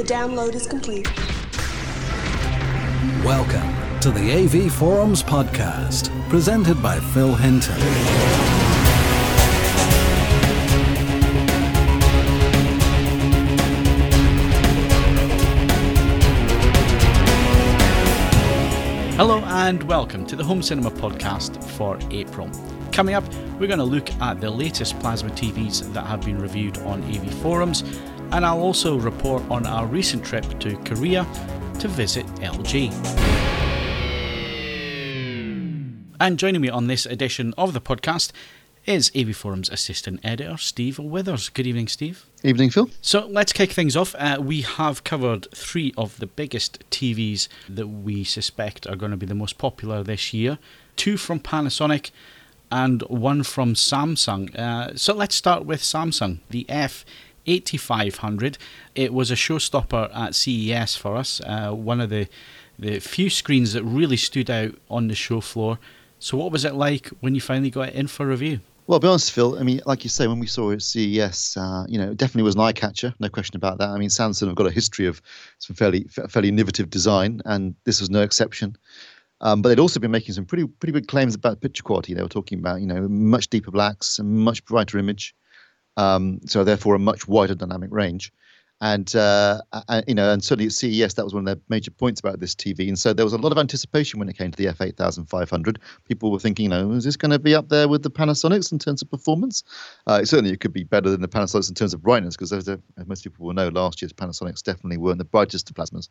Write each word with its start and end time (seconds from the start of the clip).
The 0.00 0.06
download 0.06 0.54
is 0.54 0.66
complete. 0.66 1.06
Welcome 3.22 4.00
to 4.00 4.10
the 4.10 4.32
AV 4.32 4.72
Forums 4.72 5.22
podcast, 5.22 6.08
presented 6.30 6.82
by 6.82 6.98
Phil 6.98 7.34
Hinton. 7.34 7.76
Hello 19.18 19.40
and 19.48 19.82
welcome 19.82 20.24
to 20.24 20.34
the 20.34 20.42
Home 20.42 20.62
Cinema 20.62 20.90
Podcast 20.90 21.62
for 21.76 21.98
April. 22.10 22.50
Coming 22.90 23.14
up, 23.14 23.24
we're 23.60 23.66
going 23.66 23.78
to 23.78 23.84
look 23.84 24.10
at 24.22 24.40
the 24.40 24.48
latest 24.48 24.98
plasma 25.00 25.28
TVs 25.28 25.92
that 25.92 26.06
have 26.06 26.24
been 26.24 26.38
reviewed 26.38 26.78
on 26.78 27.02
AV 27.02 27.34
Forums, 27.42 27.82
and 28.32 28.46
I'll 28.46 28.60
also 28.60 28.96
report 28.98 29.42
on 29.50 29.66
our 29.66 29.86
recent 29.86 30.24
trip 30.24 30.58
to 30.60 30.76
Korea 30.78 31.24
to 31.78 31.88
visit 31.88 32.26
LG. 32.36 32.92
And 36.20 36.38
joining 36.38 36.60
me 36.60 36.68
on 36.68 36.86
this 36.86 37.06
edition 37.06 37.54
of 37.56 37.72
the 37.72 37.80
podcast 37.80 38.32
is 38.86 39.10
AV 39.16 39.36
Forum's 39.36 39.68
assistant 39.68 40.20
editor, 40.24 40.56
Steve 40.56 40.98
Withers. 40.98 41.48
Good 41.48 41.66
evening, 41.66 41.88
Steve. 41.88 42.26
Evening, 42.42 42.70
Phil. 42.70 42.90
So 43.00 43.26
let's 43.26 43.52
kick 43.52 43.72
things 43.72 43.96
off. 43.96 44.14
Uh, 44.18 44.38
we 44.40 44.62
have 44.62 45.04
covered 45.04 45.50
three 45.54 45.92
of 45.96 46.18
the 46.18 46.26
biggest 46.26 46.88
TVs 46.90 47.48
that 47.68 47.86
we 47.88 48.24
suspect 48.24 48.86
are 48.86 48.96
going 48.96 49.10
to 49.10 49.16
be 49.16 49.26
the 49.26 49.34
most 49.34 49.58
popular 49.58 50.02
this 50.02 50.32
year 50.32 50.58
two 51.00 51.16
from 51.16 51.40
Panasonic 51.40 52.10
and 52.70 53.00
one 53.04 53.42
from 53.42 53.72
Samsung. 53.72 54.54
Uh, 54.54 54.94
so 54.94 55.14
let's 55.14 55.34
start 55.34 55.64
with 55.64 55.80
Samsung, 55.80 56.40
the 56.50 56.68
F. 56.68 57.06
8500. 57.46 58.58
It 58.94 59.12
was 59.12 59.30
a 59.30 59.34
showstopper 59.34 60.14
at 60.14 60.34
CES 60.34 60.96
for 60.96 61.16
us, 61.16 61.40
uh, 61.46 61.72
one 61.72 62.00
of 62.00 62.10
the, 62.10 62.28
the 62.78 62.98
few 63.00 63.30
screens 63.30 63.72
that 63.72 63.84
really 63.84 64.16
stood 64.16 64.50
out 64.50 64.74
on 64.90 65.08
the 65.08 65.14
show 65.14 65.40
floor. 65.40 65.78
So, 66.18 66.36
what 66.36 66.52
was 66.52 66.64
it 66.64 66.74
like 66.74 67.08
when 67.20 67.34
you 67.34 67.40
finally 67.40 67.70
got 67.70 67.88
it 67.88 67.94
in 67.94 68.06
for 68.06 68.26
review? 68.26 68.60
Well, 68.86 68.96
I'll 68.96 69.00
be 69.00 69.08
honest, 69.08 69.30
Phil. 69.30 69.56
I 69.56 69.62
mean, 69.62 69.80
like 69.86 70.02
you 70.02 70.10
say, 70.10 70.26
when 70.26 70.40
we 70.40 70.48
saw 70.48 70.70
it 70.70 70.74
at 70.74 70.82
CES, 70.82 71.56
uh, 71.56 71.84
you 71.88 71.96
know, 71.96 72.10
it 72.10 72.16
definitely 72.16 72.42
was 72.42 72.56
an 72.56 72.62
eye 72.62 72.72
catcher, 72.72 73.14
no 73.20 73.28
question 73.28 73.56
about 73.56 73.78
that. 73.78 73.88
I 73.90 73.98
mean, 73.98 74.08
Samsung 74.08 74.48
have 74.48 74.56
got 74.56 74.66
a 74.66 74.70
history 74.72 75.06
of 75.06 75.22
some 75.60 75.76
fairly 75.76 76.04
fairly 76.28 76.48
innovative 76.48 76.90
design, 76.90 77.40
and 77.44 77.76
this 77.84 78.00
was 78.00 78.10
no 78.10 78.20
exception. 78.22 78.76
Um, 79.42 79.62
but 79.62 79.68
they'd 79.68 79.78
also 79.78 80.00
been 80.00 80.10
making 80.10 80.34
some 80.34 80.44
pretty 80.44 80.66
pretty 80.66 80.92
big 80.92 81.06
claims 81.06 81.36
about 81.36 81.60
picture 81.60 81.84
quality. 81.84 82.14
They 82.14 82.22
were 82.22 82.28
talking 82.28 82.58
about, 82.58 82.80
you 82.80 82.86
know, 82.86 83.06
much 83.08 83.48
deeper 83.48 83.70
blacks, 83.70 84.18
a 84.18 84.24
much 84.24 84.64
brighter 84.64 84.98
image, 84.98 85.36
um, 85.96 86.40
so 86.46 86.64
therefore 86.64 86.94
a 86.94 86.98
much 86.98 87.28
wider 87.28 87.54
dynamic 87.54 87.90
range. 87.92 88.32
And 88.82 89.14
uh, 89.14 89.60
you 90.08 90.14
know, 90.14 90.32
and 90.32 90.42
certainly 90.42 90.66
at 90.66 90.72
CES, 90.72 91.14
that 91.14 91.24
was 91.24 91.34
one 91.34 91.46
of 91.46 91.46
their 91.46 91.62
major 91.68 91.90
points 91.90 92.18
about 92.18 92.40
this 92.40 92.54
TV. 92.54 92.88
And 92.88 92.98
so 92.98 93.12
there 93.12 93.26
was 93.26 93.34
a 93.34 93.38
lot 93.38 93.52
of 93.52 93.58
anticipation 93.58 94.18
when 94.18 94.30
it 94.30 94.38
came 94.38 94.50
to 94.50 94.56
the 94.56 94.72
F8500. 94.72 95.76
People 96.08 96.32
were 96.32 96.38
thinking, 96.38 96.64
you 96.64 96.70
know, 96.70 96.92
is 96.92 97.04
this 97.04 97.16
going 97.16 97.30
to 97.30 97.38
be 97.38 97.54
up 97.54 97.68
there 97.68 97.88
with 97.88 98.02
the 98.02 98.10
Panasonics 98.10 98.72
in 98.72 98.78
terms 98.78 99.02
of 99.02 99.10
performance? 99.10 99.64
Uh, 100.06 100.24
certainly, 100.24 100.50
it 100.50 100.60
could 100.60 100.72
be 100.72 100.84
better 100.84 101.10
than 101.10 101.20
the 101.20 101.28
Panasonics 101.28 101.68
in 101.68 101.74
terms 101.74 101.92
of 101.92 102.02
brightness, 102.02 102.36
because 102.36 102.54
as 102.54 102.70
most 103.06 103.22
people 103.22 103.44
will 103.44 103.52
know, 103.52 103.68
last 103.68 104.00
year's 104.00 104.14
Panasonics 104.14 104.62
definitely 104.62 104.96
weren't 104.96 105.18
the 105.18 105.24
brightest 105.24 105.68
of 105.68 105.76
plasmas. 105.76 106.08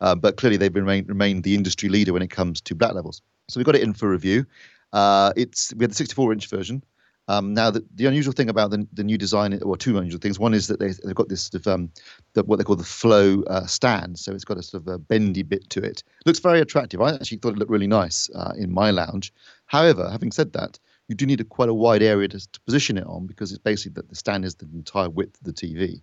Uh, 0.00 0.14
but 0.14 0.38
clearly, 0.38 0.56
they've 0.56 0.74
remained, 0.74 1.08
remained 1.08 1.44
the 1.44 1.54
industry 1.54 1.90
leader 1.90 2.14
when 2.14 2.22
it 2.22 2.30
comes 2.30 2.62
to 2.62 2.74
black 2.74 2.94
levels. 2.94 3.20
So 3.48 3.60
we 3.60 3.64
got 3.64 3.76
it 3.76 3.82
in 3.82 3.92
for 3.92 4.08
review. 4.08 4.46
Uh, 4.94 5.34
it's 5.36 5.74
we 5.74 5.84
had 5.84 5.92
the 5.92 6.02
64-inch 6.02 6.48
version. 6.48 6.82
Um, 7.28 7.54
now, 7.54 7.70
the, 7.70 7.84
the 7.94 8.06
unusual 8.06 8.32
thing 8.32 8.48
about 8.48 8.70
the, 8.70 8.86
the 8.92 9.02
new 9.02 9.18
design, 9.18 9.60
or 9.62 9.76
two 9.76 9.98
unusual 9.98 10.20
things. 10.20 10.38
One 10.38 10.54
is 10.54 10.68
that 10.68 10.78
they, 10.78 10.88
have 10.88 11.14
got 11.14 11.28
this 11.28 11.42
sort 11.42 11.54
of 11.54 11.66
um, 11.66 11.90
the, 12.34 12.44
what 12.44 12.56
they 12.56 12.64
call 12.64 12.76
the 12.76 12.84
flow 12.84 13.42
uh, 13.48 13.66
stand, 13.66 14.18
so 14.18 14.32
it's 14.32 14.44
got 14.44 14.58
a 14.58 14.62
sort 14.62 14.82
of 14.82 14.88
a 14.88 14.98
bendy 14.98 15.42
bit 15.42 15.68
to 15.70 15.82
it. 15.82 16.04
Looks 16.24 16.38
very 16.38 16.60
attractive. 16.60 17.00
I 17.00 17.14
actually 17.14 17.38
thought 17.38 17.54
it 17.54 17.58
looked 17.58 17.70
really 17.70 17.88
nice 17.88 18.30
uh, 18.34 18.52
in 18.56 18.72
my 18.72 18.90
lounge. 18.90 19.32
However, 19.66 20.08
having 20.10 20.30
said 20.30 20.52
that, 20.52 20.78
you 21.08 21.14
do 21.14 21.26
need 21.26 21.40
a 21.40 21.44
quite 21.44 21.68
a 21.68 21.74
wide 21.74 22.02
area 22.02 22.28
to, 22.28 22.52
to 22.52 22.60
position 22.60 22.96
it 22.96 23.06
on 23.06 23.26
because 23.26 23.50
it's 23.50 23.62
basically 23.62 23.94
that 23.94 24.08
the 24.08 24.16
stand 24.16 24.44
is 24.44 24.56
the 24.56 24.66
entire 24.74 25.10
width 25.10 25.38
of 25.40 25.44
the 25.44 25.52
TV, 25.52 26.00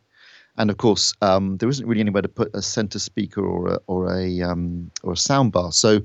and 0.58 0.70
of 0.70 0.78
course 0.78 1.14
um, 1.22 1.58
there 1.58 1.70
isn't 1.70 1.88
really 1.88 2.02
anywhere 2.02 2.22
to 2.22 2.30
put 2.30 2.54
a 2.54 2.62
center 2.62 3.00
speaker 3.00 3.46
or 3.46 3.76
a 3.76 3.80
or 3.88 4.14
a 4.14 4.42
um, 4.42 4.92
or 5.04 5.14
a 5.14 5.18
sound 5.18 5.54
bar. 5.54 5.72
So 5.72 6.02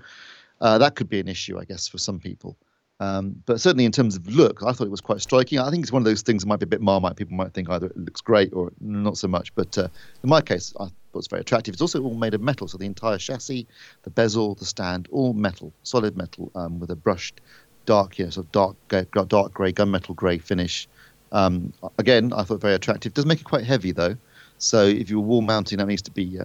uh, 0.60 0.78
that 0.78 0.94
could 0.94 1.08
be 1.08 1.20
an 1.20 1.28
issue, 1.28 1.58
I 1.58 1.64
guess, 1.64 1.88
for 1.88 1.98
some 1.98 2.18
people. 2.18 2.56
Um, 3.00 3.40
but 3.46 3.60
certainly 3.60 3.84
in 3.84 3.92
terms 3.92 4.16
of 4.16 4.26
look, 4.26 4.62
I 4.64 4.72
thought 4.72 4.86
it 4.86 4.90
was 4.90 5.00
quite 5.00 5.20
striking. 5.20 5.58
I 5.58 5.70
think 5.70 5.84
it's 5.84 5.92
one 5.92 6.02
of 6.02 6.04
those 6.04 6.22
things 6.22 6.42
that 6.42 6.48
might 6.48 6.58
be 6.58 6.64
a 6.64 6.68
bit 6.68 6.80
marmite. 6.80 7.16
People 7.16 7.36
might 7.36 7.52
think 7.52 7.70
either 7.70 7.86
it 7.86 7.96
looks 7.96 8.20
great 8.20 8.52
or 8.52 8.72
not 8.80 9.16
so 9.16 9.28
much. 9.28 9.54
But 9.54 9.78
uh, 9.78 9.88
in 10.22 10.28
my 10.28 10.40
case, 10.40 10.74
I 10.80 10.84
thought 10.84 10.92
it 11.14 11.16
was 11.16 11.26
very 11.28 11.40
attractive. 11.40 11.74
It's 11.74 11.82
also 11.82 12.02
all 12.02 12.14
made 12.14 12.34
of 12.34 12.40
metal, 12.40 12.66
so 12.66 12.76
the 12.76 12.86
entire 12.86 13.18
chassis, 13.18 13.66
the 14.02 14.10
bezel, 14.10 14.56
the 14.56 14.64
stand, 14.64 15.08
all 15.12 15.32
metal, 15.32 15.72
solid 15.84 16.16
metal, 16.16 16.50
um, 16.56 16.80
with 16.80 16.90
a 16.90 16.96
brushed 16.96 17.40
dark, 17.86 18.18
you 18.18 18.24
know, 18.24 18.30
sort 18.30 18.46
of 18.46 18.52
dark, 18.52 19.28
dark 19.28 19.54
grey, 19.54 19.72
gunmetal 19.72 20.16
grey 20.16 20.38
finish. 20.38 20.88
Um, 21.30 21.72
again, 21.98 22.32
I 22.32 22.42
thought 22.42 22.60
very 22.60 22.74
attractive. 22.74 23.12
It 23.12 23.14
does 23.14 23.26
make 23.26 23.40
it 23.40 23.44
quite 23.44 23.64
heavy 23.64 23.92
though, 23.92 24.16
so 24.58 24.84
if 24.84 25.08
you're 25.08 25.20
wall 25.20 25.40
mounting, 25.40 25.78
that 25.78 25.86
needs 25.86 26.02
to 26.02 26.10
be 26.10 26.38
uh, 26.38 26.44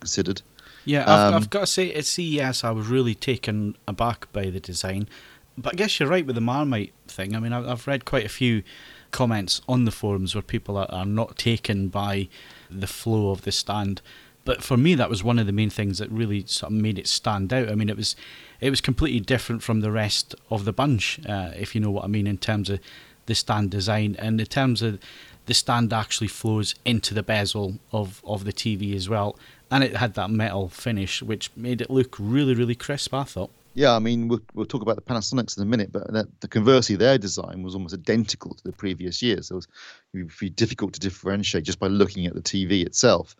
considered. 0.00 0.42
Yeah, 0.84 1.02
I've, 1.02 1.34
I've 1.34 1.42
um, 1.42 1.48
got 1.48 1.60
to 1.60 1.66
say 1.66 1.94
at 1.94 2.04
CES, 2.04 2.64
I 2.64 2.70
was 2.70 2.88
really 2.88 3.14
taken 3.14 3.76
aback 3.88 4.30
by 4.32 4.50
the 4.50 4.60
design. 4.60 5.08
But 5.56 5.74
I 5.74 5.76
guess 5.76 6.00
you're 6.00 6.08
right 6.08 6.26
with 6.26 6.34
the 6.34 6.40
Marmite 6.40 6.92
thing. 7.06 7.34
I 7.36 7.40
mean, 7.40 7.52
I've 7.52 7.86
read 7.86 8.04
quite 8.04 8.26
a 8.26 8.30
few 8.30 8.62
comments 9.10 9.60
on 9.68 9.84
the 9.84 9.92
forums 9.92 10.34
where 10.34 10.42
people 10.42 10.76
are, 10.76 11.06
not 11.06 11.38
taken 11.38 11.88
by 11.88 12.28
the 12.68 12.88
flow 12.88 13.30
of 13.30 13.42
the 13.42 13.52
stand. 13.52 14.02
But 14.44 14.62
for 14.62 14.76
me, 14.76 14.94
that 14.96 15.08
was 15.08 15.22
one 15.22 15.38
of 15.38 15.46
the 15.46 15.52
main 15.52 15.70
things 15.70 15.98
that 15.98 16.10
really 16.10 16.44
sort 16.46 16.72
of 16.72 16.78
made 16.78 16.98
it 16.98 17.06
stand 17.06 17.52
out. 17.52 17.70
I 17.70 17.76
mean, 17.76 17.88
it 17.88 17.96
was 17.96 18.16
it 18.60 18.70
was 18.70 18.80
completely 18.80 19.20
different 19.20 19.62
from 19.62 19.80
the 19.80 19.92
rest 19.92 20.34
of 20.50 20.64
the 20.64 20.72
bunch, 20.72 21.20
uh, 21.26 21.52
if 21.56 21.74
you 21.74 21.80
know 21.80 21.90
what 21.90 22.04
I 22.04 22.08
mean, 22.08 22.26
in 22.26 22.38
terms 22.38 22.68
of 22.68 22.80
the 23.26 23.34
stand 23.34 23.70
design 23.70 24.16
and 24.18 24.40
in 24.40 24.46
terms 24.46 24.82
of 24.82 24.98
the 25.46 25.54
stand 25.54 25.92
actually 25.92 26.28
flows 26.28 26.74
into 26.84 27.14
the 27.14 27.22
bezel 27.22 27.78
of, 27.92 28.22
of 28.24 28.44
the 28.44 28.52
TV 28.52 28.94
as 28.94 29.08
well. 29.08 29.36
And 29.70 29.84
it 29.84 29.96
had 29.96 30.14
that 30.14 30.30
metal 30.30 30.68
finish, 30.68 31.22
which 31.22 31.50
made 31.56 31.80
it 31.80 31.90
look 31.90 32.16
really, 32.18 32.54
really 32.54 32.74
crisp, 32.74 33.12
I 33.12 33.24
thought. 33.24 33.50
Yeah, 33.74 33.92
I 33.94 33.98
mean, 33.98 34.28
we'll, 34.28 34.40
we'll 34.54 34.66
talk 34.66 34.82
about 34.82 34.94
the 34.94 35.02
Panasonics 35.02 35.56
in 35.56 35.64
a 35.64 35.66
minute, 35.66 35.90
but 35.90 36.12
that, 36.12 36.26
the 36.40 36.46
conversely, 36.46 36.94
their 36.94 37.18
design 37.18 37.64
was 37.64 37.74
almost 37.74 37.94
identical 37.94 38.54
to 38.54 38.62
the 38.64 38.72
previous 38.72 39.20
years. 39.20 39.48
So 39.48 39.54
it, 39.54 39.56
was, 39.56 39.68
it 40.14 40.18
would 40.18 40.32
be 40.38 40.50
difficult 40.50 40.94
to 40.94 41.00
differentiate 41.00 41.64
just 41.64 41.80
by 41.80 41.88
looking 41.88 42.26
at 42.26 42.34
the 42.34 42.40
TV 42.40 42.86
itself. 42.86 43.34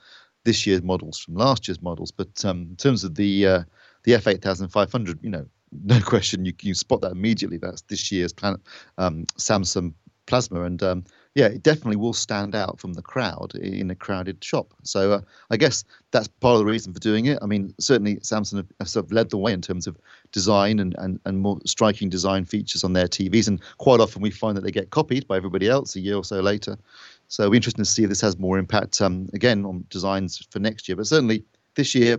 This 0.45 0.67
year's 0.67 0.83
models 0.83 1.21
from 1.21 1.37
last 1.37 1.69
year's 1.69 1.81
models, 1.81 2.11
but 2.11 2.45
um, 2.45 2.67
in 2.71 2.77
terms 2.77 3.05
of 3.05 3.15
the 3.15 3.47
uh, 3.47 3.63
the 4.03 4.13
F8500, 4.13 5.19
you 5.23 5.31
know, 5.31 5.47
no 5.85 6.01
question, 6.01 6.45
you 6.45 6.53
you 6.61 6.75
spot 6.75 7.01
that 7.01 7.13
immediately. 7.13 7.57
That's 7.57 7.81
this 7.83 8.13
year's 8.13 8.35
um, 8.43 9.25
Samsung 9.39 9.95
Plasma, 10.27 10.63
and 10.65 10.83
um, 10.83 11.05
yeah, 11.35 11.47
it 11.47 11.65
definitely 11.65 11.97
will 11.97 12.13
stand 12.13 12.55
out 12.55 12.79
from 12.79 12.93
the 12.93 13.03
crowd 13.03 13.57
in 13.57 13.91
a 13.91 13.97
crowded 13.97 14.43
shop. 14.43 14.73
So 14.85 15.13
uh, 15.13 15.21
I 15.51 15.57
guess 15.57 15.85
that's 16.13 16.29
part 16.29 16.55
of 16.55 16.61
the 16.61 16.65
reason 16.65 16.93
for 16.93 17.01
doing 17.01 17.27
it. 17.27 17.41
I 17.43 17.47
mean, 17.47 17.75
certainly 17.81 18.17
Samsung 18.17 18.65
have, 18.79 18.89
sort 18.89 19.07
of 19.07 19.13
led 19.13 19.31
the 19.31 19.37
way 19.37 19.53
in 19.53 19.61
terms 19.61 19.89
of 19.89 19.97
design 20.31 20.79
and, 20.79 20.95
and, 20.97 21.19
and 21.25 21.41
more 21.41 21.59
striking 21.67 22.09
design 22.09 22.45
features 22.45 22.85
on 22.85 22.93
their 22.93 23.09
TVs. 23.09 23.49
And 23.49 23.61
quite 23.79 23.99
often 23.99 24.23
we 24.23 24.31
find 24.31 24.57
that 24.57 24.63
they 24.63 24.71
get 24.71 24.91
copied 24.91 25.27
by 25.27 25.37
everybody 25.37 25.69
else 25.69 25.97
a 25.97 26.01
year 26.01 26.15
or 26.15 26.25
so 26.25 26.41
later. 26.41 26.79
So 27.27 27.49
we're 27.49 27.57
interested 27.57 27.83
to 27.83 27.91
see 27.91 28.05
if 28.05 28.11
this 28.11 28.21
has 28.21 28.39
more 28.39 28.57
impact, 28.57 29.01
um, 29.01 29.29
again, 29.35 29.65
on 29.65 29.85
designs 29.91 30.47
for 30.51 30.61
next 30.61 30.89
year. 30.89 30.95
But 30.95 31.09
certainly 31.09 31.43
this 31.75 31.97
year, 31.97 32.19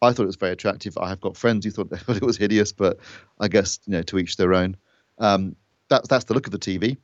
I 0.00 0.12
thought 0.12 0.22
it 0.22 0.26
was 0.26 0.36
very 0.36 0.52
attractive. 0.52 0.96
I 0.96 1.08
have 1.08 1.20
got 1.20 1.36
friends 1.36 1.64
who 1.64 1.72
thought, 1.72 1.90
thought 1.98 2.16
it 2.16 2.22
was 2.22 2.36
hideous, 2.36 2.70
but 2.70 3.00
I 3.40 3.48
guess, 3.48 3.80
you 3.86 3.94
know, 3.94 4.02
to 4.02 4.18
each 4.18 4.36
their 4.36 4.54
own. 4.54 4.76
Um, 5.18 5.56
that's, 5.88 6.06
that's 6.06 6.26
the 6.26 6.34
look 6.34 6.46
of 6.46 6.52
the 6.52 6.58
TV. 6.58 6.98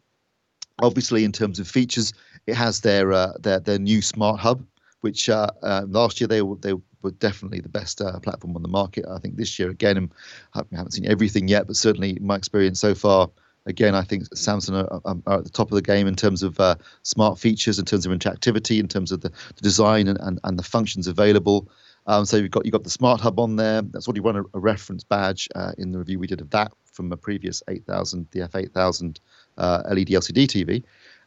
Obviously, 0.82 1.24
in 1.24 1.32
terms 1.32 1.58
of 1.58 1.68
features, 1.68 2.12
it 2.46 2.54
has 2.54 2.80
their 2.80 3.12
uh, 3.12 3.32
their 3.40 3.60
their 3.60 3.78
new 3.78 4.02
smart 4.02 4.40
hub, 4.40 4.64
which 5.00 5.28
uh, 5.28 5.48
uh, 5.62 5.82
last 5.88 6.20
year 6.20 6.28
they 6.28 6.42
were 6.42 6.56
they 6.56 6.74
were 7.02 7.10
definitely 7.12 7.60
the 7.60 7.68
best 7.68 8.00
uh, 8.00 8.18
platform 8.20 8.56
on 8.56 8.62
the 8.62 8.68
market. 8.68 9.04
I 9.08 9.18
think 9.18 9.36
this 9.36 9.58
year 9.58 9.70
again, 9.70 10.10
I 10.54 10.62
haven't 10.72 10.92
seen 10.92 11.06
everything 11.06 11.48
yet, 11.48 11.66
but 11.66 11.76
certainly 11.76 12.18
my 12.20 12.36
experience 12.36 12.80
so 12.80 12.94
far. 12.94 13.30
Again, 13.66 13.94
I 13.94 14.02
think 14.02 14.24
Samsung 14.30 14.82
are, 14.82 15.00
are 15.04 15.38
at 15.38 15.44
the 15.44 15.50
top 15.50 15.70
of 15.70 15.74
the 15.74 15.82
game 15.82 16.06
in 16.06 16.16
terms 16.16 16.42
of 16.42 16.58
uh, 16.58 16.76
smart 17.02 17.38
features, 17.38 17.78
in 17.78 17.84
terms 17.84 18.06
of 18.06 18.12
interactivity, 18.12 18.80
in 18.80 18.88
terms 18.88 19.12
of 19.12 19.20
the, 19.20 19.28
the 19.28 19.60
design 19.62 20.08
and, 20.08 20.18
and, 20.22 20.40
and 20.44 20.58
the 20.58 20.62
functions 20.62 21.06
available. 21.06 21.70
Um, 22.06 22.24
so 22.24 22.38
you've 22.38 22.50
got 22.50 22.64
you've 22.64 22.72
got 22.72 22.84
the 22.84 22.90
smart 22.90 23.20
hub 23.20 23.38
on 23.38 23.56
there. 23.56 23.82
That's 23.82 24.08
already 24.08 24.20
run 24.20 24.36
a, 24.36 24.42
a 24.54 24.60
reference 24.60 25.04
badge 25.04 25.48
uh, 25.54 25.72
in 25.76 25.92
the 25.92 25.98
review 25.98 26.18
we 26.18 26.26
did 26.26 26.40
of 26.40 26.50
that 26.50 26.72
from 26.92 27.12
a 27.12 27.16
previous 27.16 27.62
8000, 27.68 28.26
the 28.32 28.40
F8000 28.40 29.18
uh, 29.60 29.82
LED 29.88 30.08
LCD 30.08 30.46
TV. 30.46 30.82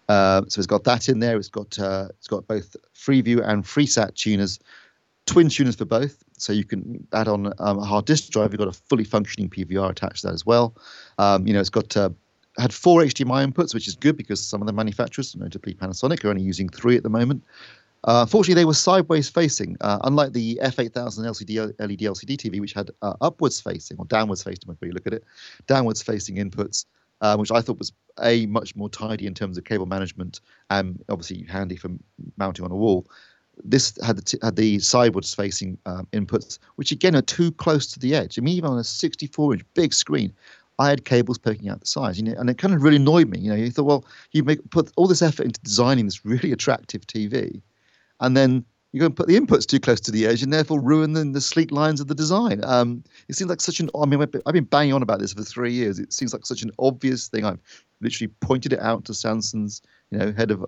Uh, 0.10 0.42
so 0.48 0.60
it's 0.60 0.68
got 0.68 0.84
that 0.84 1.08
in 1.08 1.20
there. 1.20 1.38
It's 1.38 1.50
got 1.50 1.80
uh, 1.80 2.08
it's 2.10 2.28
got 2.28 2.48
both 2.48 2.76
Freeview 2.94 3.48
and 3.48 3.64
FreeSat 3.64 4.16
tuners, 4.16 4.60
twin 5.26 5.50
tuners 5.50 5.76
for 5.76 5.86
both. 5.86 6.24
So 6.38 6.52
you 6.52 6.66
can 6.66 7.08
add 7.14 7.28
on 7.28 7.54
um, 7.60 7.80
a 7.80 7.86
hard 7.86 8.06
disk 8.06 8.32
drive. 8.32 8.52
You've 8.52 8.60
got 8.60 8.68
a 8.68 8.74
fully 8.74 9.06
functioning 9.06 9.50
PVR 9.50 9.90
attached 9.90 10.22
to 10.22 10.28
that 10.28 10.34
as 10.34 10.46
well. 10.46 10.76
Um, 11.18 11.48
you 11.48 11.54
know, 11.54 11.62
it's 11.62 11.70
got 11.70 11.96
uh, 11.96 12.10
had 12.58 12.74
four 12.74 13.02
HDMI 13.02 13.50
inputs, 13.50 13.74
which 13.74 13.88
is 13.88 13.96
good 13.96 14.18
because 14.18 14.46
some 14.46 14.62
of 14.62 14.68
the 14.68 14.74
manufacturers, 14.74 15.36
notably 15.36 15.74
Panasonic, 15.74 16.24
are 16.26 16.30
only 16.30 16.44
using 16.44 16.70
three 16.70 16.98
at 16.98 17.04
the 17.04 17.10
moment. 17.10 17.44
Uh, 18.06 18.22
unfortunately, 18.22 18.62
they 18.62 18.66
were 18.66 18.74
sideways 18.74 19.30
facing, 19.30 19.78
uh, 19.80 19.98
unlike 20.04 20.34
the 20.34 20.60
F8000 20.62 21.20
LCD 21.20 21.74
LED 21.80 22.00
LCD 22.00 22.36
TV, 22.36 22.60
which 22.60 22.74
had 22.74 22.92
uh, 23.02 23.14
upwards 23.22 23.62
facing 23.62 23.98
or 23.98 24.06
downwards 24.06 24.44
facing, 24.44 24.68
whenever 24.68 24.88
you 24.88 24.92
look 24.92 25.08
at 25.08 25.14
it, 25.14 25.24
downwards 25.68 26.04
facing 26.04 26.36
inputs, 26.36 26.86
uh, 27.22 27.36
which 27.38 27.52
I 27.52 27.62
thought 27.62 27.80
was 27.80 27.94
a 28.22 28.46
much 28.48 28.76
more 28.76 28.90
tidy 28.90 29.26
in 29.26 29.34
terms 29.34 29.58
of 29.58 29.64
cable 29.64 29.86
management 29.86 30.42
and 30.70 31.04
obviously 31.10 31.44
handy 31.44 31.76
for 31.76 31.90
mounting 32.38 32.66
on 32.66 32.72
a 32.72 32.76
wall. 32.76 33.08
This 33.64 33.98
had 34.04 34.18
the, 34.18 34.22
t- 34.22 34.40
had 34.42 34.56
the 34.56 34.80
facing 34.80 35.78
um, 35.86 36.08
inputs, 36.12 36.58
which 36.76 36.92
again 36.92 37.16
are 37.16 37.22
too 37.22 37.52
close 37.52 37.88
to 37.94 38.00
the 38.00 38.16
edge. 38.16 38.38
I 38.38 38.42
mean, 38.42 38.56
even 38.58 38.70
on 38.72 38.80
a 38.80 38.84
64 38.84 39.54
inch 39.54 39.64
big 39.74 39.94
screen, 39.94 40.34
I 40.80 40.90
had 40.90 41.06
cables 41.06 41.38
poking 41.38 41.70
out 41.70 41.80
the 41.80 41.86
sides, 41.86 42.18
you 42.18 42.24
know, 42.24 42.34
and 42.38 42.50
it 42.50 42.58
kind 42.58 42.74
of 42.74 42.82
really 42.82 42.96
annoyed 42.96 43.30
me. 43.30 43.40
You 43.40 43.52
know, 43.52 43.56
you 43.56 43.70
thought, 43.70 43.86
well, 43.86 44.06
you 44.32 44.44
make 44.44 44.68
put 44.72 44.92
all 44.96 45.08
this 45.08 45.22
effort 45.22 45.46
into 45.46 45.62
designing 45.62 46.06
this 46.06 46.26
really 46.26 46.52
attractive 46.52 47.06
TV, 47.06 47.62
and 48.20 48.36
then 48.36 48.66
you're 48.94 49.00
going 49.00 49.12
to 49.12 49.16
put 49.16 49.28
the 49.28 49.40
inputs 49.40 49.66
too 49.66 49.80
close 49.80 50.00
to 50.02 50.12
the 50.12 50.28
edge 50.28 50.44
and 50.44 50.54
therefore 50.54 50.80
ruin 50.80 51.14
the, 51.14 51.24
the 51.26 51.42
sleek 51.42 51.72
lines 51.72 52.00
of 52.00 52.08
the 52.08 52.16
design. 52.16 52.64
Um, 52.64 53.04
it 53.28 53.36
seems 53.36 53.50
like 53.50 53.60
such 53.60 53.80
an. 53.80 53.90
I 54.00 54.06
mean, 54.06 54.22
I've 54.22 54.54
been 54.54 54.64
banging 54.66 54.94
on 54.94 55.02
about 55.02 55.20
this 55.20 55.34
for 55.34 55.42
three 55.42 55.74
years. 55.74 55.98
It 55.98 56.14
seems 56.14 56.32
like 56.32 56.46
such 56.46 56.62
an 56.62 56.72
obvious 56.78 57.28
thing. 57.28 57.44
I've 57.44 57.60
literally 58.02 58.32
pointed 58.40 58.72
it 58.72 58.80
out 58.80 59.04
to 59.06 59.14
Samsung's, 59.14 59.82
you 60.12 60.20
know, 60.20 60.32
head 60.32 60.52
of 60.52 60.64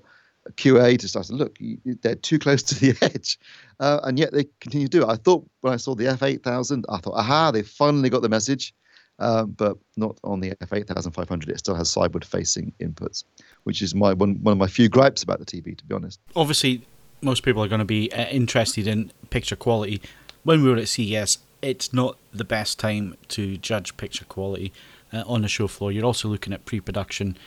QA 0.54 0.98
to 0.98 1.08
start 1.08 1.28
to 1.28 1.34
look. 1.34 1.58
They're 2.02 2.16
too 2.16 2.40
close 2.40 2.64
to 2.64 2.76
the 2.76 2.98
edge, 3.04 3.38
uh, 3.80 4.00
and 4.04 4.18
yet 4.18 4.34
they 4.34 4.46
continue 4.60 4.88
to 4.88 4.98
do 4.98 5.04
it. 5.04 5.10
I 5.10 5.18
thought 5.18 5.48
when 5.62 5.74
I 5.74 5.78
saw 5.78 5.94
the 5.94 6.06
F8000, 6.06 6.84
I 6.90 6.98
thought, 6.98 7.14
aha, 7.14 7.52
they 7.52 7.62
finally 7.62 8.10
got 8.10 8.24
the 8.24 8.30
message. 8.30 8.74
Uh, 9.18 9.46
but 9.46 9.78
not 9.96 10.20
on 10.26 10.42
the 10.42 10.52
F8500. 10.56 11.48
It 11.48 11.60
still 11.60 11.76
has 11.76 11.90
sideward 11.90 12.26
facing 12.26 12.74
inputs, 12.82 13.24
which 13.64 13.82
is 13.82 13.96
my 13.96 14.12
one, 14.12 14.44
one 14.44 14.52
of 14.52 14.58
my 14.58 14.68
few 14.68 14.90
gripes 14.90 15.24
about 15.24 15.40
the 15.40 15.46
TV, 15.46 15.78
to 15.78 15.86
be 15.86 15.96
honest. 15.96 16.20
Obviously, 16.36 16.86
most 17.26 17.44
people 17.44 17.64
are 17.64 17.68
going 17.68 17.80
to 17.80 17.86
be 17.86 18.12
uh, 18.14 18.28
interested 18.28 18.88
in 18.88 19.12
picture 19.30 19.56
quality. 19.56 20.02
When 20.44 20.64
we 20.64 20.70
were 20.70 20.78
at 20.78 20.88
CES, 20.88 21.40
it's 21.62 21.92
not 21.92 22.18
the 22.32 22.44
best 22.44 22.80
time 22.80 23.18
to 23.30 23.58
judge 23.58 23.98
picture 23.98 24.26
quality 24.26 24.72
uh, 25.12 25.24
on 25.26 25.42
the 25.42 25.48
show 25.48 25.68
floor. 25.68 25.92
You're 25.92 26.06
also 26.06 26.30
looking 26.30 26.54
at 26.54 26.66
pre 26.66 26.80
production 26.80 27.38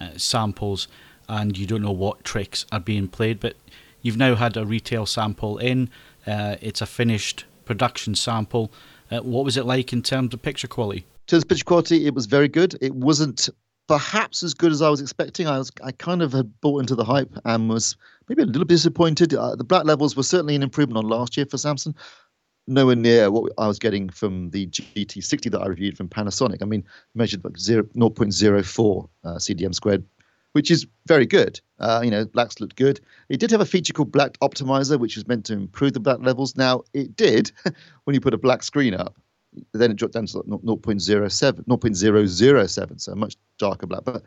uh, 0.00 0.10
samples, 0.16 0.88
and 1.28 1.56
you 1.56 1.66
don't 1.66 1.82
know 1.82 1.92
what 1.92 2.24
tricks 2.24 2.64
are 2.72 2.80
being 2.80 3.06
played. 3.08 3.38
But 3.38 3.56
you've 4.02 4.16
now 4.16 4.34
had 4.34 4.56
a 4.56 4.64
retail 4.64 5.04
sample 5.06 5.58
in, 5.58 5.90
uh, 6.26 6.56
it's 6.60 6.80
a 6.80 6.86
finished 6.86 7.44
production 7.64 8.14
sample. 8.14 8.72
What 9.10 9.44
was 9.44 9.56
it 9.56 9.66
like 9.66 9.92
in 9.92 10.02
terms 10.02 10.34
of 10.34 10.42
picture 10.42 10.66
quality? 10.66 11.00
In 11.00 11.26
terms 11.28 11.42
of 11.44 11.48
picture 11.48 11.64
quality, 11.64 12.06
it 12.06 12.14
was 12.14 12.26
very 12.26 12.48
good. 12.48 12.76
It 12.80 12.94
wasn't 12.94 13.48
perhaps 13.88 14.42
as 14.42 14.54
good 14.54 14.72
as 14.72 14.82
I 14.82 14.88
was 14.88 15.00
expecting. 15.00 15.46
I 15.46 15.58
was 15.58 15.70
I 15.82 15.92
kind 15.92 16.22
of 16.22 16.32
had 16.32 16.60
bought 16.60 16.80
into 16.80 16.94
the 16.94 17.04
hype 17.04 17.34
and 17.44 17.68
was 17.68 17.96
maybe 18.28 18.42
a 18.42 18.46
little 18.46 18.64
bit 18.64 18.74
disappointed. 18.74 19.34
Uh, 19.34 19.54
the 19.54 19.64
black 19.64 19.84
levels 19.84 20.16
were 20.16 20.22
certainly 20.22 20.56
an 20.56 20.62
improvement 20.62 20.98
on 20.98 21.08
last 21.08 21.36
year 21.36 21.46
for 21.46 21.56
Samsung. 21.56 21.94
Nowhere 22.68 22.96
near 22.96 23.30
what 23.30 23.52
I 23.58 23.68
was 23.68 23.78
getting 23.78 24.08
from 24.08 24.50
the 24.50 24.66
GT60 24.66 25.52
that 25.52 25.60
I 25.60 25.66
reviewed 25.66 25.96
from 25.96 26.08
Panasonic. 26.08 26.62
I 26.62 26.64
mean, 26.64 26.84
measured 27.14 27.44
like 27.44 27.58
0, 27.58 27.84
0.04 27.84 29.08
uh, 29.24 29.28
CDM 29.34 29.72
squared, 29.72 30.04
which 30.50 30.72
is 30.72 30.84
very 31.06 31.26
good. 31.26 31.60
Uh, 31.78 32.00
you 32.02 32.10
know, 32.10 32.24
blacks 32.24 32.60
looked 32.60 32.74
good. 32.74 33.00
It 33.28 33.38
did 33.38 33.52
have 33.52 33.60
a 33.60 33.66
feature 33.66 33.92
called 33.92 34.10
Black 34.10 34.36
Optimizer, 34.40 34.98
which 34.98 35.14
was 35.14 35.28
meant 35.28 35.44
to 35.46 35.52
improve 35.52 35.92
the 35.92 36.00
black 36.00 36.18
levels. 36.20 36.56
Now, 36.56 36.82
it 36.92 37.14
did 37.14 37.52
when 38.04 38.14
you 38.14 38.20
put 38.20 38.34
a 38.34 38.38
black 38.38 38.64
screen 38.64 38.94
up 38.94 39.16
then 39.72 39.90
it 39.90 39.96
dropped 39.96 40.14
down 40.14 40.26
to 40.26 40.38
0.07, 40.38 41.64
0.007, 41.64 43.00
so 43.00 43.14
much 43.14 43.36
darker 43.58 43.86
black. 43.86 44.04
But 44.04 44.22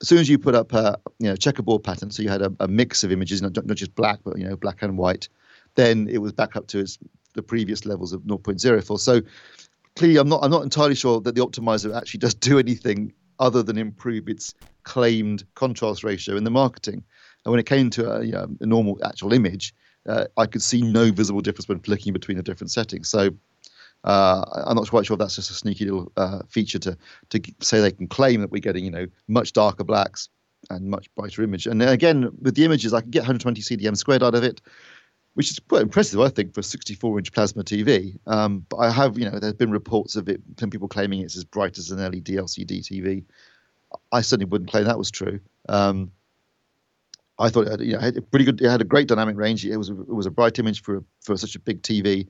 as 0.00 0.08
soon 0.08 0.18
as 0.18 0.28
you 0.28 0.38
put 0.38 0.54
up 0.54 0.72
a 0.72 0.98
you 1.18 1.28
know 1.28 1.36
checkerboard 1.36 1.82
pattern, 1.84 2.10
so 2.10 2.22
you 2.22 2.28
had 2.28 2.42
a, 2.42 2.52
a 2.60 2.68
mix 2.68 3.04
of 3.04 3.12
images, 3.12 3.42
not, 3.42 3.54
not 3.54 3.76
just 3.76 3.94
black, 3.94 4.20
but 4.24 4.38
you 4.38 4.48
know 4.48 4.56
black 4.56 4.82
and 4.82 4.98
white, 4.98 5.28
then 5.74 6.08
it 6.08 6.18
was 6.18 6.32
back 6.32 6.56
up 6.56 6.66
to 6.68 6.80
its, 6.80 6.98
the 7.34 7.42
previous 7.42 7.86
levels 7.86 8.12
of 8.12 8.22
0.04. 8.22 8.98
So 8.98 9.20
clearly, 9.94 10.18
I'm 10.18 10.28
not 10.28 10.40
I'm 10.42 10.50
not 10.50 10.62
entirely 10.62 10.94
sure 10.94 11.20
that 11.20 11.34
the 11.34 11.40
optimizer 11.40 11.96
actually 11.96 12.18
does 12.18 12.34
do 12.34 12.58
anything 12.58 13.12
other 13.38 13.62
than 13.62 13.78
improve 13.78 14.28
its 14.28 14.54
claimed 14.84 15.44
contrast 15.54 16.04
ratio 16.04 16.36
in 16.36 16.44
the 16.44 16.50
marketing. 16.50 17.02
And 17.44 17.52
when 17.52 17.60
it 17.60 17.66
came 17.66 17.90
to 17.90 18.10
a, 18.10 18.24
you 18.24 18.32
know, 18.32 18.48
a 18.60 18.66
normal 18.66 18.98
actual 19.04 19.32
image, 19.32 19.74
uh, 20.08 20.26
I 20.36 20.46
could 20.46 20.62
see 20.62 20.82
no 20.82 21.10
visible 21.10 21.40
difference 21.40 21.68
when 21.68 21.80
flicking 21.80 22.12
between 22.12 22.36
the 22.36 22.42
different 22.42 22.70
settings. 22.70 23.08
So 23.08 23.30
uh, 24.04 24.64
I'm 24.66 24.76
not 24.76 24.88
quite 24.88 25.06
sure 25.06 25.14
if 25.14 25.18
that's 25.18 25.36
just 25.36 25.50
a 25.50 25.54
sneaky 25.54 25.84
little 25.86 26.12
uh, 26.16 26.40
feature 26.48 26.78
to 26.80 26.96
to 27.30 27.40
say 27.60 27.80
they 27.80 27.92
can 27.92 28.06
claim 28.06 28.40
that 28.40 28.50
we're 28.50 28.60
getting 28.60 28.84
you 28.84 28.90
know 28.90 29.06
much 29.28 29.52
darker 29.52 29.84
blacks 29.84 30.28
and 30.70 30.90
much 30.90 31.12
brighter 31.14 31.42
image. 31.42 31.66
And 31.66 31.82
again, 31.82 32.30
with 32.40 32.54
the 32.54 32.64
images, 32.64 32.92
I 32.92 33.00
can 33.00 33.10
get 33.10 33.20
120 33.20 33.60
CDM 33.60 33.96
squared 33.96 34.22
out 34.22 34.34
of 34.34 34.42
it, 34.42 34.60
which 35.34 35.50
is 35.50 35.58
quite 35.58 35.82
impressive, 35.82 36.20
I 36.20 36.28
think, 36.28 36.54
for 36.54 36.60
a 36.60 36.64
64-inch 36.64 37.32
plasma 37.32 37.62
TV. 37.62 38.18
Um, 38.26 38.64
but 38.68 38.78
I 38.78 38.90
have, 38.90 39.18
you 39.18 39.30
know, 39.30 39.38
there's 39.38 39.54
been 39.54 39.70
reports 39.70 40.16
of 40.16 40.28
it, 40.28 40.40
some 40.58 40.70
people 40.70 40.88
claiming 40.88 41.20
it's 41.20 41.36
as 41.36 41.44
bright 41.44 41.78
as 41.78 41.90
an 41.90 41.98
LED 41.98 42.26
LCD 42.26 42.80
TV. 42.80 43.24
I 44.12 44.20
certainly 44.20 44.46
wouldn't 44.50 44.70
claim 44.70 44.84
that 44.84 44.98
was 44.98 45.10
true. 45.10 45.40
Um, 45.68 46.10
I 47.38 47.50
thought 47.50 47.66
it 47.66 47.70
had, 47.70 47.80
you 47.80 47.92
know, 47.92 48.00
had 48.00 48.16
a 48.16 48.22
pretty 48.22 48.44
good. 48.44 48.60
It 48.62 48.68
had 48.68 48.80
a 48.80 48.84
great 48.84 49.08
dynamic 49.08 49.36
range. 49.36 49.64
It 49.64 49.76
was 49.76 49.90
it 49.90 50.08
was 50.08 50.26
a 50.26 50.30
bright 50.30 50.58
image 50.58 50.82
for 50.82 51.04
for 51.20 51.36
such 51.36 51.54
a 51.54 51.58
big 51.60 51.82
TV. 51.82 52.28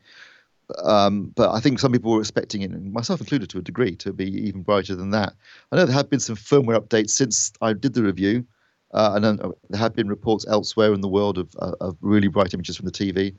Um, 0.83 1.33
but 1.37 1.51
I 1.53 1.61
think 1.61 1.79
some 1.79 1.93
people 1.93 2.13
were 2.13 2.21
expecting 2.21 2.63
it, 2.63 2.71
myself 2.93 3.21
included 3.21 3.51
to 3.51 3.59
a 3.59 3.63
degree, 3.63 3.95
to 3.97 4.13
be 4.13 4.27
even 4.49 4.63
brighter 4.63 4.97
than 4.97 5.11
that. 5.11 5.35
I 5.71 5.77
know 5.77 5.87
there 5.87 5.95
have 5.95 6.11
been 6.11 6.21
some 6.21 6.37
firmware 6.37 6.79
updates 6.79 7.11
since 7.11 7.53
I 7.61 7.73
did 7.73 7.95
the 7.95 8.03
review, 8.03 8.45
uh, 8.93 9.13
and 9.15 9.41
uh, 9.41 9.51
there 9.71 9.79
have 9.79 9.95
been 9.95 10.09
reports 10.09 10.47
elsewhere 10.49 10.93
in 10.93 11.01
the 11.01 11.09
world 11.09 11.39
of, 11.39 11.55
uh, 11.61 11.73
of 11.81 11.97
really 12.01 12.29
bright 12.29 12.55
images 12.55 12.77
from 12.77 12.87
the 12.87 12.93
TV. 12.93 13.35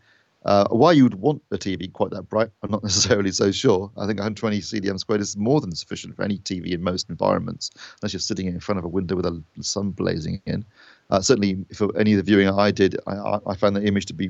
Uh, 0.45 0.65
why 0.69 0.93
you 0.93 1.03
would 1.03 1.15
want 1.15 1.41
a 1.51 1.57
TV 1.57 1.91
quite 1.91 2.11
that 2.11 2.23
bright, 2.23 2.49
I'm 2.63 2.71
not 2.71 2.83
necessarily 2.89 3.31
so 3.31 3.51
sure. 3.51 3.91
I 3.97 4.05
think 4.05 4.19
120 4.19 4.59
CDM 4.59 4.97
squared 4.97 5.19
is 5.19 5.35
more 5.35 5.59
than 5.59 5.75
sufficient 5.75 6.15
for 6.15 6.23
any 6.23 6.37
TV 6.39 6.71
in 6.71 6.81
most 6.81 7.09
environments, 7.09 7.71
unless 8.01 8.13
you're 8.13 8.21
sitting 8.21 8.47
in 8.47 8.59
front 8.61 8.79
of 8.79 8.85
a 8.85 8.89
window 8.89 9.15
with 9.15 9.25
a 9.25 9.43
sun 9.61 9.91
blazing 9.91 10.41
in. 10.45 10.63
Uh, 11.09 11.19
certainly, 11.19 11.65
for 11.73 11.95
any 11.97 12.13
of 12.13 12.17
the 12.17 12.23
viewing 12.23 12.47
I 12.47 12.71
did, 12.71 12.97
I, 13.07 13.39
I 13.45 13.55
found 13.55 13.75
the 13.75 13.83
image 13.83 14.05
to 14.07 14.13
be 14.13 14.29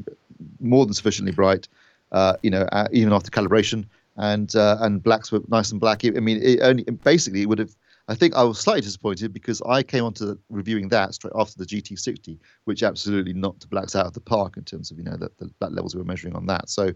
more 0.60 0.86
than 0.86 0.94
sufficiently 0.94 1.34
bright 1.34 1.68
you 2.42 2.50
know, 2.50 2.68
uh, 2.72 2.88
even 2.92 3.14
after 3.14 3.32
calibration. 3.32 3.86
And 4.20 4.56
uh, 4.56 4.78
and 4.80 5.04
blacks 5.04 5.32
were 5.32 5.42
nice 5.48 5.72
and 5.72 5.80
black. 5.80 6.04
I 6.04 6.10
mean, 6.10 6.42
it 6.42 6.62
only 6.62 6.84
basically 6.84 7.44
it 7.44 7.50
would 7.50 7.60
have. 7.60 7.76
I 8.08 8.16
think 8.16 8.36
I 8.36 8.44
was 8.44 8.60
slightly 8.60 8.82
disappointed 8.82 9.32
because 9.32 9.62
I 9.62 9.84
came 9.84 10.04
onto 10.04 10.40
reviewing 10.50 10.88
that 10.90 11.14
straight 11.14 11.34
after 11.36 11.58
the 11.58 11.66
GT60, 11.66 12.40
which 12.64 12.82
absolutely 12.82 13.34
knocked 13.34 13.70
blacks 13.70 13.96
out 13.96 14.08
of 14.08 14.14
the 14.14 14.22
park 14.22 14.58
in 14.58 14.64
terms 14.64 14.90
of 14.90 14.98
you 14.98 15.04
know 15.04 15.18
the, 15.18 15.30
the 15.38 15.52
black 15.60 15.72
levels 15.72 15.94
we 15.94 16.02
were 16.02 16.08
measuring 16.08 16.36
on 16.36 16.48
that. 16.48 16.68
So 16.68 16.94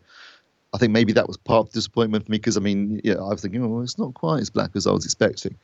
I 0.74 0.78
think 0.78 0.94
maybe 0.94 1.14
that 1.14 1.28
was 1.28 1.38
part 1.38 1.68
of 1.68 1.72
the 1.72 1.78
disappointment 1.78 2.26
for 2.26 2.32
me 2.32 2.38
because 2.38 2.58
I 2.58 2.62
mean, 2.62 3.02
yeah, 3.04 3.16
I 3.16 3.30
was 3.30 3.42
thinking, 3.42 3.64
oh, 3.64 3.82
it's 3.82 3.98
not 3.98 4.14
quite 4.14 4.40
as 4.40 4.50
black 4.50 4.72
as 4.76 4.88
I 4.88 4.92
was 4.92 5.06
expecting. 5.06 5.56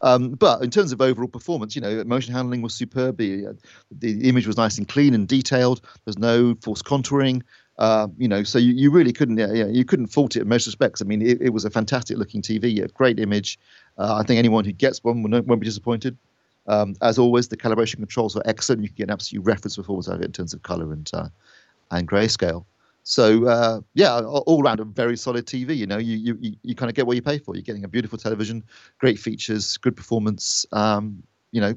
Um, 0.00 0.30
but 0.30 0.62
in 0.62 0.70
terms 0.70 0.92
of 0.92 1.00
overall 1.00 1.28
performance, 1.28 1.74
you 1.74 1.82
know, 1.82 2.02
motion 2.04 2.32
handling 2.34 2.62
was 2.62 2.74
superb. 2.74 3.16
The, 3.16 3.56
the 3.90 4.28
image 4.28 4.46
was 4.46 4.56
nice 4.56 4.78
and 4.78 4.86
clean 4.86 5.14
and 5.14 5.26
detailed. 5.26 5.80
There's 6.04 6.18
no 6.18 6.56
forced 6.62 6.84
contouring. 6.84 7.42
Uh, 7.78 8.08
you 8.18 8.26
know, 8.26 8.42
so 8.42 8.58
you, 8.58 8.72
you 8.72 8.90
really 8.90 9.12
couldn't 9.12 9.38
yeah, 9.38 9.66
you 9.66 9.84
couldn't 9.84 10.08
fault 10.08 10.34
it 10.34 10.42
in 10.42 10.48
most 10.48 10.66
respects. 10.66 11.00
I 11.00 11.04
mean, 11.04 11.22
it, 11.22 11.40
it 11.40 11.50
was 11.50 11.64
a 11.64 11.70
fantastic 11.70 12.18
looking 12.18 12.42
TV, 12.42 12.82
a 12.82 12.88
great 12.88 13.20
image. 13.20 13.58
Uh, 13.96 14.16
I 14.16 14.24
think 14.24 14.38
anyone 14.38 14.64
who 14.64 14.72
gets 14.72 15.04
one 15.04 15.22
won't, 15.22 15.46
won't 15.46 15.60
be 15.60 15.64
disappointed. 15.64 16.18
Um, 16.66 16.96
as 17.02 17.18
always, 17.18 17.48
the 17.48 17.56
calibration 17.56 17.96
controls 17.96 18.36
are 18.36 18.42
excellent. 18.44 18.82
You 18.82 18.88
can 18.88 18.96
get 18.96 19.04
an 19.04 19.10
absolute 19.10 19.44
reference 19.44 19.76
performance 19.76 20.08
out 20.08 20.16
of 20.16 20.22
it 20.22 20.26
in 20.26 20.32
terms 20.32 20.52
of 20.52 20.62
color 20.62 20.92
and 20.92 21.08
uh, 21.14 21.28
and 21.90 22.06
grayscale. 22.06 22.64
So 23.04 23.46
uh, 23.46 23.80
yeah, 23.94 24.20
all 24.20 24.62
around 24.62 24.80
a 24.80 24.84
very 24.84 25.16
solid 25.16 25.46
TV. 25.46 25.76
You 25.76 25.86
know, 25.86 25.98
you 25.98 26.16
you 26.16 26.56
you 26.62 26.74
kind 26.74 26.90
of 26.90 26.96
get 26.96 27.06
what 27.06 27.16
you 27.16 27.22
pay 27.22 27.38
for. 27.38 27.54
You're 27.54 27.62
getting 27.62 27.84
a 27.84 27.88
beautiful 27.88 28.18
television, 28.18 28.64
great 28.98 29.18
features, 29.18 29.76
good 29.78 29.96
performance. 29.96 30.66
Um, 30.72 31.22
you 31.52 31.60
know, 31.60 31.74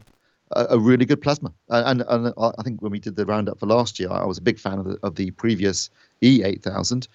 a, 0.56 0.80
really 0.80 1.06
good 1.06 1.22
plasma. 1.22 1.54
And, 1.70 2.04
and 2.08 2.34
I 2.38 2.64
think 2.64 2.82
when 2.82 2.92
we 2.92 3.00
did 3.00 3.16
the 3.16 3.26
roundup 3.26 3.60
for 3.60 3.66
last 3.66 4.00
year, 4.00 4.10
I 4.12 4.26
was 4.26 4.38
a 4.38 4.42
big 4.42 4.60
fan 4.60 4.80
of 4.80 4.86
the, 4.86 4.98
of 5.04 5.16
the 5.16 5.32
previous 5.32 5.90
E8000. 6.22 7.08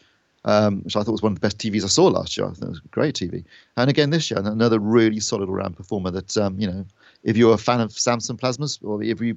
Um, 0.49 0.83
which 0.83 0.95
I 0.95 1.03
thought 1.03 1.11
was 1.11 1.23
one 1.23 1.33
of 1.33 1.41
the 1.41 1.45
best 1.45 1.59
TVs 1.59 1.83
I 1.83 1.89
saw 1.89 2.07
last 2.07 2.37
year. 2.37 2.47
I 2.47 2.51
thought 2.51 2.67
it 2.67 2.69
was 2.69 2.79
a 2.79 2.89
great 2.93 3.17
TV. 3.17 3.45
And 3.77 3.91
again 3.91 4.11
this 4.11 4.31
year, 4.31 4.39
another 4.39 4.79
really 4.79 5.19
solid 5.19 5.49
all-round 5.49 5.77
performer. 5.77 6.13
That 6.13 6.37
um, 6.37 6.57
you 6.61 6.69
know, 6.69 6.87
if 7.25 7.37
you're 7.37 7.55
a 7.55 7.59
fan 7.59 7.81
of 7.81 7.91
Samsung 7.91 8.39
plasmas, 8.39 8.79
or 8.85 9.03
if 9.03 9.21
you 9.21 9.37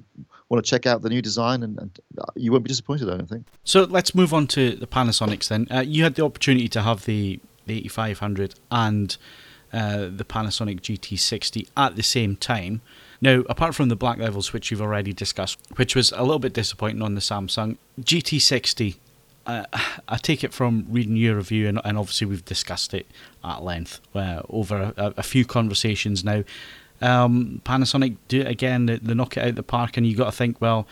want 0.50 0.64
to 0.64 0.70
check 0.70 0.86
out 0.86 1.02
the 1.02 1.08
new 1.08 1.20
design, 1.20 1.64
and, 1.64 1.76
and 1.80 1.98
uh, 2.16 2.26
you 2.36 2.52
won't 2.52 2.62
be 2.62 2.68
disappointed. 2.68 3.08
I 3.10 3.16
don't 3.16 3.28
think. 3.28 3.44
So 3.64 3.82
let's 3.82 4.14
move 4.14 4.32
on 4.32 4.46
to 4.48 4.76
the 4.76 4.86
Panasonics 4.86 5.48
then. 5.48 5.66
Uh, 5.68 5.80
you 5.80 6.04
had 6.04 6.14
the 6.14 6.24
opportunity 6.24 6.68
to 6.68 6.82
have 6.82 7.04
the, 7.06 7.40
the 7.66 7.78
8500 7.78 8.54
and 8.70 9.16
uh, 9.72 10.08
the 10.10 10.24
Panasonic 10.24 10.80
GT60 10.80 11.68
at 11.76 11.96
the 11.96 12.02
same 12.04 12.36
time. 12.36 12.82
Now, 13.22 13.42
apart 13.48 13.74
from 13.74 13.88
the 13.88 13.96
black 13.96 14.18
levels, 14.18 14.52
which 14.52 14.70
you've 14.70 14.80
already 14.80 15.12
discussed, 15.12 15.58
which 15.76 15.94
was 15.94 16.12
a 16.12 16.22
little 16.22 16.38
bit 16.38 16.54
disappointing 16.54 17.02
on 17.02 17.14
the 17.14 17.20
Samsung, 17.20 17.76
GT60, 18.00 18.96
uh, 19.46 19.64
I 20.08 20.16
take 20.16 20.42
it 20.42 20.52
from 20.52 20.86
reading 20.88 21.16
your 21.16 21.36
review, 21.36 21.68
and, 21.68 21.80
and 21.84 21.98
obviously 21.98 22.26
we've 22.26 22.44
discussed 22.44 22.94
it 22.94 23.06
at 23.44 23.62
length 23.62 24.00
uh, 24.14 24.42
over 24.48 24.94
a, 24.96 25.14
a, 25.18 25.22
few 25.22 25.44
conversations 25.44 26.24
now. 26.24 26.44
Um, 27.02 27.60
Panasonic 27.64 28.16
do 28.28 28.40
it 28.40 28.46
again, 28.46 28.86
they, 28.86 28.96
they 28.96 29.14
knock 29.14 29.36
it 29.36 29.44
out 29.46 29.54
the 29.54 29.62
park, 29.62 29.96
and 29.96 30.06
you 30.06 30.16
got 30.16 30.26
to 30.26 30.32
think, 30.32 30.60
well, 30.60 30.86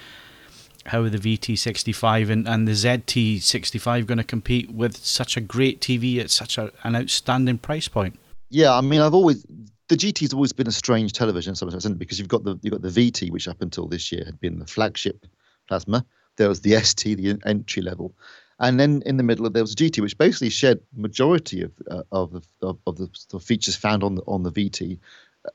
how 0.87 1.03
are 1.03 1.11
the 1.11 1.19
VT65 1.19 2.31
and, 2.31 2.49
and 2.49 2.67
the 2.67 2.73
ZT65 2.73 4.07
going 4.07 4.19
to 4.19 4.25
compete 4.25 4.71
with 4.71 4.97
such 4.97 5.37
a 5.37 5.41
great 5.41 5.81
TV 5.81 6.19
at 6.19 6.31
such 6.31 6.57
a, 6.57 6.73
an 6.83 6.97
outstanding 6.97 7.59
price 7.59 7.89
point? 7.89 8.19
Yeah, 8.51 8.75
I 8.75 8.81
mean, 8.81 9.01
I've 9.01 9.15
always 9.15 9.45
the 9.89 9.97
GT's 9.97 10.21
has 10.21 10.35
always 10.35 10.53
been 10.53 10.69
a 10.69 10.73
strange 10.73 11.13
television 11.13 11.55
sometimes, 11.55 11.83
isn't 11.83 11.97
it? 11.97 11.99
Because 11.99 12.19
you've 12.19 12.29
got 12.29 12.45
the 12.45 12.59
you've 12.63 12.73
got 12.73 12.83
the 12.83 12.89
VT, 12.89 13.31
which 13.31 13.49
up 13.49 13.63
until 13.63 13.87
this 13.87 14.13
year 14.13 14.23
had 14.25 14.41
been 14.41 14.59
the 14.59 14.67
flagship 14.67 15.27
plasma. 15.67 16.05
There 16.37 16.49
was 16.49 16.61
the 16.61 16.79
ST, 16.79 17.17
the 17.17 17.39
entry 17.47 17.83
level, 17.83 18.15
and 18.61 18.79
then 18.79 19.03
in 19.07 19.17
the 19.17 19.23
middle 19.23 19.49
there 19.51 19.63
was 19.63 19.75
GT, 19.75 20.01
which 20.01 20.17
basically 20.17 20.51
shared 20.51 20.81
majority 20.95 21.63
of 21.63 21.73
uh, 21.91 22.03
of, 22.13 22.33
the, 22.33 22.43
of, 22.63 22.79
of 22.87 22.97
the, 22.97 23.09
the 23.31 23.41
features 23.41 23.77
found 23.77 24.05
on 24.05 24.15
the 24.15 24.23
on 24.23 24.43
the 24.43 24.53
VT, 24.53 24.99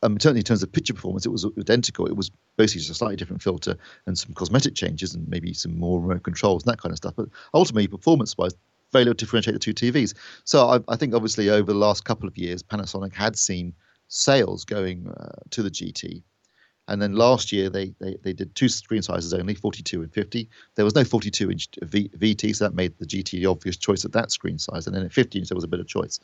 um, 0.02 0.20
certainly 0.20 0.40
in 0.40 0.46
terms 0.46 0.64
of 0.64 0.72
picture 0.72 0.94
performance, 0.94 1.26
it 1.26 1.32
was 1.32 1.46
identical. 1.60 2.08
It 2.08 2.16
was 2.16 2.32
basically 2.58 2.80
just 2.80 2.92
a 2.92 2.96
slightly 2.96 3.16
different 3.16 3.42
filter 3.42 3.78
and 4.08 4.18
some 4.18 4.34
cosmetic 4.34 4.76
changes 4.76 5.14
and 5.14 5.28
maybe 5.28 5.54
some 5.54 5.78
more 5.78 6.02
remote 6.02 6.24
controls 6.24 6.64
and 6.64 6.72
that 6.72 6.82
kind 6.82 6.92
of 6.92 6.98
stuff. 6.98 7.14
But 7.16 7.30
ultimately, 7.54 7.88
performance-wise, 7.88 8.54
very 8.92 9.06
little 9.06 9.16
differentiate 9.16 9.54
the 9.54 9.60
two 9.60 9.74
TVs. 9.74 10.14
So 10.44 10.68
I, 10.68 10.80
I, 10.88 10.96
think 10.96 11.14
obviously 11.14 11.50
over 11.50 11.72
the 11.72 11.78
last 11.78 12.06
couple 12.06 12.28
of 12.28 12.38
years, 12.38 12.62
Panasonic 12.62 13.14
had 13.14 13.38
seen 13.38 13.74
sales 14.14 14.64
going 14.66 15.10
uh, 15.10 15.40
to 15.50 15.64
the 15.64 15.72
GT. 15.72 16.24
And 16.90 17.02
then 17.02 17.14
last 17.14 17.54
year 17.54 17.70
they, 17.70 17.94
they 18.00 18.18
they 18.24 18.34
did 18.34 18.54
two 18.56 18.68
screen 18.68 19.02
sizes 19.02 19.34
only, 19.34 19.54
42 19.54 20.02
and 20.02 20.14
50. 20.14 20.50
There 20.76 20.84
was 20.84 20.96
no 20.96 21.06
42 21.06 21.50
inch 21.50 21.70
v, 21.82 22.10
VT, 22.10 22.56
so 22.56 22.66
that 22.66 22.76
made 22.76 22.98
the 22.98 23.06
GT 23.06 23.32
the 23.32 23.46
obvious 23.46 23.78
choice 23.78 24.04
at 24.04 24.12
that 24.12 24.32
screen 24.32 24.60
size. 24.60 24.86
And 24.86 24.96
then 24.96 25.06
at 25.06 25.14
50 25.14 25.40
inch 25.40 25.48
there 25.48 25.56
was 25.56 25.64
a 25.64 25.70
bit 25.70 25.80
of 25.80 25.88
choice. 25.88 26.20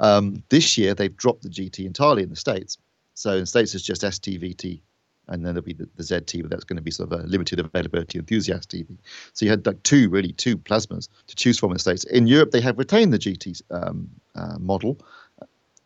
Um, 0.00 0.42
this 0.48 0.78
year 0.78 0.94
they've 0.94 1.14
dropped 1.14 1.42
the 1.42 1.50
GT 1.50 1.84
entirely 1.84 2.22
in 2.22 2.30
the 2.30 2.36
states, 2.36 2.78
so 3.18 3.32
in 3.32 3.40
the 3.40 3.46
States, 3.46 3.74
it's 3.74 3.82
just 3.82 4.02
STVT, 4.02 4.80
and 5.26 5.44
then 5.44 5.54
there'll 5.54 5.64
be 5.64 5.72
the, 5.72 5.88
the 5.96 6.04
ZT, 6.04 6.40
but 6.40 6.52
that's 6.52 6.62
going 6.62 6.76
to 6.76 6.82
be 6.82 6.92
sort 6.92 7.12
of 7.12 7.20
a 7.20 7.26
limited 7.26 7.58
availability 7.58 8.16
enthusiast 8.16 8.70
TV. 8.70 8.96
So 9.32 9.44
you 9.44 9.50
had 9.50 9.66
like 9.66 9.82
two, 9.82 10.08
really, 10.08 10.32
two 10.32 10.56
plasmas 10.56 11.08
to 11.26 11.34
choose 11.34 11.58
from 11.58 11.70
in 11.70 11.74
the 11.74 11.80
States. 11.80 12.04
In 12.04 12.28
Europe, 12.28 12.52
they 12.52 12.60
have 12.60 12.78
retained 12.78 13.12
the 13.12 13.18
GT 13.18 13.60
um, 13.72 14.08
uh, 14.36 14.56
model. 14.60 15.00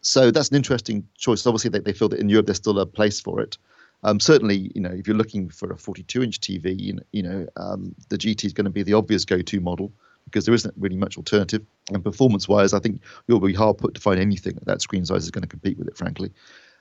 So 0.02 0.30
that's 0.30 0.50
an 0.50 0.56
interesting 0.56 1.06
choice. 1.16 1.46
Obviously, 1.46 1.70
they, 1.70 1.78
they 1.78 1.92
feel 1.92 2.08
that 2.10 2.20
in 2.20 2.28
Europe, 2.28 2.46
there's 2.46 2.58
still 2.58 2.78
a 2.78 2.86
place 2.86 3.20
for 3.20 3.40
it. 3.40 3.56
Um, 4.04 4.18
certainly, 4.18 4.72
you 4.74 4.80
know, 4.80 4.90
if 4.90 5.06
you're 5.06 5.16
looking 5.16 5.48
for 5.48 5.70
a 5.70 5.76
42-inch 5.76 6.40
TV, 6.40 6.78
you 6.78 6.94
know, 6.94 7.02
you 7.12 7.22
know 7.22 7.46
um, 7.56 7.94
the 8.08 8.18
GT 8.18 8.44
is 8.44 8.52
going 8.52 8.64
to 8.64 8.70
be 8.70 8.82
the 8.82 8.94
obvious 8.94 9.24
go-to 9.24 9.60
model 9.60 9.92
because 10.24 10.44
there 10.44 10.54
isn't 10.54 10.74
really 10.76 10.96
much 10.96 11.16
alternative. 11.16 11.64
And 11.92 12.02
performance-wise, 12.02 12.74
I 12.74 12.80
think 12.80 13.00
you'll 13.26 13.40
be 13.40 13.54
hard 13.54 13.78
put 13.78 13.94
to 13.94 14.00
find 14.00 14.20
anything 14.20 14.54
that, 14.54 14.64
that 14.66 14.82
screen 14.82 15.06
size 15.06 15.22
is 15.24 15.30
going 15.30 15.42
to 15.42 15.48
compete 15.48 15.78
with 15.78 15.88
it, 15.88 15.96
frankly. 15.96 16.32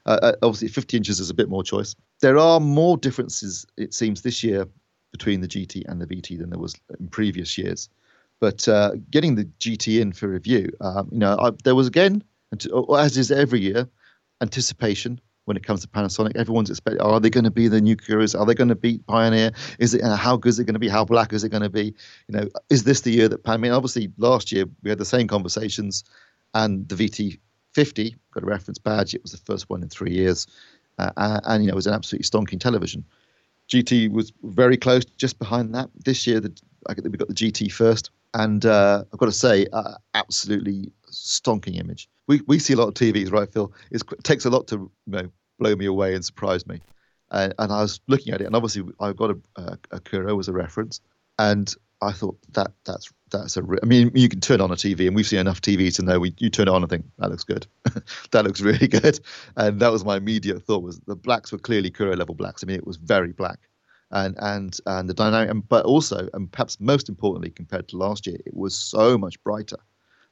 Uh, 0.07 0.19
uh, 0.21 0.33
obviously, 0.41 0.67
50 0.67 0.97
inches 0.97 1.19
is 1.19 1.29
a 1.29 1.33
bit 1.33 1.49
more 1.49 1.63
choice. 1.63 1.95
There 2.21 2.39
are 2.39 2.59
more 2.59 2.97
differences, 2.97 3.67
it 3.77 3.93
seems, 3.93 4.23
this 4.23 4.43
year 4.43 4.67
between 5.11 5.41
the 5.41 5.47
GT 5.47 5.83
and 5.87 6.01
the 6.01 6.07
VT 6.07 6.39
than 6.39 6.49
there 6.49 6.59
was 6.59 6.75
in 6.99 7.07
previous 7.09 7.57
years. 7.57 7.89
But 8.39 8.67
uh, 8.67 8.93
getting 9.11 9.35
the 9.35 9.45
GT 9.59 10.01
in 10.01 10.13
for 10.13 10.27
review, 10.27 10.71
um, 10.81 11.09
you 11.11 11.19
know, 11.19 11.37
I, 11.39 11.51
there 11.63 11.75
was 11.75 11.85
again, 11.85 12.23
as 12.97 13.17
is 13.17 13.31
every 13.31 13.61
year, 13.61 13.87
anticipation 14.41 15.19
when 15.45 15.57
it 15.57 15.63
comes 15.63 15.81
to 15.81 15.87
Panasonic. 15.87 16.35
Everyone's 16.35 16.69
expecting, 16.69 17.01
are 17.01 17.19
they 17.19 17.29
going 17.29 17.43
to 17.43 17.51
be 17.51 17.67
the 17.67 17.81
new 17.81 17.95
Curious? 17.95 18.35
Are 18.35 18.45
they 18.45 18.53
going 18.53 18.69
to 18.69 18.75
beat 18.75 19.05
Pioneer? 19.07 19.51
Is 19.79 19.93
it? 19.93 20.03
how 20.03 20.37
good 20.37 20.49
is 20.49 20.59
it 20.59 20.65
going 20.65 20.75
to 20.75 20.79
be? 20.79 20.89
How 20.89 21.05
black 21.05 21.33
is 21.33 21.43
it 21.43 21.49
going 21.49 21.63
to 21.63 21.69
be? 21.69 21.93
You 22.27 22.39
know, 22.39 22.49
is 22.69 22.83
this 22.83 23.01
the 23.01 23.11
year 23.11 23.27
that? 23.29 23.47
I 23.47 23.57
mean, 23.57 23.71
obviously, 23.71 24.11
last 24.17 24.51
year 24.51 24.65
we 24.83 24.89
had 24.89 24.99
the 24.99 25.05
same 25.05 25.27
conversations, 25.27 26.03
and 26.53 26.87
the 26.87 26.95
VT 26.95 27.39
50, 27.73 28.15
got 28.33 28.43
a 28.43 28.45
reference 28.45 28.77
badge. 28.77 29.13
It 29.13 29.21
was 29.21 29.31
the 29.31 29.37
first 29.37 29.69
one 29.69 29.81
in 29.81 29.89
three 29.89 30.11
years. 30.11 30.47
Uh, 30.97 31.39
and, 31.45 31.63
you 31.63 31.67
know, 31.67 31.73
it 31.73 31.75
was 31.75 31.87
an 31.87 31.93
absolutely 31.93 32.25
stonking 32.25 32.59
television. 32.59 33.03
GT 33.69 34.11
was 34.11 34.33
very 34.43 34.77
close, 34.77 35.05
just 35.05 35.39
behind 35.39 35.73
that. 35.73 35.89
This 36.03 36.27
year, 36.27 36.39
the, 36.39 36.53
we 36.87 37.11
got 37.11 37.27
the 37.27 37.33
GT 37.33 37.71
first. 37.71 38.11
And 38.33 38.65
uh, 38.65 39.03
I've 39.11 39.19
got 39.19 39.25
to 39.27 39.31
say, 39.31 39.67
absolutely 40.13 40.91
stonking 41.11 41.79
image. 41.79 42.09
We, 42.31 42.39
we 42.47 42.59
see 42.59 42.71
a 42.71 42.77
lot 42.77 42.87
of 42.87 42.93
TVs, 42.93 43.29
right, 43.29 43.51
Phil? 43.51 43.73
It's, 43.91 44.03
it 44.09 44.23
takes 44.23 44.45
a 44.45 44.49
lot 44.49 44.65
to 44.67 44.75
you 44.77 44.91
know, 45.07 45.29
blow 45.59 45.75
me 45.75 45.85
away 45.85 46.15
and 46.15 46.23
surprise 46.23 46.65
me. 46.65 46.79
And, 47.29 47.53
and 47.59 47.73
I 47.73 47.81
was 47.81 47.99
looking 48.07 48.33
at 48.33 48.39
it, 48.39 48.45
and 48.45 48.55
obviously 48.55 48.83
I've 49.01 49.17
got 49.17 49.31
a, 49.31 49.37
a, 49.57 49.77
a 49.91 49.99
Kuro 49.99 50.39
as 50.39 50.47
a 50.47 50.53
reference. 50.53 51.01
And 51.37 51.75
I 52.01 52.13
thought 52.13 52.37
that 52.53 52.71
that's 52.85 53.11
that's 53.31 53.57
a. 53.57 53.63
I 53.83 53.85
mean, 53.85 54.11
you 54.15 54.29
can 54.29 54.39
turn 54.39 54.61
on 54.61 54.71
a 54.71 54.75
TV, 54.75 55.07
and 55.07 55.15
we've 55.15 55.27
seen 55.27 55.39
enough 55.39 55.59
TV 55.59 55.93
to 55.95 56.03
know 56.03 56.19
we 56.19 56.33
you 56.37 56.49
turn 56.49 56.69
it 56.69 56.71
on 56.71 56.83
and 56.83 56.89
think 56.89 57.05
that 57.17 57.29
looks 57.29 57.43
good, 57.43 57.67
that 58.31 58.45
looks 58.45 58.61
really 58.61 58.87
good, 58.87 59.19
and 59.57 59.81
that 59.81 59.91
was 59.91 60.05
my 60.05 60.15
immediate 60.15 60.63
thought 60.63 60.83
was 60.83 61.01
the 61.01 61.17
blacks 61.17 61.51
were 61.51 61.57
clearly 61.57 61.91
Kuro 61.91 62.15
level 62.15 62.33
blacks. 62.33 62.63
I 62.63 62.67
mean, 62.67 62.77
it 62.77 62.87
was 62.87 62.95
very 62.95 63.33
black, 63.33 63.59
and 64.09 64.37
and 64.39 64.77
and 64.85 65.09
the 65.09 65.13
dynamic, 65.13 65.65
but 65.67 65.85
also 65.85 66.29
and 66.33 66.49
perhaps 66.49 66.79
most 66.79 67.09
importantly 67.09 67.49
compared 67.49 67.89
to 67.89 67.97
last 67.97 68.25
year, 68.25 68.37
it 68.45 68.55
was 68.55 68.73
so 68.73 69.17
much 69.17 69.43
brighter. 69.43 69.77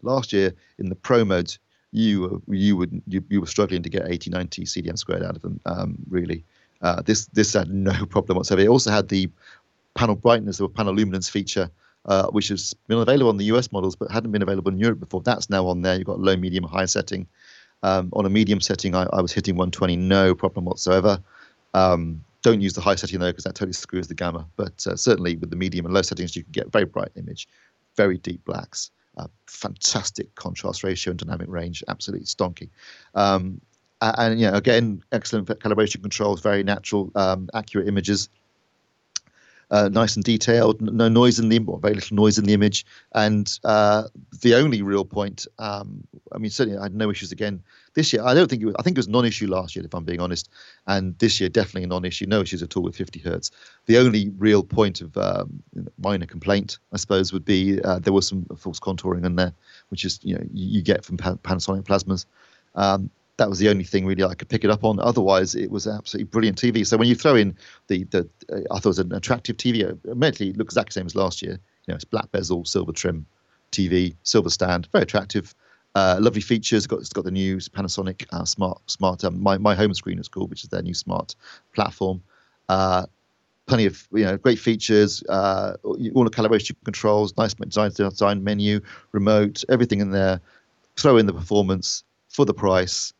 Last 0.01 0.31
year 0.31 0.53
in 0.77 0.87
the 0.87 0.95
pro 0.95 1.25
modes, 1.25 1.59
you 1.91 2.41
you 2.47 2.77
would 2.77 3.01
you, 3.07 3.23
you 3.29 3.41
were 3.41 3.47
struggling 3.47 3.83
to 3.83 3.89
get 3.89 4.07
80, 4.07 4.29
90 4.29 4.63
CDM 4.63 4.97
squared 4.97 5.23
out 5.23 5.35
of 5.35 5.41
them, 5.41 5.59
um, 5.65 5.97
really. 6.09 6.43
Uh, 6.81 7.01
this 7.01 7.25
this 7.27 7.53
had 7.53 7.69
no 7.69 8.05
problem 8.09 8.37
whatsoever. 8.37 8.61
It 8.61 8.69
also 8.69 8.91
had 8.91 9.09
the 9.09 9.29
panel 9.95 10.15
brightness 10.15 10.61
or 10.61 10.69
panel 10.69 10.93
luminance 10.93 11.29
feature, 11.29 11.69
uh, 12.05 12.27
which 12.27 12.47
has 12.49 12.73
been 12.87 12.99
available 12.99 13.29
on 13.29 13.37
the 13.37 13.45
US 13.45 13.71
models 13.71 13.95
but 13.95 14.11
hadn't 14.11 14.31
been 14.31 14.41
available 14.41 14.71
in 14.71 14.79
Europe 14.79 14.99
before. 14.99 15.21
That's 15.21 15.49
now 15.49 15.67
on 15.67 15.81
there. 15.81 15.95
You've 15.95 16.05
got 16.05 16.19
low, 16.19 16.35
medium, 16.35 16.63
high 16.63 16.85
setting. 16.85 17.27
Um, 17.81 18.09
on 18.13 18.25
a 18.25 18.29
medium 18.29 18.59
setting, 18.59 18.93
I, 18.93 19.03
I, 19.13 19.21
was 19.21 19.31
hitting 19.31 19.55
120, 19.55 19.95
no 19.95 20.35
problem 20.35 20.65
whatsoever. 20.65 21.17
Um, 21.73 22.23
don't 22.41 22.59
use 22.59 22.73
the 22.73 22.81
high 22.81 22.95
setting 22.95 23.19
though, 23.19 23.31
because 23.31 23.45
that 23.45 23.55
totally 23.55 23.73
screws 23.73 24.07
the 24.07 24.15
gamma. 24.15 24.45
But 24.57 24.85
uh, 24.85 24.97
certainly 24.97 25.37
with 25.37 25.49
the 25.49 25.55
medium 25.55 25.85
and 25.85 25.93
low 25.93 26.01
settings, 26.01 26.35
you 26.35 26.43
can 26.43 26.51
get 26.51 26.71
very 26.71 26.83
bright 26.83 27.11
image, 27.15 27.47
very 27.95 28.17
deep 28.17 28.43
blacks, 28.43 28.91
uh, 29.19 29.27
fantastic 29.47 30.33
contrast 30.35 30.83
ratio 30.83 31.11
and 31.11 31.19
dynamic 31.19 31.49
range, 31.49 31.83
absolutely 31.87 32.25
stonky. 32.25 32.69
Um, 33.15 33.61
and, 34.01 34.39
know, 34.47 34.53
again, 34.53 35.03
excellent 35.11 35.47
calibration 35.47 36.01
controls, 36.01 36.41
very 36.41 36.63
natural, 36.63 37.11
um, 37.15 37.49
accurate 37.53 37.87
images 37.87 38.29
uh, 39.71 39.89
nice 39.89 40.15
and 40.15 40.25
detailed, 40.25 40.81
no 40.81 41.07
noise 41.07 41.39
in 41.39 41.49
the 41.49 41.59
or 41.67 41.79
very 41.79 41.93
little 41.93 42.15
noise 42.15 42.37
in 42.37 42.45
the 42.45 42.53
image. 42.53 42.85
And 43.13 43.59
uh, 43.63 44.03
the 44.41 44.55
only 44.55 44.81
real 44.81 45.05
point, 45.05 45.45
um, 45.59 46.03
I 46.31 46.37
mean, 46.37 46.49
certainly 46.49 46.79
I 46.79 46.83
had 46.83 46.95
no 46.95 47.11
issues 47.11 47.31
again 47.31 47.61
this 47.93 48.11
year. 48.11 48.23
I 48.23 48.33
don't 48.33 48.49
think 48.49 48.61
it 48.61 48.65
was, 48.65 48.75
I 48.79 48.81
think 48.81 48.97
it 48.97 48.99
was 48.99 49.07
non-issue 49.07 49.47
last 49.47 49.75
year, 49.75 49.85
if 49.85 49.93
I'm 49.93 50.05
being 50.05 50.21
honest, 50.21 50.49
and 50.87 51.17
this 51.19 51.39
year 51.39 51.49
definitely 51.49 51.83
a 51.83 51.87
non-issue, 51.87 52.25
no 52.25 52.41
issues 52.41 52.63
at 52.63 52.75
all 52.75 52.83
with 52.83 52.95
50 52.95 53.19
hertz. 53.19 53.51
The 53.85 53.97
only 53.97 54.29
real 54.37 54.63
point 54.63 55.01
of 55.01 55.15
um, 55.17 55.61
minor 56.01 56.25
complaint, 56.25 56.79
I 56.93 56.97
suppose, 56.97 57.31
would 57.33 57.45
be 57.45 57.81
uh, 57.81 57.99
there 57.99 58.13
was 58.13 58.27
some 58.27 58.45
false 58.57 58.79
contouring 58.79 59.25
in 59.25 59.35
there, 59.35 59.53
which 59.89 60.05
is 60.05 60.19
you 60.23 60.35
know 60.35 60.43
you, 60.53 60.81
get 60.81 61.05
from 61.05 61.17
Panasonic 61.17 61.83
plasmas. 61.83 62.25
Um, 62.75 63.09
that 63.39 63.49
was 63.49 63.57
the 63.57 63.69
only 63.69 63.83
thing 63.83 64.05
really 64.05 64.23
I 64.23 64.35
could 64.35 64.49
pick 64.49 64.63
it 64.63 64.69
up 64.69 64.83
on. 64.83 64.99
Otherwise, 64.99 65.55
it 65.55 65.71
was 65.71 65.87
absolutely 65.87 66.25
brilliant 66.25 66.61
TV. 66.61 66.85
So 66.85 66.97
when 66.97 67.07
you 67.07 67.15
throw 67.15 67.35
in 67.35 67.57
the 67.87 68.03
the, 68.05 68.29
uh, 68.51 68.59
I 68.71 68.79
thought 68.79 68.85
it 68.85 68.87
was 68.87 68.99
an 68.99 69.13
attractive 69.13 69.57
TV. 69.57 69.83
Admittedly, 70.09 70.49
it 70.49 70.57
looked 70.57 70.71
exactly 70.71 70.89
the 70.89 70.99
same 70.99 71.05
as 71.07 71.15
last 71.15 71.41
year. 71.41 71.53
You 71.53 71.93
know, 71.93 71.95
it's 71.95 72.05
black 72.05 72.31
bezel, 72.31 72.65
silver 72.65 72.91
trim, 72.91 73.25
TV, 73.71 74.15
silver 74.23 74.49
stand, 74.49 74.87
very 74.91 75.03
attractive. 75.03 75.55
Uh, 75.95 76.17
lovely 76.21 76.41
features. 76.41 76.79
It's 76.79 76.87
got, 76.87 76.99
it's 76.99 77.13
got 77.13 77.23
the 77.23 77.31
new 77.31 77.57
Panasonic 77.57 78.25
uh, 78.31 78.45
smart 78.45 78.79
smart 78.85 79.23
um, 79.23 79.41
my 79.41 79.57
my 79.57 79.73
home 79.73 79.93
screen 79.93 80.19
is 80.19 80.27
called, 80.27 80.49
which 80.49 80.63
is 80.63 80.69
their 80.69 80.83
new 80.83 80.93
smart 80.93 81.35
platform. 81.73 82.21
Uh, 82.67 83.05
plenty 83.65 83.85
of 83.85 84.05
you 84.11 84.25
know 84.25 84.37
great 84.37 84.59
features. 84.59 85.23
Uh, 85.29 85.77
all 85.83 86.25
the 86.25 86.29
calibration 86.29 86.75
controls, 86.83 87.35
nice 87.37 87.53
design, 87.53 87.91
design 87.91 88.43
menu, 88.43 88.81
remote, 89.13 89.63
everything 89.69 90.01
in 90.01 90.11
there. 90.11 90.41
Throw 90.97 91.15
in 91.15 91.25
the 91.25 91.33
performance 91.33 92.03
for 92.27 92.45
the 92.45 92.53
price 92.53 93.13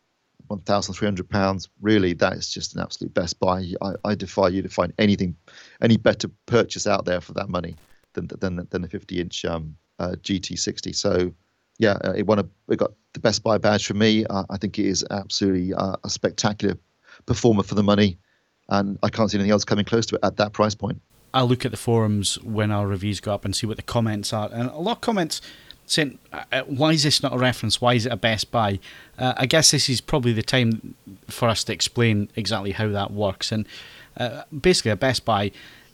one 0.50 0.62
thousand 0.62 0.94
three 0.94 1.08
hundred 1.08 1.30
pounds. 1.30 1.70
Really, 1.82 2.14
that 2.14 2.34
is 2.34 2.52
just 2.52 2.76
an 2.76 2.82
absolute 2.82 3.14
best 3.14 3.40
buy. 3.40 3.72
I, 3.82 3.94
I, 4.04 4.16
defy 4.16 4.50
you 4.50 4.62
to 4.62 4.70
find 4.70 4.94
anything, 4.98 5.36
any 5.82 5.98
better 5.98 6.30
purchase 6.46 6.88
out 6.88 7.06
there 7.06 7.22
for 7.22 7.34
that 7.34 7.50
money 7.50 7.76
than 8.14 8.28
than 8.40 8.68
than 8.70 8.82
the 8.82 8.90
fifty 8.90 9.22
inch 9.22 9.46
um, 9.46 9.76
uh, 10.00 10.16
GT60. 10.22 10.96
So, 10.96 11.32
yeah, 11.78 11.98
uh, 12.04 12.14
it 12.14 12.26
won 12.26 12.40
a 12.40 12.46
it 12.68 12.78
got 12.78 12.92
the 13.14 13.20
best 13.20 13.44
buy 13.44 13.58
badge 13.58 13.86
for 13.86 13.94
me. 13.94 14.26
Uh, 14.26 14.46
I 14.50 14.58
think 14.58 14.80
it 14.80 14.86
is 14.86 15.06
absolutely 15.12 15.74
uh, 15.74 15.96
a 16.04 16.10
spectacular 16.10 16.78
performer 17.26 17.64
for 17.64 17.76
the 17.76 17.84
money, 17.84 18.18
and 18.70 18.98
I 19.04 19.10
can't 19.10 19.30
see 19.30 19.38
anything 19.38 19.52
else 19.52 19.66
coming 19.66 19.86
close 19.86 20.06
to 20.08 20.16
it 20.16 20.22
at 20.24 20.38
that 20.38 20.54
price 20.54 20.76
point. 20.76 21.02
I 21.32 21.44
look 21.44 21.64
at 21.64 21.70
the 21.70 21.78
forums 21.78 22.42
when 22.42 22.72
our 22.72 22.88
reviews 22.88 23.20
go 23.20 23.34
up 23.34 23.46
and 23.46 23.56
see 23.56 23.68
what 23.68 23.78
the 23.78 23.84
comments 23.84 24.34
are, 24.34 24.50
and 24.52 24.70
a 24.70 24.78
lot 24.78 24.98
of 24.98 25.02
comments 25.02 25.42
saying, 25.92 26.20
uh, 26.32 26.44
uh, 26.52 26.62
why 26.64 26.92
is 26.92 27.04
this 27.04 27.22
not 27.24 27.34
a 27.34 27.38
reference? 27.38 27.82
Why 27.82 27.94
is 27.94 28.06
it 28.06 28.12
a 28.12 28.18
Best 28.18 28.52
Buy? 28.52 28.80
Uh, 29.18 29.34
I 29.38 29.46
guess 29.46 29.72
this 29.72 29.90
is 29.90 30.02
probably 30.02 30.34
the 30.34 30.44
time 30.44 30.96
for 31.28 31.50
us 31.50 31.64
to 31.66 31.74
explain 31.74 32.30
exactly 32.36 32.72
how 32.72 32.90
that 32.90 33.12
works. 33.12 33.52
And 33.52 33.66
uh, 34.18 34.44
basically, 34.58 34.92
a 34.92 34.96
Best 34.96 35.26
Buy 35.26 35.52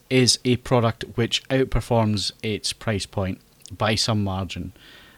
is 0.09 0.39
a 0.45 0.57
product 0.57 1.05
which 1.15 1.43
outperforms 1.49 2.31
its 2.43 2.73
price 2.73 3.05
point 3.05 3.39
by 3.75 3.95
some 3.95 4.23
margin. 4.23 4.73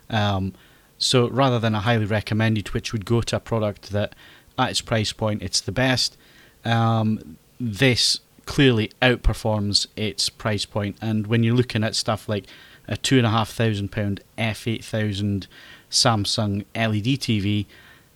Um, 0.09 0.53
so 0.97 1.27
rather 1.29 1.59
than 1.59 1.75
a 1.75 1.81
highly 1.81 2.05
recommended, 2.05 2.69
which 2.69 2.93
would 2.93 3.05
go 3.05 3.21
to 3.21 3.35
a 3.35 3.39
product 3.39 3.91
that 3.91 4.15
at 4.57 4.69
its 4.69 4.81
price 4.81 5.13
point 5.13 5.41
it's 5.41 5.61
the 5.61 5.71
best, 5.71 6.17
um, 6.65 7.37
this 7.59 8.19
clearly 8.45 8.91
outperforms 9.01 9.87
its 9.95 10.29
price 10.29 10.65
point. 10.65 10.97
And 11.01 11.27
when 11.27 11.43
you're 11.43 11.55
looking 11.55 11.83
at 11.83 11.95
stuff 11.95 12.29
like 12.29 12.45
a 12.87 12.97
two 12.97 13.17
and 13.17 13.25
a 13.25 13.29
half 13.29 13.49
thousand 13.49 13.91
pound 13.91 14.21
F8000 14.37 15.47
Samsung 15.89 16.65
LED 16.75 17.19
TV, 17.19 17.65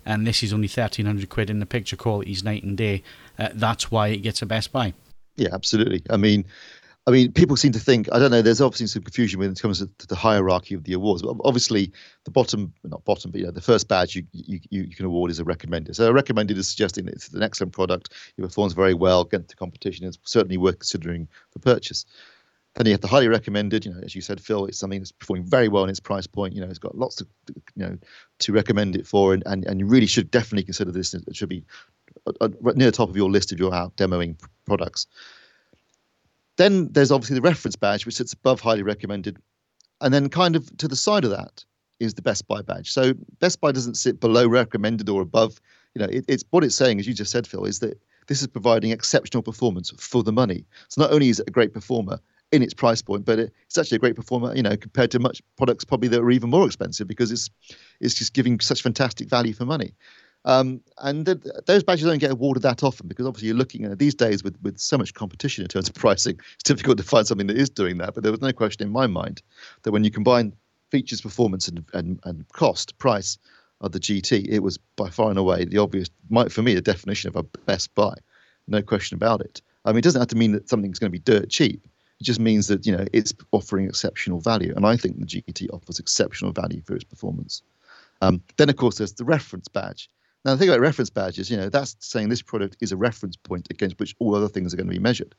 and 0.06 0.26
this 0.26 0.44
is 0.44 0.54
only 0.54 0.68
thirteen 0.68 1.06
hundred 1.06 1.30
quid, 1.30 1.50
and 1.50 1.62
the 1.62 1.66
picture 1.66 1.96
quality 1.96 2.32
is 2.32 2.44
night 2.44 2.64
and 2.64 2.78
day. 2.78 3.04
Uh, 3.38 3.50
that's 3.54 3.92
why 3.92 4.10
it 4.10 4.18
gets 4.18 4.42
a 4.42 4.46
Best 4.46 4.72
Buy. 4.72 4.94
Yeah, 5.38 5.50
absolutely. 5.54 6.04
I 6.10 6.18
mean, 6.18 6.46
I 7.08 7.12
mean, 7.12 7.32
people 7.32 7.58
seem 7.58 7.72
to 7.72 7.80
think 7.80 8.08
I 8.12 8.20
don't 8.20 8.30
know. 8.30 8.42
There's 8.42 8.62
obviously 8.62 8.88
some 8.88 9.04
confusion 9.04 9.40
when 9.40 9.52
it 9.52 9.60
comes 9.60 9.80
to 9.80 10.08
the 10.08 10.16
hierarchy 10.16 10.76
of 10.76 10.84
the 10.84 10.94
awards. 10.94 11.24
But 11.24 11.38
obviously, 11.44 11.92
the 12.26 12.32
bottom, 12.32 12.74
not 12.84 13.04
bottom, 13.06 13.32
but 13.32 13.40
you 13.40 13.46
know, 13.46 13.52
the 13.52 13.62
first 13.62 13.88
badge 13.88 14.16
you 14.16 14.24
you, 14.32 14.60
you 14.70 14.96
can 14.96 15.06
award 15.06 15.32
is 15.32 15.40
a 15.40 15.44
recommended. 15.44 15.96
So 15.96 16.08
a 16.08 16.14
recommended 16.14 16.58
is 16.58 16.68
suggesting 16.68 17.08
it's 17.08 17.30
an 17.30 17.42
excellent 17.42 17.74
product. 17.74 18.14
It 18.38 18.42
performs 18.42 18.74
very 18.74 18.94
well 18.94 19.22
against 19.22 19.50
the 19.50 19.56
competition. 19.56 20.06
It's 20.06 20.20
certainly 20.26 20.58
worth 20.58 20.80
considering 20.80 21.28
for 21.52 21.60
purchase. 21.60 22.06
Then 22.76 22.86
you 22.86 22.94
have 22.94 23.02
the 23.02 23.08
highly 23.08 23.28
recommended. 23.28 23.86
You 23.86 23.94
know, 23.94 24.00
as 24.02 24.16
you 24.16 24.22
said, 24.22 24.40
Phil, 24.40 24.66
it's 24.66 24.78
something 24.78 25.00
that's 25.00 25.12
performing 25.12 25.44
very 25.44 25.68
well 25.68 25.84
in 25.84 25.90
its 25.90 26.00
price 26.00 26.26
point. 26.26 26.54
You 26.54 26.62
know, 26.62 26.70
it's 26.70 26.80
got 26.80 26.98
lots 26.98 27.20
of 27.20 27.28
you 27.76 27.86
know 27.86 27.98
to 28.40 28.54
recommend 28.54 28.96
it 28.96 29.06
for, 29.06 29.34
and 29.34 29.44
and, 29.46 29.66
and 29.66 29.80
you 29.80 29.86
really 29.86 30.06
should 30.06 30.32
definitely 30.32 30.64
consider 30.64 30.92
this. 30.92 31.14
It 31.14 31.36
should 31.36 31.50
be 31.50 31.66
uh, 32.28 32.32
uh, 32.40 32.50
near 32.76 32.88
the 32.88 32.92
top 32.92 33.10
of 33.10 33.18
your 33.18 33.30
list 33.30 33.52
if 33.52 33.60
you're 33.60 33.74
out 33.74 33.96
demoing 33.98 34.40
products. 34.66 35.08
Then 36.58 36.90
there's 36.92 37.12
obviously 37.12 37.36
the 37.36 37.42
reference 37.42 37.76
badge, 37.76 38.06
which 38.06 38.16
sits 38.16 38.34
above 38.34 38.62
highly 38.62 38.84
recommended. 38.84 39.38
And 40.00 40.14
then 40.14 40.30
kind 40.30 40.56
of 40.56 40.76
to 40.78 40.88
the 40.88 40.96
side 40.96 41.26
of 41.26 41.32
that 41.32 41.64
is 42.00 42.14
the 42.14 42.22
Best 42.22 42.48
Buy 42.48 42.62
badge. 42.62 42.92
So 42.92 43.14
Best 43.40 43.62
Buy 43.62 43.72
doesn't 43.72 43.96
sit 43.96 44.20
below 44.20 44.48
recommended 44.48 45.10
or 45.10 45.22
above. 45.22 45.60
You 45.94 46.02
know, 46.02 46.10
it, 46.12 46.26
it's 46.28 46.44
what 46.50 46.64
it's 46.64 46.76
saying, 46.76 47.00
as 47.00 47.08
you 47.08 47.14
just 47.14 47.32
said, 47.32 47.46
Phil, 47.46 47.66
is 47.66 47.80
that 47.80 48.02
this 48.28 48.42
is 48.42 48.48
providing 48.48 48.92
exceptional 48.92 49.44
performance 49.44 49.92
for 49.98 50.24
the 50.24 50.32
money. 50.32 50.66
So 50.88 51.02
not 51.02 51.12
only 51.12 51.30
is 51.30 51.40
it 51.40 51.48
a 51.48 51.52
great 51.52 51.74
performer 51.74 52.20
in 52.52 52.62
its 52.62 52.74
price 52.74 53.02
point, 53.02 53.26
but 53.26 53.40
it, 53.40 53.54
it's 53.66 53.78
actually 53.78 53.96
a 53.96 54.00
great 54.00 54.16
performer, 54.16 54.54
you 54.56 54.62
know, 54.62 54.76
compared 54.76 55.12
to 55.12 55.20
much 55.20 55.42
products 55.58 55.86
probably 55.86 56.10
that 56.10 56.22
are 56.22 56.32
even 56.32 56.50
more 56.50 56.66
expensive 56.66 57.08
because 57.08 57.32
it's 57.32 57.50
it's 58.00 58.16
just 58.16 58.34
giving 58.34 58.60
such 58.60 58.82
fantastic 58.82 59.30
value 59.30 59.54
for 59.54 59.66
money. 59.66 59.94
Um, 60.44 60.82
and 60.98 61.26
th- 61.26 61.38
those 61.68 61.84
badges 61.84 62.08
don't 62.08 62.18
get 62.18 62.32
awarded 62.32 62.64
that 62.64 62.84
often 62.84 63.08
because 63.08 63.28
obviously 63.28 63.48
you're 63.50 63.58
looking 63.58 63.86
at 63.86 64.00
these 64.00 64.16
days 64.16 64.44
with, 64.44 64.58
with 64.64 64.80
so 64.80 64.98
much 64.98 65.14
competition 65.14 65.64
in 65.64 65.68
terms 65.68 65.88
of 65.88 65.94
pricing, 65.94 66.40
it's 66.56 66.64
difficult 66.64 66.98
to 66.98 67.04
find 67.04 67.28
something 67.28 67.48
that 67.48 67.58
is 67.58 67.70
doing 67.70 68.00
that. 68.00 68.16
But 68.16 68.24
there 68.24 68.32
was 68.32 68.42
no 68.42 68.52
question 68.52 68.88
in 68.88 68.92
my 68.92 69.06
mind 69.06 69.44
that 69.84 69.92
when 69.92 70.04
you 70.04 70.10
combine 70.10 70.54
features, 70.90 71.22
performance, 71.22 71.68
and, 71.68 71.86
and, 71.94 72.20
and 72.24 72.48
cost, 72.50 72.98
price 72.98 73.38
of 73.82 73.92
the 73.92 74.00
GT, 74.00 74.48
it 74.48 74.60
was 74.60 74.78
by 74.96 75.10
far 75.10 75.30
and 75.30 75.38
away 75.38 75.66
the 75.66 75.78
obvious, 75.78 76.10
might 76.30 76.52
for 76.52 76.64
me, 76.64 76.74
the 76.74 76.82
definition 76.82 77.28
of 77.28 77.36
a 77.36 77.44
best 77.44 77.94
buy. 77.94 78.14
No 78.68 78.82
question 78.82 79.16
about 79.16 79.42
it. 79.42 79.62
I 79.86 79.92
mean, 79.92 80.00
it 80.00 80.04
doesn't 80.04 80.22
have 80.22 80.28
to 80.30 80.36
mean 80.36 80.52
that 80.54 80.70
something's 80.70 81.00
going 81.00 81.12
to 81.12 81.20
be 81.20 81.20
dirt 81.20 81.50
cheap. 81.50 81.88
It 82.22 82.26
just 82.26 82.40
means 82.40 82.68
that 82.68 82.86
you 82.86 82.96
know 82.96 83.06
it's 83.12 83.34
offering 83.52 83.88
exceptional 83.88 84.40
value, 84.40 84.74
and 84.76 84.86
I 84.86 84.96
think 84.96 85.20
the 85.20 85.26
GT 85.26 85.68
offers 85.74 85.98
exceptional 85.98 86.52
value 86.52 86.82
for 86.86 86.94
its 86.94 87.04
performance. 87.04 87.64
Um, 88.22 88.44
then, 88.58 88.70
of 88.70 88.76
course, 88.76 89.00
there's 89.00 89.14
the 89.14 89.26
reference 89.26 89.68
badge. 89.68 90.08
Now, 90.46 90.52
the 90.52 90.60
thing 90.60 90.70
about 90.70 90.82
reference 90.82 91.10
badges, 91.10 91.50
you 91.50 91.58
know, 91.58 91.68
that's 91.68 91.96
saying 92.00 92.30
this 92.30 92.44
product 92.44 92.78
is 92.80 92.92
a 92.92 92.98
reference 92.98 93.36
point 93.36 93.68
against 93.72 94.00
which 94.00 94.16
all 94.20 94.36
other 94.36 94.48
things 94.48 94.72
are 94.72 94.78
going 94.78 94.86
to 94.86 94.94
be 94.94 95.00
measured. 95.00 95.34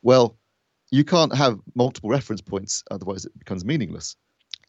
Well, 0.00 0.34
you 0.90 1.04
can't 1.04 1.34
have 1.34 1.60
multiple 1.74 2.08
reference 2.08 2.40
points, 2.40 2.82
otherwise 2.90 3.26
it 3.26 3.38
becomes 3.38 3.62
meaningless. 3.62 4.16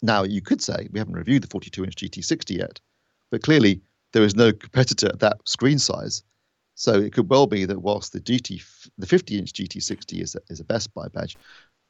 Now, 0.01 0.24
you 0.24 0.41
could 0.41 0.62
say 0.62 0.89
we 0.91 1.00
haven't 1.00 1.15
reviewed 1.15 1.43
the 1.43 1.47
42 1.47 1.85
inch 1.85 1.95
GT60 1.95 2.57
yet, 2.57 2.81
but 3.31 3.43
clearly 3.43 3.81
there 4.12 4.24
is 4.24 4.35
no 4.35 4.51
competitor 4.51 5.07
at 5.07 5.21
that 5.21 5.38
screen 5.45 5.79
size. 5.79 6.21
So 6.75 6.94
it 7.00 7.13
could 7.13 7.29
well 7.29 7.48
be 7.48 7.65
that 7.65 7.79
whilst 7.79 8.13
the 8.13 8.20
GT, 8.20 8.89
the 8.98 9.08
50 9.08 9.39
inch 9.39 9.53
GT60 9.53 10.22
is 10.22 10.36
a, 10.36 10.39
is 10.50 10.60
a 10.60 10.65
Best 10.65 10.94
Buy 10.94 11.08
badge, 11.08 11.38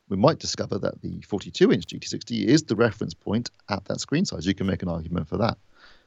we 0.10 0.18
might 0.18 0.38
discover 0.38 0.78
that 0.78 1.02
the 1.02 1.20
42 1.22 1.72
inch 1.72 1.88
GT60 1.88 2.46
is 2.46 2.64
the 2.64 2.76
reference 2.76 3.14
point 3.14 3.50
at 3.70 3.84
that 3.86 4.00
screen 4.00 4.26
size. 4.26 4.46
You 4.46 4.54
can 4.54 4.68
make 4.68 4.84
an 4.84 4.90
argument 4.90 5.28
for 5.28 5.38
that. 5.38 5.58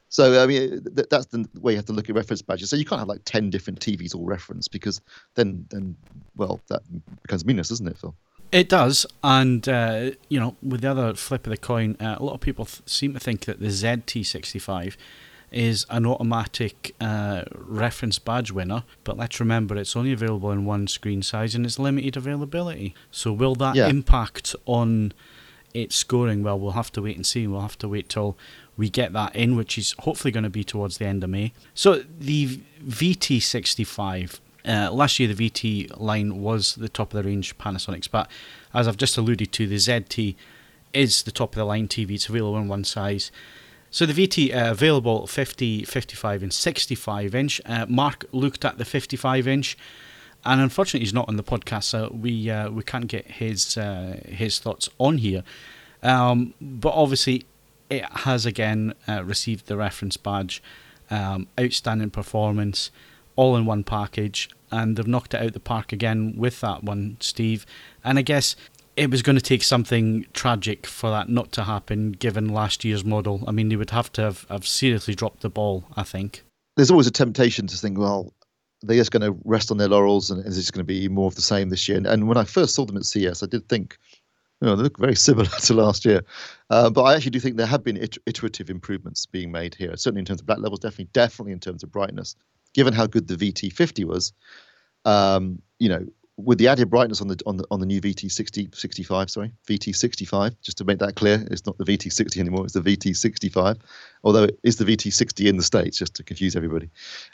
So 0.09 0.41
I 0.41 0.47
mean, 0.47 0.83
that's 1.09 1.27
the 1.27 1.47
way 1.61 1.73
you 1.73 1.77
have 1.77 1.85
to 1.85 1.93
look 1.93 2.09
at 2.09 2.15
reference 2.15 2.41
badges. 2.41 2.71
So 2.71 2.75
you 2.75 2.85
can't 2.85 2.99
have 2.99 3.07
like 3.07 3.21
ten 3.25 3.51
different 3.51 3.79
TVs 3.79 4.15
all 4.15 4.25
referenced 4.25 4.71
because 4.71 4.99
then, 5.35 5.67
then, 5.69 5.95
well, 6.35 6.59
that 6.69 6.81
becomes 7.21 7.45
meaningless, 7.45 7.69
doesn't 7.69 7.87
it, 7.87 7.97
Phil? 7.97 8.15
It 8.51 8.69
does, 8.69 9.05
and 9.23 9.69
uh, 9.69 10.11
you 10.27 10.39
know, 10.39 10.55
with 10.63 10.81
the 10.81 10.89
other 10.89 11.13
flip 11.13 11.45
of 11.45 11.51
the 11.51 11.57
coin, 11.57 11.95
uh, 11.99 12.15
a 12.17 12.23
lot 12.23 12.33
of 12.33 12.41
people 12.41 12.65
th- 12.65 12.81
seem 12.87 13.13
to 13.13 13.19
think 13.19 13.45
that 13.45 13.59
the 13.59 13.67
ZT65 13.67 14.97
is 15.51 15.85
an 15.89 16.05
automatic 16.05 16.95
uh, 17.01 17.43
reference 17.53 18.19
badge 18.19 18.51
winner, 18.51 18.83
but 19.03 19.17
let's 19.17 19.39
remember 19.39 19.75
it's 19.75 19.95
only 19.95 20.11
available 20.11 20.51
in 20.51 20.65
one 20.65 20.87
screen 20.87 21.21
size 21.21 21.55
and 21.55 21.65
it's 21.65 21.79
limited 21.79 22.15
availability. 22.15 22.93
So 23.11 23.31
will 23.31 23.55
that 23.55 23.75
yeah. 23.75 23.87
impact 23.87 24.55
on 24.65 25.13
its 25.73 25.95
scoring? 25.95 26.43
Well, 26.43 26.59
we'll 26.59 26.71
have 26.71 26.91
to 26.93 27.01
wait 27.01 27.15
and 27.15 27.25
see. 27.25 27.47
We'll 27.47 27.61
have 27.61 27.77
to 27.79 27.87
wait 27.87 28.09
till 28.09 28.37
we 28.77 28.89
get 28.89 29.13
that 29.13 29.35
in, 29.35 29.55
which 29.55 29.77
is 29.77 29.95
hopefully 29.99 30.31
going 30.31 30.43
to 30.43 30.49
be 30.49 30.63
towards 30.63 30.97
the 30.97 31.05
end 31.05 31.23
of 31.23 31.29
May. 31.29 31.53
So 31.73 32.03
the 32.19 32.61
VT65. 32.85 34.39
Uh, 34.65 34.91
last 34.91 35.19
year, 35.19 35.33
the 35.33 35.49
VT 35.49 35.99
line 35.99 36.41
was 36.41 36.75
the 36.75 36.89
top 36.89 37.13
of 37.13 37.23
the 37.23 37.27
range 37.27 37.57
Panasonic's, 37.57 38.09
but 38.09 38.29
as 38.73 38.87
I've 38.89 38.97
just 38.97 39.17
alluded 39.17 39.53
to, 39.53 39.65
the 39.65 39.77
ZT 39.77 40.35
is 40.93 41.23
the 41.23 41.31
top 41.31 41.53
of 41.53 41.55
the 41.55 41.63
line 41.63 41.87
TV. 41.87 42.11
It's 42.11 42.27
available 42.27 42.57
in 42.57 42.67
one 42.67 42.83
size. 42.83 43.31
So 43.91 44.05
the 44.05 44.13
VT 44.13 44.55
uh, 44.55 44.71
available 44.71 45.25
50, 45.25 45.83
55, 45.83 46.43
and 46.43 46.53
65 46.53 47.35
inch. 47.35 47.61
Uh, 47.65 47.85
Mark 47.89 48.25
looked 48.31 48.63
at 48.63 48.77
the 48.77 48.85
55 48.85 49.47
inch, 49.47 49.77
and 50.45 50.61
unfortunately 50.61 51.01
he's 51.01 51.13
not 51.13 51.27
on 51.27 51.37
the 51.37 51.43
podcast, 51.43 51.85
so 51.85 52.11
we 52.13 52.49
uh, 52.49 52.69
we 52.69 52.83
can't 52.83 53.07
get 53.07 53.25
his 53.25 53.77
uh, 53.77 54.19
his 54.27 54.59
thoughts 54.59 54.89
on 54.99 55.17
here. 55.17 55.43
Um, 56.03 56.53
but 56.61 56.93
obviously 56.93 57.45
it 57.89 58.05
has 58.19 58.45
again 58.45 58.93
uh, 59.07 59.23
received 59.23 59.65
the 59.65 59.75
reference 59.75 60.17
badge, 60.17 60.61
um, 61.09 61.47
outstanding 61.59 62.11
performance, 62.11 62.91
all 63.35 63.55
in 63.55 63.65
one 63.65 63.83
package, 63.83 64.49
and 64.71 64.95
they've 64.95 65.07
knocked 65.07 65.33
it 65.33 65.41
out 65.41 65.53
the 65.53 65.59
park 65.59 65.91
again 65.91 66.35
with 66.37 66.61
that 66.61 66.83
one, 66.83 67.17
Steve. 67.19 67.65
And 68.03 68.19
I 68.19 68.21
guess 68.21 68.55
it 68.95 69.09
was 69.09 69.21
going 69.21 69.35
to 69.35 69.41
take 69.41 69.63
something 69.63 70.25
tragic 70.33 70.85
for 70.85 71.09
that 71.09 71.29
not 71.29 71.51
to 71.53 71.63
happen, 71.63 72.11
given 72.11 72.49
last 72.49 72.83
year's 72.83 73.05
model. 73.05 73.43
I 73.47 73.51
mean, 73.51 73.69
they 73.69 73.75
would 73.75 73.91
have 73.91 74.11
to 74.13 74.21
have, 74.21 74.45
have 74.49 74.67
seriously 74.67 75.15
dropped 75.15 75.41
the 75.41 75.49
ball, 75.49 75.85
I 75.95 76.03
think. 76.03 76.43
There's 76.75 76.91
always 76.91 77.07
a 77.07 77.11
temptation 77.11 77.67
to 77.67 77.77
think, 77.77 77.97
well, 77.97 78.33
they're 78.81 78.97
just 78.97 79.11
going 79.11 79.21
to 79.21 79.37
rest 79.45 79.71
on 79.71 79.77
their 79.77 79.87
laurels 79.87 80.31
and 80.31 80.45
it's 80.45 80.55
just 80.55 80.73
going 80.73 80.85
to 80.85 80.85
be 80.85 81.09
more 81.09 81.27
of 81.27 81.35
the 81.35 81.41
same 81.41 81.69
this 81.69 81.87
year. 81.87 81.97
And, 81.97 82.07
and 82.07 82.27
when 82.27 82.37
I 82.37 82.43
first 82.43 82.75
saw 82.75 82.85
them 82.85 82.97
at 82.97 83.05
CES, 83.05 83.43
I 83.43 83.47
did 83.47 83.67
think, 83.67 83.97
you 84.61 84.67
know, 84.67 84.75
they 84.75 84.83
look 84.83 84.97
very 84.97 85.15
similar 85.27 85.47
to 85.47 85.73
last 85.73 86.05
year. 86.05 86.21
Uh, 86.69 86.89
but 86.89 87.03
I 87.03 87.15
actually 87.15 87.31
do 87.31 87.39
think 87.39 87.57
there 87.57 87.65
have 87.65 87.83
been 87.83 87.97
iterative 87.97 88.69
improvements 88.69 89.25
being 89.25 89.51
made 89.51 89.75
here, 89.75 89.95
certainly 89.97 90.19
in 90.19 90.25
terms 90.25 90.39
of 90.39 90.45
black 90.45 90.59
levels, 90.59 90.79
definitely, 90.79 91.09
definitely 91.13 91.51
in 91.53 91.59
terms 91.59 91.83
of 91.83 91.91
brightness. 91.91 92.35
Given 92.73 92.93
how 92.93 93.07
good 93.07 93.27
the 93.27 93.35
VT50 93.35 94.05
was, 94.05 94.31
um, 95.03 95.61
you 95.79 95.89
know, 95.89 96.05
with 96.43 96.57
the 96.57 96.67
added 96.67 96.89
brightness 96.89 97.21
on 97.21 97.27
the 97.27 97.39
on 97.45 97.57
the 97.57 97.65
on 97.71 97.79
the 97.79 97.85
new 97.85 98.01
VT60 98.01 98.75
65, 98.75 99.29
sorry, 99.29 99.51
VT65, 99.67 100.55
just 100.61 100.77
to 100.77 100.85
make 100.85 100.99
that 100.99 101.15
clear, 101.15 101.45
it's 101.51 101.65
not 101.65 101.77
the 101.77 101.83
VT60 101.83 102.37
anymore, 102.37 102.65
it's 102.65 102.73
the 102.73 102.81
VT65. 102.81 103.79
Although 104.23 104.43
it 104.43 104.59
is 104.63 104.77
the 104.77 104.85
VT60 104.85 105.47
in 105.47 105.57
the 105.57 105.63
States, 105.63 105.97
just 105.97 106.13
to 106.15 106.23
confuse 106.23 106.55
everybody. 106.55 106.89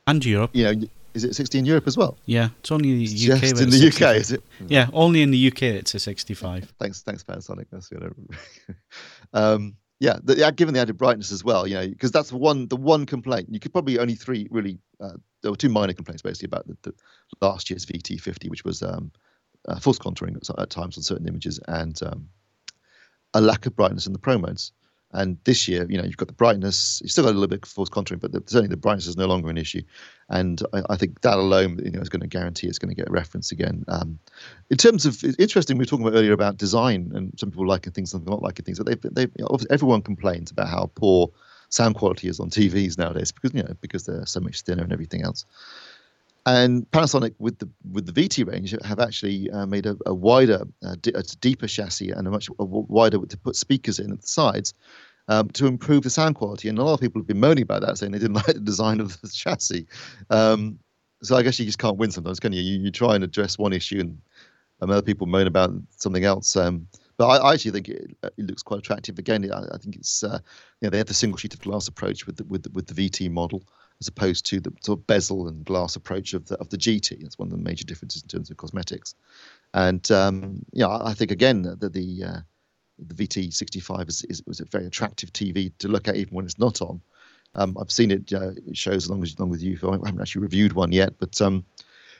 And 0.07 0.23
Europe. 0.25 0.51
You 0.53 0.63
know, 0.63 0.87
is 1.13 1.23
it 1.23 1.35
60 1.35 1.59
in 1.59 1.65
Europe 1.65 1.87
as 1.87 1.97
well? 1.97 2.17
Yeah, 2.25 2.49
it's 2.59 2.71
only 2.71 2.91
in 2.91 2.99
the 2.99 3.05
UK. 3.05 3.41
Just 3.41 3.61
in 3.61 3.69
the 3.69 3.77
65. 3.77 4.09
UK, 4.09 4.15
is 4.17 4.31
it? 4.31 4.43
Yeah, 4.67 4.87
only 4.93 5.21
in 5.21 5.31
the 5.31 5.47
UK 5.47 5.63
it's 5.63 5.95
a 5.95 5.99
65. 5.99 6.73
Thanks, 6.79 7.01
thanks, 7.01 7.23
Panasonic. 7.23 7.67
That's 7.71 7.87
good. 7.87 8.13
um, 9.33 9.75
yeah, 9.99 10.17
the, 10.23 10.53
given 10.55 10.73
the 10.73 10.81
added 10.81 10.97
brightness 10.97 11.31
as 11.31 11.43
well, 11.43 11.65
you 11.65 11.75
know, 11.75 11.87
because 11.87 12.11
that's 12.11 12.31
one 12.31 12.67
the 12.67 12.75
one 12.75 13.05
complaint. 13.05 13.47
You 13.49 13.59
could 13.59 13.71
probably 13.71 13.97
only 13.99 14.15
three 14.15 14.47
really. 14.51 14.79
Uh, 14.99 15.13
there 15.45 15.51
were 15.51 15.57
two 15.57 15.69
minor 15.69 15.93
complaints 15.93 16.23
basically 16.23 16.47
about 16.47 16.67
the, 16.67 16.75
the 16.81 16.93
last 17.39 17.69
year's 17.69 17.85
VT50, 17.85 18.49
which 18.49 18.65
was 18.65 18.81
um, 18.81 19.11
uh, 19.67 19.79
false 19.79 19.99
contouring 19.99 20.35
at, 20.35 20.59
at, 20.59 20.71
times 20.71 20.97
on 20.97 21.03
certain 21.03 21.27
images 21.27 21.59
and 21.67 22.01
um, 22.01 22.27
a 23.35 23.41
lack 23.41 23.67
of 23.67 23.75
brightness 23.75 24.07
in 24.07 24.13
the 24.13 24.17
pro 24.17 24.39
modes. 24.39 24.71
And 25.11 25.37
this 25.43 25.67
year, 25.67 25.85
you 25.87 25.99
know, 25.99 26.03
you've 26.03 26.17
got 26.17 26.29
the 26.29 26.33
brightness. 26.33 26.99
You've 27.03 27.11
still 27.11 27.25
got 27.25 27.29
a 27.29 27.37
little 27.37 27.47
bit 27.47 27.61
of 27.61 27.69
false 27.69 27.89
contouring, 27.89 28.19
but 28.19 28.31
the, 28.31 28.41
certainly 28.47 28.69
the 28.69 28.75
brightness 28.75 29.05
is 29.05 29.17
no 29.17 29.27
longer 29.27 29.51
an 29.51 29.57
issue. 29.57 29.83
And 30.29 30.63
I, 30.73 30.81
I, 30.89 30.95
think 30.97 31.21
that 31.21 31.37
alone, 31.37 31.79
you 31.85 31.91
know, 31.91 32.01
is 32.01 32.09
going 32.09 32.21
to 32.21 32.27
guarantee 32.27 32.65
it's 32.65 32.79
going 32.79 32.89
to 32.89 32.99
get 32.99 33.09
reference 33.11 33.51
again. 33.51 33.85
Um, 33.87 34.17
in 34.71 34.77
terms 34.77 35.05
of, 35.05 35.23
interesting, 35.37 35.77
we 35.77 35.83
were 35.83 35.85
talking 35.85 36.07
about 36.07 36.17
earlier 36.17 36.33
about 36.33 36.57
design 36.57 37.11
and 37.13 37.39
some 37.39 37.51
people 37.51 37.67
liking 37.67 37.93
things, 37.93 38.09
some 38.09 38.21
people 38.21 38.33
not 38.33 38.41
liking 38.41 38.65
things. 38.65 38.79
But 38.79 38.87
they, 39.03 39.25
they, 39.25 39.31
everyone 39.69 40.01
complains 40.01 40.49
about 40.49 40.69
how 40.69 40.89
poor 40.95 41.31
sound 41.69 41.95
quality 41.95 42.27
is 42.27 42.39
on 42.39 42.49
TVs 42.49 42.97
nowadays 42.97 43.31
because 43.31 43.53
you 43.53 43.63
know 43.63 43.73
because 43.81 44.05
they're 44.05 44.25
so 44.25 44.39
much 44.39 44.61
thinner 44.61 44.83
and 44.83 44.93
everything 44.93 45.23
else. 45.23 45.45
And 46.47 46.89
Panasonic 46.91 47.33
with 47.39 47.57
the 47.57 47.69
with 47.91 48.05
the 48.05 48.11
VT 48.13 48.47
range 48.47 48.75
have 48.83 48.99
actually 48.99 49.49
uh, 49.51 49.65
made 49.65 49.85
a, 49.85 49.97
a 50.05 50.13
wider, 50.13 50.63
uh, 50.85 50.95
a 51.13 51.23
deeper 51.41 51.67
chassis 51.67 52.11
and 52.11 52.27
a 52.27 52.31
much 52.31 52.49
a 52.59 52.65
wider 52.65 53.25
to 53.25 53.37
put 53.37 53.55
speakers 53.55 53.99
in 53.99 54.11
at 54.11 54.21
the 54.21 54.27
sides 54.27 54.73
um, 55.27 55.49
to 55.49 55.65
improve 55.65 56.03
the 56.03 56.09
sound 56.09 56.35
quality. 56.35 56.69
And 56.69 56.77
a 56.77 56.83
lot 56.83 56.93
of 56.93 56.99
people 56.99 57.19
have 57.19 57.27
been 57.27 57.39
moaning 57.39 57.63
about 57.63 57.81
that, 57.81 57.97
saying 57.97 58.11
they 58.11 58.19
didn't 58.19 58.35
like 58.47 58.47
the 58.47 58.59
design 58.59 58.99
of 58.99 59.19
the 59.21 59.27
chassis. 59.27 59.87
Um, 60.29 60.79
so 61.23 61.35
I 61.35 61.41
guess 61.41 61.59
you 61.59 61.65
just 61.65 61.79
can't 61.79 61.97
win 61.97 62.11
sometimes, 62.11 62.39
can 62.39 62.53
you? 62.53 62.61
you? 62.61 62.79
You 62.79 62.91
try 62.91 63.15
and 63.15 63.23
address 63.23 63.57
one 63.57 63.73
issue 63.73 63.99
and 63.99 64.17
other 64.91 65.01
people 65.01 65.27
moan 65.27 65.47
about 65.47 65.71
something 65.97 66.25
else. 66.25 66.55
Um, 66.55 66.87
but 67.17 67.27
I, 67.27 67.37
I, 67.37 67.53
actually 67.53 67.71
think 67.71 67.89
it, 67.89 68.17
it, 68.23 68.45
looks 68.45 68.63
quite 68.63 68.79
attractive. 68.79 69.17
Again, 69.19 69.49
I, 69.51 69.63
I 69.73 69.77
think 69.77 69.95
it's 69.95 70.23
uh, 70.23 70.39
you 70.81 70.85
know 70.85 70.89
they 70.89 70.97
have 70.97 71.07
the 71.07 71.13
single 71.13 71.37
sheet 71.37 71.53
of 71.53 71.61
glass 71.61 71.87
approach 71.87 72.25
with 72.25 72.37
the, 72.37 72.43
with 72.45 72.63
the, 72.63 72.69
with 72.71 72.87
the 72.87 73.09
VT 73.09 73.31
model 73.31 73.63
as 74.01 74.07
opposed 74.07 74.45
to 74.47 74.59
the 74.59 74.73
sort 74.81 74.99
of 74.99 75.07
bezel 75.07 75.47
and 75.47 75.63
glass 75.65 75.95
approach 75.95 76.33
of 76.33 76.45
the 76.47 76.55
of 76.57 76.69
the 76.69 76.77
GT. 76.77 77.21
That's 77.21 77.39
one 77.39 77.47
of 77.47 77.51
the 77.51 77.63
major 77.63 77.85
differences 77.85 78.21
in 78.21 78.27
terms 78.27 78.49
of 78.49 78.57
cosmetics. 78.57 79.15
And 79.73 80.09
um, 80.11 80.65
yeah, 80.73 80.87
I 80.87 81.13
think 81.13 81.31
again 81.31 81.61
that 81.63 81.93
the 81.93 82.23
uh, 82.23 82.39
the 82.99 83.27
VT65 83.27 84.09
is, 84.09 84.23
is 84.23 84.43
was 84.45 84.59
a 84.59 84.65
very 84.65 84.85
attractive 84.85 85.31
TV 85.33 85.71
to 85.79 85.87
look 85.87 86.07
at 86.07 86.15
even 86.15 86.33
when 86.33 86.45
it's 86.45 86.59
not 86.59 86.81
on. 86.81 87.01
Um, 87.57 87.77
I've 87.79 87.91
seen 87.91 88.11
it, 88.11 88.33
uh, 88.33 88.51
shows 88.73 89.07
along 89.07 89.23
as 89.23 89.39
long 89.39 89.49
with 89.49 89.61
you. 89.61 89.79
I 89.83 89.91
haven't 89.91 90.19
actually 90.19 90.41
reviewed 90.41 90.73
one 90.73 90.91
yet, 90.91 91.13
but 91.19 91.39
um, 91.41 91.65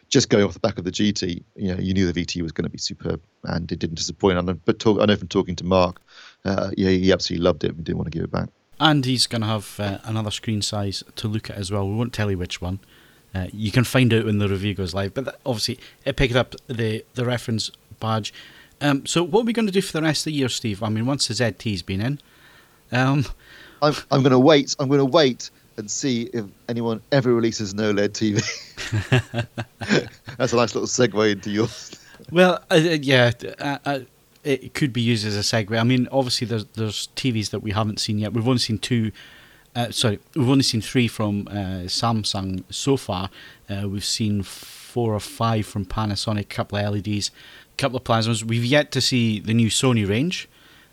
just 0.10 0.30
going 0.30 0.44
off 0.44 0.54
the 0.54 0.60
back 0.60 0.78
of 0.78 0.84
the 0.84 0.92
GT, 0.92 1.44
you 1.56 1.74
know, 1.74 1.80
you 1.80 1.94
knew 1.94 2.12
the 2.12 2.26
VT 2.26 2.42
was 2.42 2.52
going 2.52 2.64
to 2.64 2.70
be 2.70 2.78
superb, 2.78 3.22
and 3.44 3.72
it 3.72 3.80
didn't 3.80 3.96
disappoint. 3.96 4.38
And 4.38 4.66
but 4.66 4.80
talk, 4.80 5.02
I 5.02 5.06
know 5.06 5.16
from 5.16 5.28
talking 5.28 5.56
to 5.58 5.64
Mark, 5.64 6.02
uh, 6.46 6.72
yeah, 6.78 6.90
he 6.90 7.12
absolutely 7.12 7.44
loved 7.44 7.64
it 7.64 7.76
and 7.76 7.84
didn't 7.84 7.98
want 7.98 8.12
to 8.12 8.18
give 8.18 8.24
it 8.24 8.32
back. 8.32 8.50
And 8.80 9.06
he's 9.06 9.26
going 9.26 9.42
to 9.42 9.48
have 9.48 9.80
uh, 9.80 9.98
another 10.04 10.32
screen 10.32 10.62
size 10.62 11.04
to 11.16 11.28
look 11.28 11.50
at 11.50 11.56
as 11.56 11.72
well. 11.72 11.88
We 11.88 11.96
won't 11.96 12.14
tell 12.14 12.30
you 12.30 12.38
which 12.38 12.62
one. 12.62 12.80
Uh, 13.34 13.48
you 13.52 13.72
can 13.72 13.84
find 13.84 14.14
out 14.14 14.26
when 14.26 14.38
the 14.38 14.48
review 14.48 14.74
goes 14.74 14.94
live. 14.94 15.14
But 15.14 15.26
that, 15.26 15.40
obviously, 15.46 15.80
it 16.06 16.16
picked 16.16 16.36
up 16.36 16.56
the 16.68 17.04
the 17.16 17.26
reference 17.26 17.72
badge. 18.00 18.34
Um, 18.82 19.06
so 19.06 19.24
what 19.24 19.42
are 19.42 19.46
we 19.46 19.54
going 19.54 19.68
to 19.68 19.72
do 19.72 19.82
for 19.82 19.94
the 19.94 20.02
rest 20.02 20.22
of 20.22 20.26
the 20.26 20.34
year, 20.34 20.50
Steve? 20.50 20.84
I 20.84 20.90
mean, 20.90 21.06
once 21.06 21.28
the 21.28 21.34
ZT's 21.34 21.82
been 21.82 22.02
in, 22.02 22.20
um, 22.92 23.26
I'm 23.82 23.96
I'm 24.12 24.22
going 24.22 24.32
to 24.32 24.40
wait. 24.40 24.76
I'm 24.80 24.88
going 24.88 25.00
to 25.00 25.06
wait 25.06 25.50
and 25.78 25.90
see 25.90 26.24
if 26.34 26.46
anyone 26.70 27.02
ever 27.12 27.34
releases 27.34 27.74
an 27.74 27.80
OLED 27.80 28.10
TV. 28.10 29.48
That's 30.38 30.54
a 30.54 30.56
nice 30.56 30.76
little 30.76 30.88
segue 30.88 31.32
into 31.32 31.50
yours. 31.50 32.00
Well, 32.32 32.64
uh, 32.72 32.76
uh, 32.76 32.78
yeah, 33.02 33.32
uh, 33.60 33.78
uh, 33.86 34.00
it 34.44 34.74
could 34.74 34.94
be 34.94 35.02
used 35.02 35.26
as 35.26 35.36
a 35.36 35.40
segue. 35.40 35.78
I 35.78 35.84
mean, 35.84 36.08
obviously, 36.12 36.48
there's 36.48 36.66
there's 36.66 37.10
TVs 37.16 37.50
that 37.50 37.60
we 37.60 37.72
haven't 37.72 38.00
seen 38.00 38.20
yet. 38.20 38.34
We've 38.34 38.48
only 38.48 38.60
seen 38.60 38.78
two. 38.78 39.12
Uh, 39.76 39.92
sorry, 39.92 40.20
we've 40.36 40.50
only 40.50 40.64
seen 40.64 40.82
three 40.82 41.08
from 41.08 41.48
uh, 41.50 41.88
Samsung 41.88 42.64
so 42.70 42.96
far. 42.96 43.30
we've 43.70 44.06
seen 44.06 44.42
four 44.42 45.14
or 45.14 45.20
five 45.20 45.66
from 45.66 45.86
Panasonic, 45.86 46.42
a 46.42 46.44
couple 46.46 46.78
of 46.78 46.94
LEDs, 46.94 47.30
a 47.74 47.78
couple 47.78 47.98
of 47.98 48.06
plasmas. 48.06 48.44
We've 48.44 48.64
yet 48.64 48.92
to 48.92 49.02
see 49.02 49.42
the 49.42 49.54
new 49.54 49.70
Sony 49.70 50.08
range. 50.08 50.48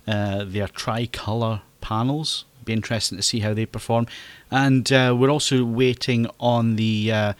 their 0.06 0.66
tricolor 0.66 1.62
panels 1.80 2.44
be 2.64 2.72
interesting 2.72 3.16
to 3.16 3.22
see 3.22 3.40
how 3.40 3.54
they 3.54 3.66
perform. 3.66 4.06
And 4.50 4.90
uh, 4.92 5.14
we're 5.18 5.30
also 5.30 5.64
waiting 5.64 6.26
on 6.40 6.76
the 6.76 7.12
uh, 7.12 7.32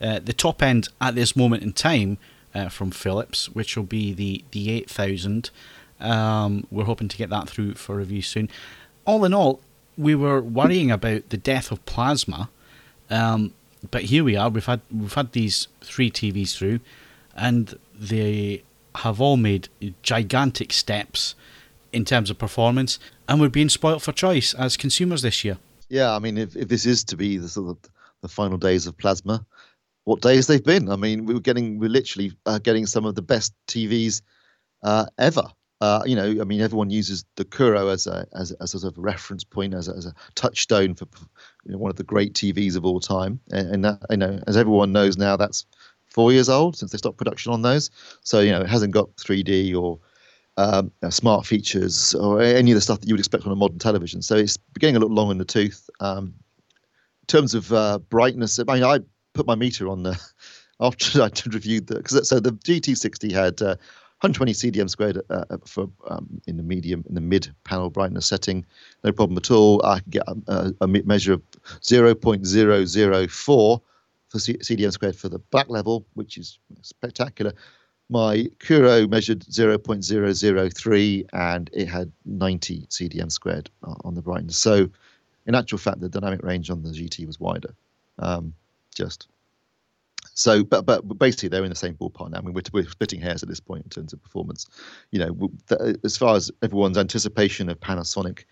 uh, 0.00 0.20
the 0.20 0.32
top 0.32 0.62
end 0.62 0.88
at 1.00 1.14
this 1.14 1.34
moment 1.34 1.62
in 1.62 1.72
time 1.72 2.18
uh, 2.54 2.68
from 2.68 2.90
Philips, 2.90 3.48
which 3.48 3.76
will 3.76 3.84
be 3.84 4.12
the 4.12 4.44
the 4.52 4.70
eight 4.70 4.90
thousand. 4.90 5.50
Um, 6.00 6.66
we're 6.70 6.84
hoping 6.84 7.08
to 7.08 7.16
get 7.16 7.30
that 7.30 7.48
through 7.48 7.74
for 7.74 7.96
review 7.96 8.22
soon. 8.22 8.48
All 9.04 9.24
in 9.24 9.34
all, 9.34 9.60
we 9.96 10.14
were 10.14 10.40
worrying 10.40 10.90
about 10.90 11.30
the 11.30 11.36
death 11.36 11.72
of 11.72 11.84
plasma, 11.86 12.50
um, 13.10 13.52
but 13.90 14.04
here 14.04 14.22
we 14.22 14.36
are. 14.36 14.48
We've 14.48 14.64
had 14.64 14.80
we've 14.90 15.14
had 15.14 15.32
these 15.32 15.68
three 15.80 16.10
TVs 16.10 16.56
through, 16.56 16.80
and 17.34 17.76
they 17.98 18.62
have 18.96 19.20
all 19.20 19.36
made 19.36 19.68
gigantic 20.02 20.72
steps 20.72 21.34
in 21.92 22.04
terms 22.04 22.30
of 22.30 22.38
performance, 22.38 22.98
and 23.28 23.40
we're 23.40 23.48
being 23.48 23.68
spoilt 23.68 24.02
for 24.02 24.12
choice 24.12 24.54
as 24.54 24.76
consumers 24.76 25.22
this 25.22 25.44
year. 25.44 25.58
Yeah, 25.88 26.14
I 26.14 26.18
mean, 26.18 26.38
if, 26.38 26.56
if 26.56 26.68
this 26.68 26.86
is 26.86 27.04
to 27.04 27.16
be 27.16 27.36
the 27.36 27.48
sort 27.48 27.70
of 27.70 27.90
the 28.22 28.28
final 28.28 28.58
days 28.58 28.86
of 28.86 28.96
plasma, 28.96 29.44
what 30.04 30.22
days 30.22 30.46
they've 30.46 30.64
been? 30.64 30.90
I 30.90 30.96
mean, 30.96 31.26
we 31.26 31.34
were 31.34 31.40
getting, 31.40 31.78
we're 31.78 31.90
literally 31.90 32.32
uh, 32.46 32.58
getting 32.58 32.86
some 32.86 33.04
of 33.04 33.14
the 33.14 33.22
best 33.22 33.52
TVs 33.68 34.22
uh, 34.82 35.06
ever. 35.18 35.44
Uh, 35.80 36.02
you 36.04 36.16
know, 36.16 36.40
I 36.40 36.44
mean, 36.44 36.60
everyone 36.60 36.90
uses 36.90 37.24
the 37.36 37.44
Kuro 37.44 37.88
as 37.88 38.08
a 38.08 38.26
as, 38.32 38.50
as 38.52 38.74
a 38.74 38.80
sort 38.80 38.92
of 38.92 38.98
reference 38.98 39.44
point, 39.44 39.74
as 39.74 39.86
a, 39.86 39.92
as 39.92 40.06
a 40.06 40.14
touchstone 40.34 40.94
for 40.94 41.06
you 41.64 41.72
know, 41.72 41.78
one 41.78 41.90
of 41.90 41.96
the 41.96 42.02
great 42.02 42.32
TVs 42.34 42.74
of 42.74 42.84
all 42.84 42.98
time. 42.98 43.38
And, 43.52 43.74
and 43.74 43.84
that, 43.84 44.00
you 44.10 44.16
know, 44.16 44.42
as 44.48 44.56
everyone 44.56 44.90
knows 44.90 45.16
now, 45.16 45.36
that's 45.36 45.66
four 46.06 46.32
years 46.32 46.48
old 46.48 46.76
since 46.76 46.90
they 46.90 46.98
stopped 46.98 47.16
production 47.16 47.52
on 47.52 47.62
those. 47.62 47.90
So 48.22 48.40
you 48.40 48.50
know, 48.50 48.62
it 48.62 48.68
hasn't 48.68 48.92
got 48.92 49.14
3D 49.16 49.80
or 49.80 50.00
um, 50.58 50.90
smart 51.08 51.46
features 51.46 52.14
or 52.16 52.42
any 52.42 52.72
of 52.72 52.74
the 52.74 52.80
stuff 52.80 53.00
that 53.00 53.08
you 53.08 53.14
would 53.14 53.20
expect 53.20 53.46
on 53.46 53.52
a 53.52 53.56
modern 53.56 53.78
television. 53.78 54.20
So 54.20 54.36
it's 54.36 54.58
getting 54.78 54.96
a 54.96 54.98
little 54.98 55.14
long 55.14 55.30
in 55.30 55.38
the 55.38 55.44
tooth. 55.44 55.88
Um, 56.00 56.34
in 57.22 57.26
terms 57.28 57.54
of 57.54 57.72
uh, 57.72 57.98
brightness, 57.98 58.58
I 58.58 58.64
mean, 58.74 58.82
I 58.82 58.98
put 59.34 59.46
my 59.46 59.54
meter 59.54 59.88
on 59.88 60.02
the 60.02 60.20
after 60.80 61.22
I 61.22 61.30
reviewed 61.46 61.86
the 61.86 61.96
because 61.96 62.28
so 62.28 62.40
the 62.40 62.50
GT60 62.50 63.30
had 63.30 63.62
uh, 63.62 63.76
120 64.20 64.52
CDM 64.52 64.90
squared 64.90 65.22
uh, 65.30 65.44
uh, 65.48 65.58
for 65.64 65.88
um, 66.08 66.40
in 66.48 66.56
the 66.56 66.64
medium 66.64 67.04
in 67.08 67.14
the 67.14 67.20
mid 67.20 67.54
panel 67.62 67.88
brightness 67.88 68.26
setting, 68.26 68.66
no 69.04 69.12
problem 69.12 69.36
at 69.36 69.52
all. 69.52 69.84
I 69.86 70.00
can 70.00 70.10
get 70.10 70.24
a, 70.48 70.74
a 70.80 70.88
measure 70.88 71.34
of 71.34 71.42
0.004 71.82 73.30
for 73.36 73.80
C- 74.38 74.58
CDM 74.58 74.92
squared 74.92 75.14
for 75.14 75.28
the 75.28 75.38
black 75.38 75.68
level, 75.68 76.04
which 76.14 76.36
is 76.36 76.58
spectacular 76.82 77.52
my 78.08 78.48
Kuro 78.58 79.06
measured 79.06 79.40
0.003 79.40 81.26
and 81.32 81.70
it 81.72 81.88
had 81.88 82.10
90 82.24 82.86
CDM 82.86 83.30
squared 83.30 83.70
on 84.04 84.14
the 84.14 84.22
brightness. 84.22 84.56
So, 84.56 84.88
in 85.46 85.54
actual 85.54 85.78
fact, 85.78 86.00
the 86.00 86.08
dynamic 86.08 86.42
range 86.42 86.70
on 86.70 86.82
the 86.82 86.90
GT 86.90 87.26
was 87.26 87.38
wider. 87.38 87.74
Um, 88.18 88.54
just 88.94 89.28
so, 90.38 90.62
but 90.62 90.86
but 90.86 91.02
basically 91.18 91.48
they're 91.48 91.64
in 91.64 91.70
the 91.70 91.74
same 91.74 91.94
ballpark 91.94 92.30
now. 92.30 92.38
I 92.38 92.42
mean, 92.42 92.54
we're, 92.54 92.62
we're 92.72 92.88
splitting 92.88 93.20
hairs 93.20 93.42
at 93.42 93.48
this 93.48 93.58
point 93.58 93.82
in 93.82 93.90
terms 93.90 94.12
of 94.12 94.22
performance. 94.22 94.66
You 95.10 95.18
know, 95.18 95.50
as 96.04 96.16
far 96.16 96.36
as 96.36 96.50
everyone's 96.62 96.96
anticipation 96.96 97.68
of 97.68 97.80
Panasonic 97.80 98.44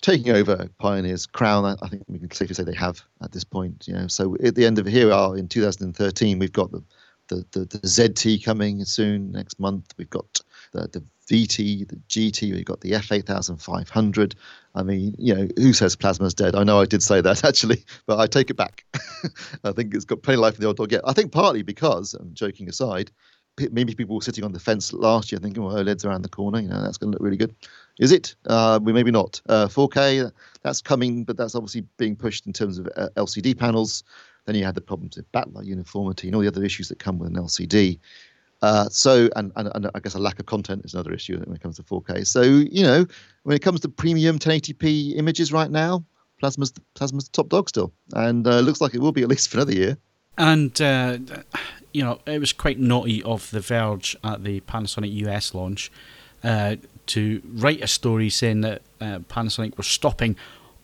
taking 0.00 0.30
over 0.30 0.68
Pioneer's 0.78 1.26
crown, 1.26 1.64
I 1.64 1.88
think 1.88 2.04
we 2.06 2.20
can 2.20 2.30
safely 2.30 2.54
say 2.54 2.62
they 2.62 2.74
have 2.74 3.02
at 3.20 3.32
this 3.32 3.42
point. 3.42 3.88
You 3.88 3.94
know, 3.94 4.06
so 4.06 4.36
at 4.44 4.54
the 4.54 4.64
end 4.64 4.78
of 4.78 4.86
here, 4.86 5.12
are 5.12 5.36
in 5.36 5.48
2013, 5.48 6.38
we've 6.38 6.52
got 6.52 6.70
the 6.70 6.84
the, 7.28 7.44
the, 7.52 7.60
the 7.60 7.78
ZT 7.80 8.44
coming 8.44 8.84
soon 8.84 9.32
next 9.32 9.60
month. 9.60 9.94
We've 9.96 10.10
got 10.10 10.40
the, 10.72 10.88
the 10.88 11.02
VT, 11.28 11.88
the 11.88 11.96
GT, 12.08 12.52
we've 12.54 12.64
got 12.64 12.80
the 12.80 12.92
F8500. 12.92 14.34
I 14.74 14.82
mean, 14.82 15.14
you 15.18 15.34
know, 15.34 15.48
who 15.56 15.72
says 15.72 15.96
plasma's 15.96 16.34
dead? 16.34 16.54
I 16.54 16.64
know 16.64 16.80
I 16.80 16.86
did 16.86 17.02
say 17.02 17.20
that 17.20 17.44
actually, 17.44 17.84
but 18.06 18.18
I 18.18 18.26
take 18.26 18.50
it 18.50 18.56
back. 18.56 18.84
I 19.64 19.72
think 19.72 19.94
it's 19.94 20.04
got 20.04 20.22
plenty 20.22 20.36
of 20.36 20.42
life 20.42 20.54
in 20.54 20.60
the 20.60 20.66
old 20.66 20.76
dog 20.76 20.92
yet. 20.92 21.02
I 21.04 21.12
think 21.12 21.32
partly 21.32 21.62
because, 21.62 22.14
I'm 22.14 22.32
joking 22.34 22.68
aside, 22.68 23.10
maybe 23.72 23.94
people 23.94 24.14
were 24.14 24.22
sitting 24.22 24.44
on 24.44 24.52
the 24.52 24.60
fence 24.60 24.92
last 24.92 25.32
year 25.32 25.38
thinking, 25.40 25.62
well, 25.62 25.74
OLED's 25.74 26.04
around 26.04 26.22
the 26.22 26.28
corner, 26.28 26.60
you 26.60 26.68
know, 26.68 26.80
that's 26.82 26.96
going 26.96 27.10
to 27.12 27.16
look 27.16 27.24
really 27.24 27.36
good. 27.36 27.54
Is 27.98 28.12
it? 28.12 28.34
Uh, 28.46 28.78
we 28.82 28.92
maybe 28.92 29.10
not. 29.10 29.40
Uh, 29.48 29.66
4K, 29.66 30.30
that's 30.62 30.80
coming, 30.80 31.24
but 31.24 31.36
that's 31.36 31.54
obviously 31.54 31.82
being 31.96 32.14
pushed 32.14 32.46
in 32.46 32.52
terms 32.52 32.78
of 32.78 32.88
uh, 32.96 33.08
LCD 33.16 33.58
panels. 33.58 34.04
Then 34.48 34.56
you 34.56 34.64
had 34.64 34.74
the 34.74 34.80
problems 34.80 35.18
with 35.18 35.30
backlight 35.30 35.66
uniformity 35.66 36.26
and 36.26 36.34
all 36.34 36.40
the 36.40 36.48
other 36.48 36.64
issues 36.64 36.88
that 36.88 36.98
come 36.98 37.18
with 37.18 37.28
an 37.28 37.34
LCD. 37.34 37.98
Uh, 38.62 38.88
so, 38.88 39.28
and, 39.36 39.52
and, 39.56 39.70
and, 39.74 39.90
I 39.94 40.00
guess 40.00 40.14
a 40.14 40.18
lack 40.18 40.40
of 40.40 40.46
content 40.46 40.86
is 40.86 40.94
another 40.94 41.12
issue 41.12 41.38
when 41.38 41.54
it 41.54 41.60
comes 41.60 41.76
to 41.76 41.82
4K. 41.82 42.26
So, 42.26 42.40
you 42.40 42.82
know, 42.82 43.06
when 43.42 43.54
it 43.54 43.60
comes 43.60 43.80
to 43.80 43.90
premium 43.90 44.38
1080p 44.38 45.18
images 45.18 45.52
right 45.52 45.70
now, 45.70 46.02
Plasma's 46.42 46.72
Plasma's 46.94 47.26
the 47.26 47.32
top 47.32 47.50
dog 47.50 47.68
still, 47.68 47.92
and 48.14 48.46
uh, 48.46 48.60
looks 48.60 48.80
like 48.80 48.94
it 48.94 49.02
will 49.02 49.12
be 49.12 49.20
at 49.20 49.28
least 49.28 49.50
for 49.50 49.58
another 49.58 49.74
year. 49.74 49.98
And 50.38 50.80
uh, 50.80 51.18
you 51.92 52.02
know, 52.02 52.18
it 52.24 52.38
was 52.38 52.54
quite 52.54 52.78
naughty 52.78 53.22
of 53.24 53.50
The 53.50 53.60
Verge 53.60 54.16
at 54.24 54.44
the 54.44 54.60
Panasonic 54.60 55.12
US 55.26 55.52
launch 55.52 55.92
uh, 56.42 56.76
to 57.08 57.42
write 57.44 57.82
a 57.82 57.86
story 57.86 58.30
saying 58.30 58.62
that 58.62 58.80
uh, 58.98 59.18
Panasonic 59.28 59.76
were 59.76 59.84
stopping 59.84 60.36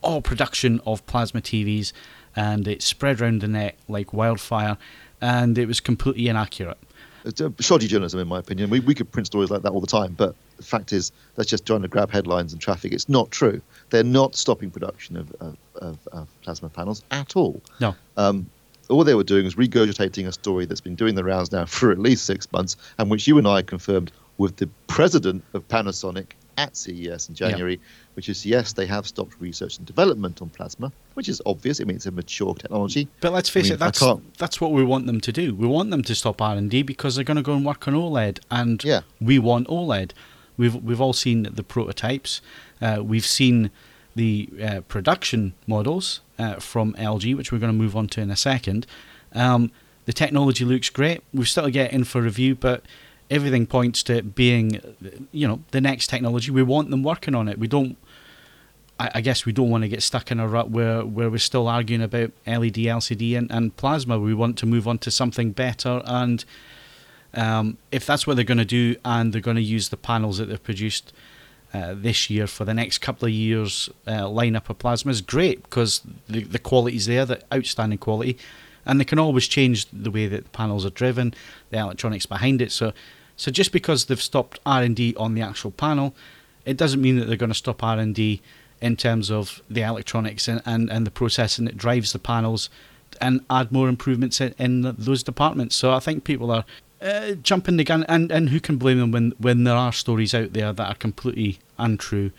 all 0.03 0.21
production 0.21 0.83
of 0.85 1.05
plasma 1.07 1.41
TVs 1.41 1.93
and 2.37 2.67
it 2.69 2.83
spread 2.83 3.21
around 3.21 3.41
the 3.41 3.49
net 3.49 3.77
like 3.89 4.13
wildfire, 4.13 4.77
and 5.21 5.57
it 5.59 5.67
was 5.67 5.81
completely 5.81 6.29
inaccurate. 6.29 6.79
It's 7.25 7.41
shoddy 7.61 7.87
journalism, 7.87 8.21
in 8.21 8.29
my 8.29 8.39
opinion. 8.39 8.69
We, 8.69 8.81
we 8.81 8.95
could 8.95 9.11
print 9.11 9.27
stories 9.27 9.51
like 9.51 9.63
that 9.63 9.73
all 9.73 9.81
the 9.81 9.87
time, 9.87 10.13
but 10.13 10.35
the 10.59 10.63
fact 10.63 10.93
is, 10.93 11.11
that's 11.37 11.49
just 11.49 11.65
trying 11.65 11.83
to 11.83 11.89
grab 11.89 12.11
headlines 12.11 12.53
and 12.53 12.61
traffic. 12.61 12.93
It's 12.93 13.09
not 13.09 13.31
true. 13.31 13.63
They're 13.91 14.05
not 14.05 14.37
stopping 14.37 14.71
production 14.71 15.17
of, 15.17 15.33
of, 15.41 15.57
of, 15.77 15.99
of 16.13 16.29
plasma 16.43 16.69
panels 16.69 17.03
at 17.11 17.35
all. 17.35 17.63
No. 17.81 17.95
Um, 18.17 18.51
all 18.91 19.05
they 19.05 19.15
were 19.15 19.25
doing 19.25 19.45
was 19.45 19.55
regurgitating 19.55 20.27
a 20.27 20.33
story 20.33 20.67
that's 20.67 20.83
been 20.83 20.95
doing 20.95 21.15
the 21.15 21.25
rounds 21.25 21.51
now 21.51 21.65
for 21.65 21.91
at 21.91 21.99
least 21.99 22.27
six 22.27 22.51
months, 22.53 22.77
and 22.99 23.11
which 23.11 23.27
you 23.27 23.39
and 23.39 23.49
I 23.49 23.63
confirmed 23.63 24.13
with 24.37 24.57
the 24.57 24.69
president 24.87 25.43
of 25.55 25.67
Panasonic 25.69 26.33
at 26.59 26.77
CES 26.77 27.29
in 27.29 27.35
January, 27.35 27.81
which 28.15 28.29
is 28.29 28.47
yes, 28.47 28.73
they 28.73 28.87
have 28.87 29.07
stopped 29.07 29.35
research 29.41 29.79
and 29.79 29.87
development 29.87 30.41
on 30.43 30.49
plasma, 30.49 30.93
which 31.15 31.29
is 31.29 31.43
obvious. 31.47 31.81
I 31.81 31.85
mean, 31.85 31.97
it's 31.97 32.07
a 32.07 32.11
mature 32.11 32.55
technology. 32.55 33.09
But 33.21 33.33
let's 33.33 33.49
face 33.49 33.67
I 33.67 33.69
mean, 33.69 33.75
it, 33.75 33.79
that's 33.79 34.03
that's 34.39 34.61
what 34.61 34.73
we 34.73 34.85
want 34.85 35.07
them 35.07 35.21
to 35.21 35.33
do. 35.33 35.55
We 35.55 35.67
want 35.67 35.91
them 35.91 36.03
to 36.03 36.15
stop 36.15 36.41
R 36.41 36.57
and 36.57 36.71
D 36.71 36.83
because 36.83 37.17
they're 37.17 37.25
going 37.25 37.37
to 37.37 37.43
go 37.43 37.55
and 37.55 37.65
work 37.65 37.87
on 37.87 37.95
OLED, 37.95 38.41
and 38.51 38.83
yeah. 38.85 39.03
we 39.21 39.39
want 39.39 39.69
OLED. 39.69 40.13
We've 40.57 40.75
we've 40.75 41.01
all 41.01 41.13
seen 41.13 41.43
the 41.43 41.65
prototypes. 41.65 42.41
Uh, 42.81 43.03
we've 43.03 43.27
seen 43.27 43.71
the 44.15 44.49
uh, 44.63 44.81
production 44.83 45.55
models 45.67 46.21
uh, 46.39 46.57
from 46.57 46.95
LG, 46.95 47.37
which 47.37 47.51
we're 47.51 47.59
going 47.59 47.73
to 47.73 47.79
move 47.79 47.97
on 47.97 48.07
to 48.09 48.21
in 48.21 48.31
a 48.31 48.37
second. 48.37 48.87
Um, 49.33 49.73
the 50.05 50.13
technology 50.13 50.65
looks 50.65 50.91
great. 50.91 51.23
We've 51.33 51.49
still 51.49 51.69
get 51.71 51.93
in 51.93 52.05
for 52.05 52.23
review, 52.23 52.55
but 52.55 52.85
everything 53.31 53.67
points 53.67 54.03
to 54.05 54.17
it 54.17 54.35
being, 54.35 54.81
you 55.33 55.49
know, 55.49 55.61
the 55.71 55.81
next 55.81 56.09
technology. 56.09 56.51
We 56.51 56.63
want 56.63 56.91
them 56.91 57.03
working 57.03 57.35
on 57.35 57.49
it. 57.49 57.59
We 57.59 57.69
don't. 57.69 57.97
I, 58.99 59.11
I 59.17 59.21
guess 59.21 59.45
we 59.47 59.53
don't 59.53 59.71
want 59.71 59.83
to 59.83 59.89
get 59.89 60.03
stuck 60.03 60.31
in 60.31 60.41
a 60.41 60.47
rut 60.47 60.71
where, 60.71 61.05
where 61.05 61.31
we're 61.31 61.39
still 61.39 61.69
arguing 61.69 62.03
about 62.03 62.33
LED, 62.47 62.75
LCD, 62.75 63.37
and, 63.37 63.51
and 63.51 63.77
plasma. 63.77 64.19
We 64.19 64.35
want 64.35 64.59
to 64.59 64.67
move 64.67 64.87
on 64.87 64.99
to 64.99 65.11
something 65.11 65.53
better. 65.53 66.03
And 66.05 66.45
um, 67.35 67.79
if 67.91 68.07
that's 68.07 68.27
what 68.27 68.37
they're 68.37 68.45
going 68.45 68.59
to 68.59 68.65
do, 68.65 68.97
and 69.05 69.33
they're 69.33 69.41
going 69.41 69.57
to 69.57 69.63
use 69.63 69.89
the 69.89 69.97
panels 69.97 70.39
that 70.39 70.47
they've 70.47 70.63
produced 70.63 71.13
uh, 71.73 71.95
this 71.97 72.31
year 72.31 72.47
for 72.47 72.65
the 72.65 72.75
next 72.75 72.99
couple 72.99 73.27
of 73.27 73.33
years, 73.33 73.91
uh, 74.07 74.23
lineup 74.23 74.71
of 74.71 74.79
plasma 74.79 75.11
is 75.11 75.21
great 75.21 75.63
because 75.65 76.03
the 76.29 76.45
the 76.45 76.59
quality's 76.61 77.07
there, 77.07 77.25
the 77.25 77.43
outstanding 77.53 77.99
quality, 77.99 78.39
and 78.87 79.01
they 79.01 79.05
can 79.05 79.19
always 79.19 79.49
change 79.49 79.87
the 79.93 80.11
way 80.11 80.29
that 80.29 80.45
the 80.45 80.51
panels 80.51 80.87
are 80.87 80.91
driven, 80.91 81.35
the 81.71 81.79
electronics 81.79 82.27
behind 82.27 82.63
it. 82.63 82.71
So, 82.71 82.93
so 83.37 83.51
just 83.51 83.73
because 83.73 84.05
they've 84.05 84.23
stopped 84.23 84.61
R 84.65 84.83
and 84.83 84.95
D 84.95 85.17
on 85.17 85.35
the 85.35 85.43
actual 85.43 85.73
panel, 85.73 86.15
it 86.65 86.77
doesn't 86.77 87.03
mean 87.03 87.19
that 87.19 87.25
they're 87.25 87.37
going 87.37 87.51
to 87.51 87.55
stop 87.55 87.83
R 87.83 87.99
and 87.99 88.15
D 88.15 88.41
in 88.85 88.97
terms 88.97 89.31
of 89.31 89.63
the 89.71 89.81
electronics 89.81 90.47
and, 90.47 90.61
and, 90.67 90.91
and 90.91 91.07
the 91.07 91.11
processing 91.11 91.65
that 91.65 91.75
drives 91.75 92.13
the 92.13 92.19
panels 92.19 92.69
and 93.19 93.41
add 93.49 93.73
more 93.73 93.89
improvements 93.89 94.43
in, 94.43 94.55
in 94.59 94.83
those 94.99 95.23
departments. 95.23 95.75
So 95.75 95.95
I 95.95 96.01
think 96.01 96.25
people 96.25 96.51
are 96.51 96.67
uh, 97.01 97.33
jumping 97.33 97.79
the 97.79 97.85
gun, 97.85 98.05
and, 98.11 98.31
and 98.31 98.51
who 98.51 98.61
can 98.61 98.77
blame 98.77 98.99
them 98.99 99.11
when, 99.11 99.33
when 99.39 99.65
there 99.65 99.75
are 99.75 99.91
stories 99.91 100.35
out 100.35 100.53
there 100.53 100.71
that 100.71 100.87
are 100.87 100.95
completely 100.97 101.61
untrue, 101.79 102.31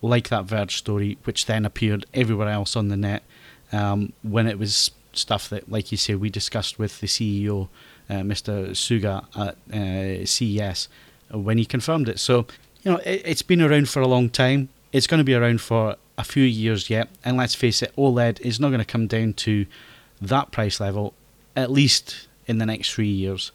like 0.00 0.30
that 0.30 0.46
Verge 0.46 0.78
story, 0.78 1.18
which 1.24 1.44
then 1.44 1.66
appeared 1.66 2.06
everywhere 2.14 2.48
else 2.48 2.76
on 2.76 2.88
the 2.88 2.96
net 2.96 3.22
um, 3.70 4.14
when 4.22 4.46
it 4.46 4.58
was 4.58 4.92
stuff 5.12 5.50
that, 5.50 5.70
like 5.70 5.92
you 5.92 5.98
say, 5.98 6.14
we 6.14 6.30
discussed 6.30 6.78
with 6.78 7.00
the 7.00 7.06
CEO, 7.08 7.68
uh, 8.08 8.14
Mr. 8.14 8.70
Tsuga 8.70 9.26
at 9.36 9.56
uh, 9.70 10.24
CES, 10.24 10.88
when 11.30 11.58
he 11.58 11.66
confirmed 11.66 12.08
it. 12.08 12.18
So, 12.18 12.46
you 12.84 12.92
know, 12.92 12.98
it, 13.04 13.20
it's 13.26 13.42
been 13.42 13.60
around 13.60 13.90
for 13.90 14.00
a 14.00 14.08
long 14.08 14.30
time. 14.30 14.70
It's 14.92 15.06
going 15.06 15.18
to 15.18 15.24
be 15.24 15.34
around 15.34 15.60
for 15.60 15.96
a 16.18 16.24
few 16.24 16.44
years 16.44 16.90
yet. 16.90 17.08
And 17.24 17.36
let's 17.36 17.54
face 17.54 17.82
it, 17.82 17.94
OLED 17.96 18.40
is 18.40 18.60
not 18.60 18.68
going 18.68 18.80
to 18.80 18.84
come 18.84 19.06
down 19.06 19.34
to 19.34 19.66
that 20.20 20.50
price 20.50 20.80
level, 20.80 21.14
at 21.56 21.70
least 21.70 22.28
in 22.46 22.58
the 22.58 22.66
next 22.66 22.92
three 22.92 23.08
years. 23.08 23.52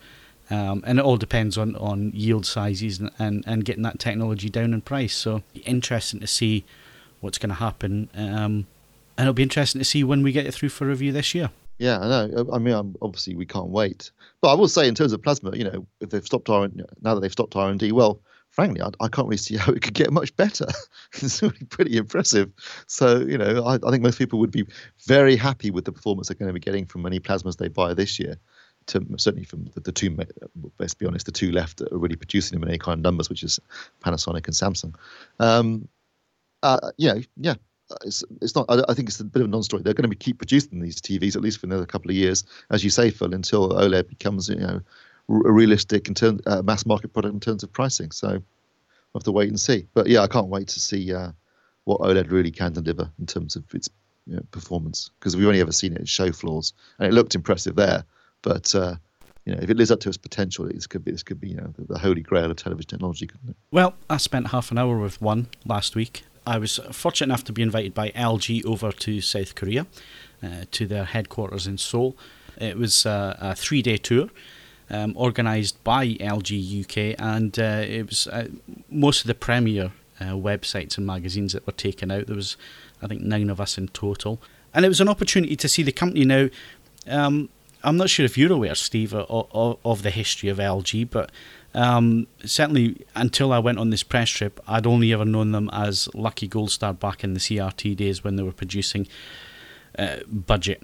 Um, 0.49 0.83
and 0.85 0.99
it 0.99 1.05
all 1.05 1.17
depends 1.17 1.57
on, 1.57 1.75
on 1.75 2.11
yield 2.13 2.45
sizes 2.45 2.99
and, 2.99 3.11
and, 3.17 3.43
and 3.47 3.65
getting 3.65 3.83
that 3.83 3.99
technology 3.99 4.49
down 4.49 4.73
in 4.73 4.81
price. 4.81 5.15
So, 5.15 5.41
interesting 5.65 6.19
to 6.19 6.27
see 6.27 6.63
what's 7.19 7.37
going 7.37 7.49
to 7.49 7.55
happen. 7.55 8.09
Um, 8.15 8.67
and 9.17 9.25
it'll 9.25 9.33
be 9.33 9.43
interesting 9.43 9.79
to 9.79 9.85
see 9.85 10.03
when 10.03 10.21
we 10.21 10.31
get 10.31 10.45
it 10.45 10.53
through 10.53 10.69
for 10.69 10.85
review 10.85 11.11
this 11.11 11.33
year. 11.33 11.49
Yeah, 11.77 11.99
I 11.99 12.07
know. 12.07 12.49
I 12.53 12.57
mean, 12.57 12.73
I'm, 12.73 12.95
obviously 13.01 13.35
we 13.35 13.45
can't 13.45 13.67
wait. 13.67 14.11
But 14.41 14.51
I 14.51 14.53
will 14.53 14.67
say, 14.67 14.87
in 14.87 14.95
terms 14.95 15.13
of 15.13 15.21
plasma, 15.21 15.55
you 15.55 15.63
know, 15.65 15.85
if 15.99 16.09
they've 16.09 16.25
stopped 16.25 16.49
R 16.49 16.69
now 17.01 17.15
that 17.15 17.21
they've 17.21 17.31
stopped 17.31 17.55
R 17.55 17.69
and 17.69 17.79
D, 17.79 17.91
well, 17.91 18.19
frankly, 18.55 18.81
I, 18.81 18.87
I, 19.01 19.09
can't 19.09 19.27
really 19.27 19.37
see 19.37 19.57
how 19.63 19.73
it 19.73 19.81
could 19.81 19.93
get 19.93 20.11
much 20.11 20.35
better. 20.35 20.65
it's 21.13 21.41
really 21.41 21.65
pretty 21.69 21.97
impressive. 21.97 22.51
So, 22.87 23.19
you 23.19 23.37
know, 23.37 23.63
I, 23.65 23.75
I, 23.75 23.91
think 23.91 24.01
most 24.01 24.17
people 24.17 24.39
would 24.39 24.51
be 24.51 24.65
very 25.05 25.35
happy 25.35 25.69
with 25.69 25.85
the 25.85 25.91
performance 25.91 26.29
they're 26.29 26.35
going 26.35 26.47
to 26.47 26.53
be 26.53 26.59
getting 26.59 26.85
from 26.85 27.05
any 27.05 27.19
plasmas 27.19 27.57
they 27.57 27.67
buy 27.67 27.93
this 27.93 28.17
year. 28.17 28.37
To, 28.87 29.03
certainly 29.17 29.45
from 29.45 29.65
the, 29.73 29.79
the 29.79 29.91
two, 29.91 30.15
let's 30.77 30.93
be 30.93 31.07
honest, 31.07 31.25
the 31.25 31.31
two 31.31 31.51
left 31.51 31.77
that 31.77 31.91
are 31.91 31.97
really 31.97 32.15
producing 32.15 32.55
them 32.55 32.63
in 32.63 32.69
any 32.69 32.77
kind 32.77 32.99
of 32.99 33.03
numbers, 33.03 33.29
which 33.29 33.43
is 33.43 33.59
Panasonic 34.03 34.45
and 34.45 34.53
Samsung. 34.53 34.93
Um, 35.39 35.87
uh, 36.61 36.91
yeah, 36.97 37.15
yeah, 37.35 37.55
it's 38.03 38.23
it's 38.41 38.55
not. 38.55 38.67
I, 38.69 38.83
I, 38.87 38.93
think 38.93 39.09
it's 39.09 39.19
a 39.19 39.23
bit 39.23 39.41
of 39.41 39.47
a 39.47 39.51
non-story. 39.51 39.81
They're 39.81 39.95
going 39.95 40.03
to 40.03 40.07
be 40.09 40.15
keep 40.15 40.37
producing 40.37 40.81
these 40.81 41.01
TVs 41.01 41.35
at 41.35 41.41
least 41.41 41.59
for 41.59 41.65
another 41.65 41.87
couple 41.87 42.11
of 42.11 42.15
years, 42.15 42.43
as 42.69 42.83
you 42.83 42.91
say, 42.91 43.09
Phil, 43.09 43.33
until 43.33 43.69
OLED 43.69 44.07
becomes 44.07 44.49
you 44.49 44.57
know 44.57 44.81
realistic 45.27 46.07
in 46.07 46.13
terms 46.13 46.41
uh, 46.45 46.61
mass 46.61 46.85
market 46.85 47.13
product 47.13 47.33
in 47.33 47.39
terms 47.39 47.63
of 47.63 47.71
pricing. 47.73 48.11
So 48.11 48.29
we'll 48.29 48.41
have 49.15 49.23
to 49.23 49.31
wait 49.31 49.49
and 49.49 49.59
see. 49.59 49.88
But 49.93 50.07
yeah, 50.07 50.21
I 50.21 50.27
can't 50.27 50.47
wait 50.47 50.67
to 50.69 50.79
see 50.79 51.13
uh, 51.13 51.31
what 51.85 52.01
OLED 52.01 52.31
really 52.31 52.51
can 52.51 52.73
deliver 52.73 53.09
in 53.19 53.25
terms 53.25 53.55
of 53.55 53.63
its 53.73 53.89
you 54.27 54.35
know, 54.35 54.41
performance 54.51 55.11
because 55.19 55.35
we've 55.35 55.47
only 55.47 55.61
ever 55.61 55.71
seen 55.71 55.93
it 55.93 56.01
at 56.01 56.07
show 56.07 56.31
floors 56.31 56.73
and 56.99 57.07
it 57.07 57.13
looked 57.13 57.35
impressive 57.35 57.75
there, 57.75 58.03
but. 58.41 58.73
Uh, 58.73 58.95
you 59.47 59.53
know, 59.53 59.59
if 59.61 59.69
it 59.69 59.77
lives 59.77 59.91
up 59.91 59.99
to 59.99 60.09
its 60.09 60.17
potential, 60.17 60.65
this 60.65 60.88
could 60.88 61.05
be 61.05 61.11
this 61.11 61.21
could 61.21 61.39
be 61.39 61.49
you 61.49 61.57
know 61.57 61.71
the, 61.77 61.93
the 61.93 61.99
holy 61.99 62.21
grail 62.21 62.49
of 62.49 62.57
television 62.57 62.89
technology, 62.89 63.27
couldn't 63.27 63.51
it? 63.51 63.55
Well, 63.69 63.93
I 64.09 64.17
spent 64.17 64.47
half 64.47 64.71
an 64.71 64.79
hour 64.79 64.97
with 64.97 65.21
one 65.21 65.49
last 65.67 65.95
week, 65.95 66.23
I 66.47 66.59
was 66.59 66.79
fortunate 66.91 67.27
enough 67.27 67.43
to 67.45 67.53
be 67.53 67.61
invited 67.63 67.93
by 67.93 68.11
LG 68.11 68.65
over 68.65 68.91
to 68.91 69.21
South 69.21 69.55
Korea, 69.55 69.88
uh, 70.43 70.65
to 70.71 70.85
their 70.85 71.05
headquarters 71.05 71.65
in 71.65 71.77
Seoul. 71.77 72.15
It 72.57 72.77
was 72.77 73.05
a 73.05 73.55
three 73.57 73.81
day 73.81 73.97
tour. 73.97 74.29
Um, 74.87 75.17
organised 75.17 75.83
by 75.83 76.09
LG 76.09 76.83
UK, 76.83 77.19
and 77.19 77.57
uh, 77.57 77.83
it 77.87 78.07
was 78.07 78.27
uh, 78.27 78.49
most 78.87 79.21
of 79.21 79.27
the 79.27 79.33
premier 79.33 79.91
uh, 80.19 80.33
websites 80.33 80.95
and 80.97 81.07
magazines 81.07 81.53
that 81.53 81.65
were 81.65 81.73
taken 81.73 82.11
out. 82.11 82.27
There 82.27 82.35
was, 82.35 82.55
I 83.01 83.07
think, 83.07 83.21
nine 83.21 83.49
of 83.49 83.59
us 83.59 83.79
in 83.79 83.87
total, 83.87 84.39
and 84.75 84.85
it 84.85 84.89
was 84.89 85.01
an 85.01 85.09
opportunity 85.09 85.55
to 85.55 85.67
see 85.67 85.81
the 85.81 85.91
company. 85.91 86.23
Now, 86.23 86.49
um, 87.07 87.49
I'm 87.83 87.97
not 87.97 88.09
sure 88.09 88.25
if 88.25 88.37
you're 88.37 88.51
aware, 88.51 88.75
Steve, 88.75 89.13
of, 89.13 89.77
of, 89.83 90.01
the 90.03 90.09
history 90.09 90.49
of 90.49 90.57
LG, 90.57 91.09
but 91.11 91.31
um, 91.73 92.27
certainly, 92.43 93.05
until 93.15 93.53
I 93.53 93.59
went 93.59 93.77
on 93.77 93.91
this 93.91 94.01
press 94.01 94.29
trip, 94.29 94.59
I'd 94.67 94.87
only 94.87 95.13
ever 95.13 95.25
known 95.25 95.51
them 95.51 95.69
as 95.71 96.09
Lucky 96.15 96.47
Gold 96.47 96.71
Star 96.71 96.93
back 96.93 97.23
in 97.23 97.33
the 97.33 97.39
CRT 97.39 97.95
days 97.95 98.23
when 98.23 98.37
they 98.37 98.43
were 98.43 98.51
producing 98.51 99.07
uh, 99.99 100.17
budget, 100.27 100.81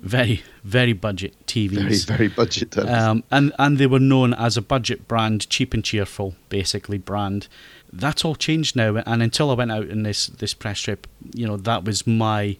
very 0.00 0.42
very 0.64 0.92
budget 0.92 1.34
TVs. 1.46 2.06
Very 2.06 2.18
very 2.18 2.28
budget. 2.28 2.76
Um, 2.78 3.24
and 3.30 3.52
and 3.58 3.78
they 3.78 3.86
were 3.86 3.98
known 3.98 4.34
as 4.34 4.56
a 4.56 4.62
budget 4.62 5.08
brand, 5.08 5.48
cheap 5.48 5.74
and 5.74 5.84
cheerful, 5.84 6.34
basically 6.48 6.98
brand. 6.98 7.48
That's 7.92 8.24
all 8.24 8.34
changed 8.34 8.76
now. 8.76 8.96
And 8.96 9.22
until 9.22 9.50
I 9.50 9.54
went 9.54 9.72
out 9.72 9.88
in 9.88 10.02
this 10.02 10.26
this 10.26 10.54
press 10.54 10.80
trip, 10.80 11.06
you 11.34 11.46
know, 11.46 11.56
that 11.56 11.84
was 11.84 12.06
my 12.06 12.56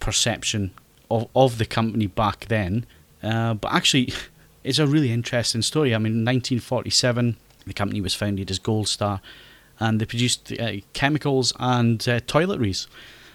perception 0.00 0.72
of 1.10 1.28
of 1.34 1.58
the 1.58 1.66
company 1.66 2.06
back 2.06 2.46
then. 2.46 2.86
Uh, 3.22 3.54
but 3.54 3.72
actually. 3.72 4.12
it's 4.64 4.78
a 4.78 4.86
really 4.86 5.12
interesting 5.12 5.62
story. 5.62 5.94
I 5.94 5.98
mean, 5.98 6.24
1947, 6.24 7.36
the 7.66 7.72
company 7.72 8.00
was 8.00 8.14
founded 8.14 8.50
as 8.50 8.58
Gold 8.58 8.88
Star, 8.88 9.20
and 9.78 10.00
they 10.00 10.04
produced 10.04 10.52
uh, 10.58 10.72
chemicals 10.92 11.52
and 11.58 12.00
uh, 12.08 12.20
toiletries, 12.20 12.86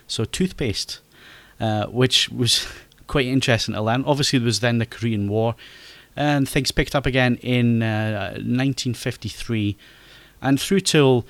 so 0.07 0.25
toothpaste, 0.25 0.99
uh, 1.59 1.87
which 1.87 2.29
was 2.29 2.67
quite 3.07 3.25
interesting 3.25 3.75
to 3.75 3.81
learn. 3.81 4.03
Obviously, 4.05 4.39
there 4.39 4.45
was 4.45 4.59
then 4.59 4.77
the 4.77 4.85
Korean 4.85 5.27
War, 5.27 5.55
and 6.15 6.47
things 6.47 6.71
picked 6.71 6.95
up 6.95 7.05
again 7.05 7.35
in 7.37 7.79
1953, 7.79 9.77
uh, 9.77 10.47
and 10.47 10.59
through 10.59 10.81
till 10.81 11.25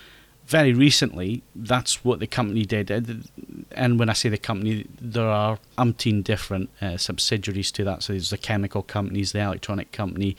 very 0.45 0.73
recently, 0.73 1.41
that's 1.55 2.05
what 2.05 2.19
the 2.19 2.27
company 2.27 2.65
did. 2.65 3.27
And 3.71 3.97
when 3.97 4.09
I 4.09 4.13
say 4.13 4.29
the 4.29 4.37
company, 4.37 4.85
there 5.01 5.27
are 5.27 5.57
umpteen 5.77 6.23
different 6.23 6.69
uh, 6.81 6.97
subsidiaries 6.97 7.71
to 7.71 7.83
that. 7.85 8.03
So 8.03 8.13
there's 8.13 8.29
the 8.29 8.37
chemical 8.37 8.83
companies, 8.83 9.31
the 9.31 9.39
electronic 9.39 9.91
company. 9.91 10.37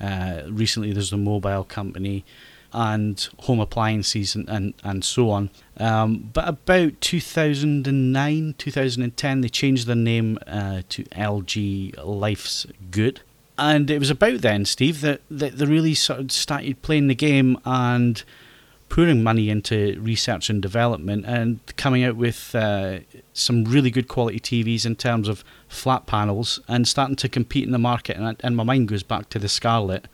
Uh, 0.00 0.42
recently, 0.48 0.92
there's 0.92 1.10
the 1.10 1.16
mobile 1.16 1.64
company 1.64 2.24
and 2.72 3.28
home 3.40 3.60
appliances 3.60 4.34
and, 4.34 4.48
and, 4.48 4.74
and 4.82 5.04
so 5.04 5.30
on. 5.30 5.50
Um, 5.78 6.30
but 6.32 6.48
about 6.48 7.00
2009, 7.00 8.54
2010, 8.58 9.40
they 9.40 9.48
changed 9.48 9.86
their 9.86 9.96
name 9.96 10.38
uh, 10.46 10.82
to 10.90 11.04
LG 11.04 12.04
Life's 12.04 12.66
Good. 12.90 13.20
And 13.58 13.90
it 13.90 13.98
was 13.98 14.10
about 14.10 14.40
then, 14.40 14.64
Steve, 14.64 15.00
that, 15.02 15.20
that 15.30 15.58
they 15.58 15.66
really 15.66 15.94
sort 15.94 16.20
of 16.20 16.32
started 16.32 16.82
playing 16.82 17.08
the 17.08 17.14
game 17.14 17.58
and 17.64 18.22
pouring 18.92 19.22
money 19.22 19.48
into 19.48 19.98
research 20.02 20.50
and 20.50 20.60
development 20.60 21.24
and 21.24 21.60
coming 21.76 22.04
out 22.04 22.14
with 22.14 22.54
uh, 22.54 22.98
some 23.32 23.64
really 23.64 23.90
good 23.90 24.06
quality 24.06 24.38
TVs 24.38 24.84
in 24.84 24.94
terms 24.94 25.28
of 25.28 25.42
flat 25.66 26.04
panels 26.04 26.60
and 26.68 26.86
starting 26.86 27.16
to 27.16 27.26
compete 27.26 27.64
in 27.64 27.72
the 27.72 27.78
market. 27.78 28.18
And, 28.18 28.36
and 28.40 28.54
my 28.54 28.64
mind 28.64 28.88
goes 28.88 29.02
back 29.02 29.30
to 29.30 29.38
the 29.38 29.48
Scarlet, 29.48 30.08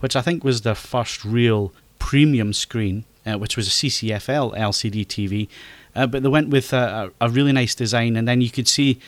which 0.00 0.16
I 0.16 0.20
think 0.20 0.44
was 0.44 0.60
their 0.60 0.74
first 0.74 1.24
real 1.24 1.72
premium 2.00 2.52
screen, 2.52 3.04
uh, 3.24 3.38
which 3.38 3.56
was 3.56 3.68
a 3.68 3.70
CCFL 3.70 4.58
LCD 4.58 5.06
TV. 5.06 5.48
Uh, 5.94 6.06
but 6.06 6.24
they 6.24 6.28
went 6.28 6.48
with 6.48 6.72
a, 6.72 7.12
a, 7.20 7.28
really 7.28 7.52
nice 7.52 7.74
design, 7.74 8.16
and 8.16 8.26
then 8.26 8.40
you 8.40 8.50
could 8.50 8.66
see 8.66 8.98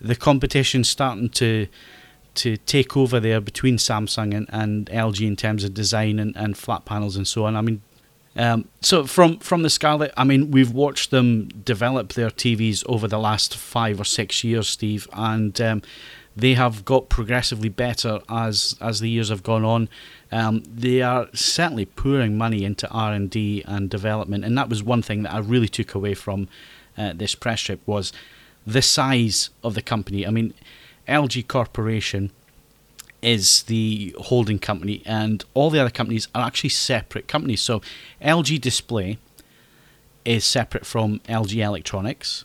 the 0.00 0.16
competition 0.16 0.84
starting 0.84 1.28
to 1.30 1.66
to 2.34 2.58
take 2.58 2.96
over 2.96 3.18
there 3.18 3.40
between 3.40 3.78
Samsung 3.78 4.36
and, 4.36 4.46
and 4.50 4.86
LG 4.90 5.26
in 5.26 5.36
terms 5.36 5.64
of 5.64 5.72
design 5.72 6.18
and, 6.18 6.36
and 6.36 6.56
flat 6.56 6.84
panels 6.84 7.16
and 7.16 7.26
so 7.26 7.46
on. 7.46 7.56
I 7.56 7.62
mean, 7.62 7.80
um, 8.36 8.68
so 8.82 9.06
from 9.06 9.38
from 9.38 9.62
the 9.62 9.70
Scarlet, 9.70 10.12
I 10.16 10.24
mean, 10.24 10.50
we've 10.50 10.72
watched 10.72 11.10
them 11.10 11.48
develop 11.48 12.12
their 12.12 12.30
TVs 12.30 12.84
over 12.86 13.08
the 13.08 13.18
last 13.18 13.56
five 13.56 13.98
or 13.98 14.04
six 14.04 14.44
years, 14.44 14.68
Steve, 14.68 15.08
and 15.14 15.58
um, 15.60 15.82
they 16.36 16.52
have 16.52 16.84
got 16.84 17.08
progressively 17.08 17.70
better 17.70 18.20
as 18.28 18.76
as 18.80 19.00
the 19.00 19.08
years 19.08 19.30
have 19.30 19.42
gone 19.42 19.64
on. 19.64 19.88
Um, 20.32 20.62
they 20.66 21.02
are 21.02 21.28
certainly 21.34 21.86
pouring 21.86 22.36
money 22.36 22.64
into 22.64 22.88
R 22.90 23.12
and 23.12 23.30
D 23.30 23.62
and 23.66 23.88
development, 23.88 24.44
and 24.44 24.56
that 24.58 24.68
was 24.68 24.82
one 24.82 25.02
thing 25.02 25.22
that 25.22 25.32
I 25.32 25.38
really 25.38 25.68
took 25.68 25.94
away 25.94 26.14
from 26.14 26.48
uh, 26.98 27.12
this 27.14 27.34
press 27.34 27.60
trip 27.60 27.80
was 27.86 28.12
the 28.66 28.82
size 28.82 29.50
of 29.62 29.74
the 29.74 29.82
company. 29.82 30.26
I 30.26 30.30
mean, 30.30 30.52
LG 31.06 31.46
Corporation 31.46 32.32
is 33.22 33.62
the 33.64 34.14
holding 34.18 34.58
company, 34.58 35.02
and 35.06 35.44
all 35.54 35.70
the 35.70 35.80
other 35.80 35.90
companies 35.90 36.28
are 36.34 36.44
actually 36.46 36.70
separate 36.70 37.28
companies. 37.28 37.60
So 37.60 37.80
LG 38.20 38.60
Display 38.60 39.18
is 40.24 40.44
separate 40.44 40.84
from 40.84 41.20
LG 41.20 41.56
Electronics, 41.56 42.44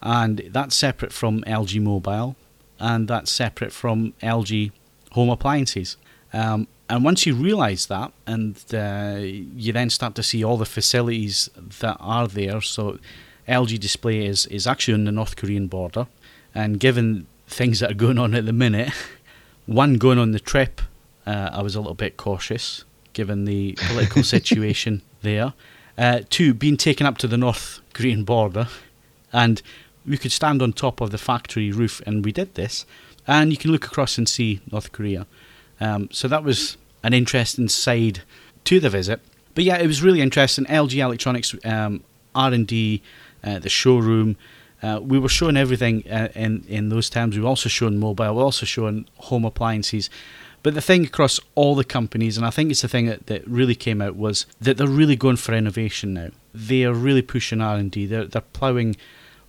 and 0.00 0.48
that's 0.50 0.76
separate 0.76 1.12
from 1.12 1.42
LG 1.42 1.82
Mobile, 1.82 2.36
and 2.78 3.08
that's 3.08 3.32
separate 3.32 3.72
from 3.72 4.14
LG 4.22 4.70
Home 5.12 5.30
Appliances. 5.30 5.96
Um, 6.32 6.68
and 6.88 7.04
once 7.04 7.26
you 7.26 7.34
realise 7.34 7.86
that, 7.86 8.12
and 8.26 8.62
uh, 8.72 9.16
you 9.18 9.72
then 9.72 9.90
start 9.90 10.14
to 10.16 10.22
see 10.22 10.44
all 10.44 10.56
the 10.56 10.66
facilities 10.66 11.50
that 11.80 11.96
are 11.98 12.28
there, 12.28 12.60
so 12.60 12.98
LG 13.48 13.80
Display 13.80 14.24
is, 14.24 14.46
is 14.46 14.66
actually 14.66 14.94
on 14.94 15.04
the 15.04 15.12
North 15.12 15.36
Korean 15.36 15.66
border, 15.66 16.06
and 16.54 16.78
given 16.78 17.26
things 17.48 17.80
that 17.80 17.90
are 17.90 17.94
going 17.94 18.18
on 18.18 18.34
at 18.34 18.46
the 18.46 18.52
minute, 18.52 18.92
one 19.66 19.94
going 19.94 20.18
on 20.18 20.30
the 20.30 20.40
trip, 20.40 20.80
uh, 21.26 21.50
I 21.52 21.62
was 21.62 21.74
a 21.74 21.80
little 21.80 21.94
bit 21.94 22.16
cautious 22.16 22.84
given 23.16 23.46
the 23.46 23.72
political 23.88 24.22
situation 24.36 25.00
there. 25.22 25.54
Uh, 25.96 26.20
two, 26.28 26.52
being 26.52 26.76
taken 26.76 27.06
up 27.06 27.16
to 27.16 27.26
the 27.26 27.38
North 27.38 27.80
Korean 27.94 28.24
border, 28.24 28.68
and 29.32 29.62
we 30.06 30.18
could 30.18 30.32
stand 30.32 30.60
on 30.60 30.72
top 30.72 31.00
of 31.00 31.10
the 31.10 31.18
factory 31.18 31.72
roof, 31.72 32.02
and 32.06 32.24
we 32.24 32.30
did 32.30 32.54
this, 32.54 32.84
and 33.26 33.50
you 33.50 33.56
can 33.56 33.72
look 33.72 33.86
across 33.86 34.18
and 34.18 34.28
see 34.28 34.60
North 34.70 34.92
Korea. 34.92 35.26
Um, 35.80 36.08
so 36.12 36.28
that 36.28 36.42
was 36.42 36.76
an 37.02 37.12
interesting 37.12 37.68
side 37.68 38.22
to 38.64 38.80
the 38.80 38.90
visit. 38.90 39.20
But 39.54 39.64
yeah, 39.64 39.78
it 39.78 39.86
was 39.86 40.02
really 40.02 40.20
interesting. 40.20 40.64
LG 40.66 40.96
Electronics 40.98 41.54
um, 41.64 42.04
R&D, 42.34 43.02
uh, 43.42 43.58
the 43.58 43.68
showroom. 43.68 44.36
Uh, 44.82 45.00
we 45.02 45.18
were 45.18 45.28
showing 45.28 45.56
everything 45.56 46.04
uh, 46.10 46.28
in 46.34 46.64
in 46.68 46.90
those 46.90 47.08
times. 47.08 47.36
We 47.36 47.42
were 47.42 47.48
also 47.48 47.68
showing 47.68 47.98
mobile. 47.98 48.32
We 48.32 48.36
were 48.38 48.44
also 48.44 48.66
showing 48.66 49.06
home 49.16 49.44
appliances. 49.44 50.10
But 50.62 50.74
the 50.74 50.80
thing 50.80 51.04
across 51.04 51.38
all 51.54 51.76
the 51.76 51.84
companies, 51.84 52.36
and 52.36 52.44
I 52.44 52.50
think 52.50 52.72
it's 52.72 52.82
the 52.82 52.88
thing 52.88 53.06
that, 53.06 53.26
that 53.28 53.46
really 53.46 53.76
came 53.76 54.02
out, 54.02 54.16
was 54.16 54.46
that 54.60 54.76
they're 54.76 54.88
really 54.88 55.14
going 55.14 55.36
for 55.36 55.54
innovation 55.54 56.12
now. 56.12 56.30
They 56.52 56.84
are 56.84 56.92
really 56.92 57.22
pushing 57.22 57.60
R&D. 57.60 58.06
They're, 58.06 58.24
they're 58.24 58.40
ploughing 58.40 58.96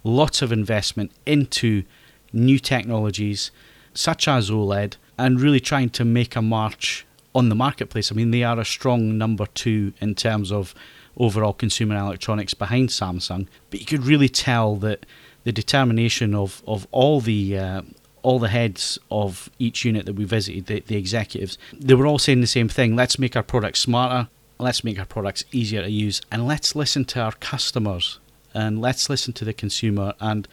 lots 0.03 0.43
of 0.43 0.51
investment 0.51 1.11
into 1.25 1.83
new 2.31 2.59
technologies, 2.59 3.49
such 3.95 4.27
as 4.27 4.51
OLED, 4.51 4.97
and 5.17 5.41
really 5.41 5.59
trying 5.59 5.89
to 5.89 6.05
make 6.05 6.35
a 6.35 6.41
march 6.41 7.05
on 7.33 7.49
the 7.49 7.55
marketplace. 7.55 8.11
I 8.11 8.15
mean, 8.15 8.31
they 8.31 8.43
are 8.43 8.59
a 8.59 8.65
strong 8.65 9.17
number 9.17 9.45
two 9.47 9.93
in 9.99 10.15
terms 10.15 10.51
of 10.51 10.73
overall 11.17 11.53
consumer 11.53 11.95
electronics 11.95 12.53
behind 12.53 12.89
Samsung, 12.89 13.47
but 13.69 13.79
you 13.79 13.85
could 13.85 14.05
really 14.05 14.29
tell 14.29 14.75
that 14.77 15.05
the 15.43 15.51
determination 15.51 16.35
of, 16.35 16.61
of 16.67 16.87
all 16.91 17.21
the 17.21 17.57
uh, 17.57 17.81
all 18.23 18.39
the 18.39 18.49
heads 18.49 18.99
of 19.09 19.49
each 19.57 19.85
unit 19.85 20.05
that 20.05 20.13
we 20.13 20.25
visited, 20.25 20.65
the, 20.65 20.81
the 20.81 20.97
executives, 20.97 21.57
they 21.71 21.93
were 21.93 22.05
all 22.05 22.19
saying 22.19 22.41
the 22.41 22.47
same 22.47 22.67
thing. 22.67 22.93
Let's 22.93 23.17
make 23.17 23.37
our 23.37 23.43
products 23.43 23.79
smarter, 23.79 24.27
let's 24.59 24.83
make 24.83 24.99
our 24.99 25.05
products 25.05 25.45
easier 25.53 25.81
to 25.81 25.89
use, 25.89 26.21
and 26.29 26.45
let's 26.45 26.75
listen 26.75 27.05
to 27.05 27.21
our 27.21 27.31
customers 27.33 28.19
and 28.53 28.81
let's 28.81 29.09
listen 29.09 29.31
to 29.33 29.45
the 29.45 29.53
consumer 29.53 30.13
and 30.19 30.47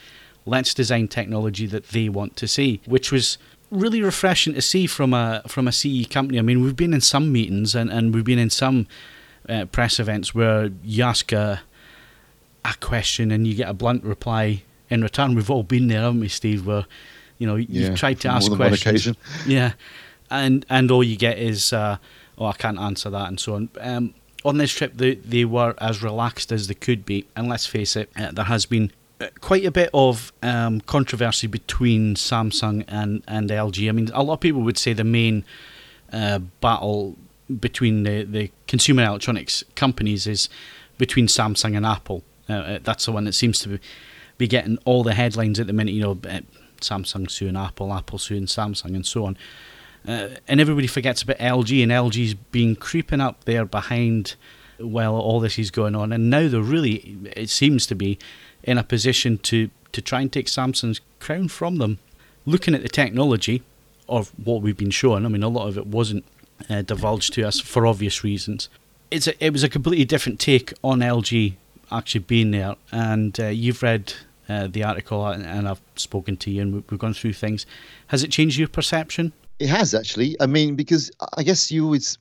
let's 0.46 0.74
design 0.74 1.08
technology 1.08 1.66
that 1.66 1.88
they 1.88 2.08
want 2.08 2.36
to 2.36 2.46
see, 2.46 2.80
which 2.84 3.10
was 3.10 3.38
really 3.74 4.02
refreshing 4.02 4.54
to 4.54 4.62
see 4.62 4.86
from 4.86 5.12
a 5.12 5.42
from 5.46 5.68
a 5.68 5.72
CE 5.72 6.06
company. 6.08 6.38
I 6.38 6.42
mean, 6.42 6.62
we've 6.62 6.76
been 6.76 6.94
in 6.94 7.00
some 7.00 7.32
meetings 7.32 7.74
and, 7.74 7.90
and 7.90 8.14
we've 8.14 8.24
been 8.24 8.38
in 8.38 8.50
some 8.50 8.86
uh, 9.48 9.66
press 9.66 9.98
events 10.00 10.34
where 10.34 10.70
you 10.82 11.04
ask 11.04 11.32
a, 11.32 11.62
a 12.64 12.74
question 12.80 13.30
and 13.30 13.46
you 13.46 13.54
get 13.54 13.68
a 13.68 13.74
blunt 13.74 14.04
reply 14.04 14.62
in 14.90 15.02
return. 15.02 15.34
We've 15.34 15.50
all 15.50 15.62
been 15.62 15.88
there, 15.88 16.02
haven't 16.02 16.20
we, 16.20 16.28
Steve? 16.28 16.66
Where 16.66 16.86
you 17.38 17.46
know, 17.46 17.56
you've 17.56 17.70
Yeah, 17.70 17.94
tried 17.94 18.20
to 18.20 18.28
ask 18.28 18.50
questions. 18.56 19.16
Yeah, 19.46 19.72
and 20.30 20.64
and 20.70 20.90
all 20.90 21.02
you 21.02 21.16
get 21.16 21.38
is, 21.38 21.72
uh, 21.72 21.98
oh, 22.38 22.46
I 22.46 22.52
can't 22.52 22.78
answer 22.78 23.10
that, 23.10 23.28
and 23.28 23.38
so 23.40 23.54
on. 23.54 23.68
Um, 23.80 24.14
on 24.44 24.58
this 24.58 24.72
trip, 24.72 24.92
they 24.96 25.16
they 25.16 25.44
were 25.44 25.74
as 25.78 26.02
relaxed 26.02 26.52
as 26.52 26.68
they 26.68 26.74
could 26.74 27.04
be, 27.04 27.26
and 27.34 27.48
let's 27.48 27.66
face 27.66 27.96
it, 27.96 28.10
uh, 28.16 28.30
there 28.32 28.44
has 28.44 28.66
been 28.66 28.92
quite 29.40 29.64
a 29.64 29.70
bit 29.70 29.90
of 29.94 30.32
um, 30.42 30.80
controversy 30.82 31.46
between 31.46 32.14
Samsung 32.14 32.84
and 32.88 33.22
and 33.26 33.50
LG. 33.50 33.88
I 33.88 33.92
mean, 33.92 34.10
a 34.12 34.22
lot 34.22 34.34
of 34.34 34.40
people 34.40 34.62
would 34.62 34.78
say 34.78 34.92
the 34.92 35.04
main 35.04 35.44
uh, 36.12 36.38
battle 36.60 37.16
between 37.60 38.02
the 38.02 38.24
the 38.24 38.50
consumer 38.66 39.04
electronics 39.04 39.64
companies 39.74 40.26
is 40.26 40.48
between 40.98 41.26
Samsung 41.26 41.76
and 41.76 41.86
Apple. 41.86 42.22
Uh, 42.48 42.78
that's 42.82 43.06
the 43.06 43.12
one 43.12 43.24
that 43.24 43.32
seems 43.32 43.58
to 43.60 43.68
be, 43.70 43.80
be 44.36 44.46
getting 44.46 44.78
all 44.84 45.02
the 45.02 45.14
headlines 45.14 45.58
at 45.58 45.66
the 45.66 45.72
minute. 45.72 45.92
You 45.92 46.02
know, 46.02 46.18
uh, 46.28 46.40
Samsung 46.80 47.30
suing 47.30 47.56
Apple, 47.56 47.92
Apple 47.92 48.18
suing 48.18 48.46
Samsung, 48.46 48.94
and 48.94 49.06
so 49.06 49.24
on. 49.24 49.36
Uh, 50.06 50.28
and 50.46 50.60
everybody 50.60 50.86
forgets 50.86 51.22
about 51.22 51.38
LG, 51.38 51.82
and 51.82 51.90
LG's 51.90 52.34
been 52.34 52.76
creeping 52.76 53.20
up 53.20 53.44
there 53.44 53.64
behind 53.64 54.34
while 54.78 55.14
all 55.14 55.40
this 55.40 55.58
is 55.58 55.70
going 55.70 55.94
on. 55.94 56.12
And 56.12 56.28
now 56.28 56.48
they're 56.48 56.60
really, 56.60 57.16
it 57.36 57.48
seems 57.48 57.86
to 57.86 57.94
be, 57.94 58.18
in 58.64 58.78
a 58.78 58.82
position 58.82 59.38
to, 59.38 59.70
to 59.92 60.00
try 60.02 60.20
and 60.20 60.32
take 60.32 60.46
Samsung's 60.46 61.00
crown 61.20 61.48
from 61.48 61.76
them. 61.78 61.98
Looking 62.46 62.74
at 62.74 62.82
the 62.82 62.88
technology 62.88 63.62
of 64.08 64.32
what 64.42 64.60
we've 64.62 64.76
been 64.76 64.90
shown, 64.90 65.24
I 65.24 65.28
mean, 65.28 65.42
a 65.42 65.48
lot 65.48 65.68
of 65.68 65.78
it 65.78 65.86
wasn't 65.86 66.24
uh, 66.68 66.82
divulged 66.82 67.32
to 67.34 67.42
us 67.46 67.60
for 67.60 67.86
obvious 67.86 68.22
reasons. 68.24 68.68
It's 69.10 69.26
a, 69.26 69.44
it 69.44 69.52
was 69.52 69.62
a 69.62 69.68
completely 69.68 70.04
different 70.04 70.40
take 70.40 70.72
on 70.82 70.98
LG 71.00 71.54
actually 71.92 72.20
being 72.20 72.50
there. 72.50 72.76
And 72.92 73.38
uh, 73.38 73.46
you've 73.46 73.82
read 73.82 74.12
uh, 74.48 74.66
the 74.66 74.84
article, 74.84 75.26
and, 75.26 75.44
and 75.44 75.66
I've 75.68 75.80
spoken 75.96 76.36
to 76.38 76.50
you, 76.50 76.62
and 76.62 76.74
we- 76.74 76.84
we've 76.90 77.00
gone 77.00 77.14
through 77.14 77.32
things. 77.34 77.64
Has 78.08 78.22
it 78.22 78.30
changed 78.30 78.58
your 78.58 78.68
perception? 78.68 79.32
It 79.58 79.68
has 79.68 79.94
actually. 79.94 80.36
I 80.40 80.46
mean, 80.46 80.74
because 80.74 81.10
I 81.38 81.42
guess 81.44 81.70
you 81.70 81.84
always, 81.84 82.18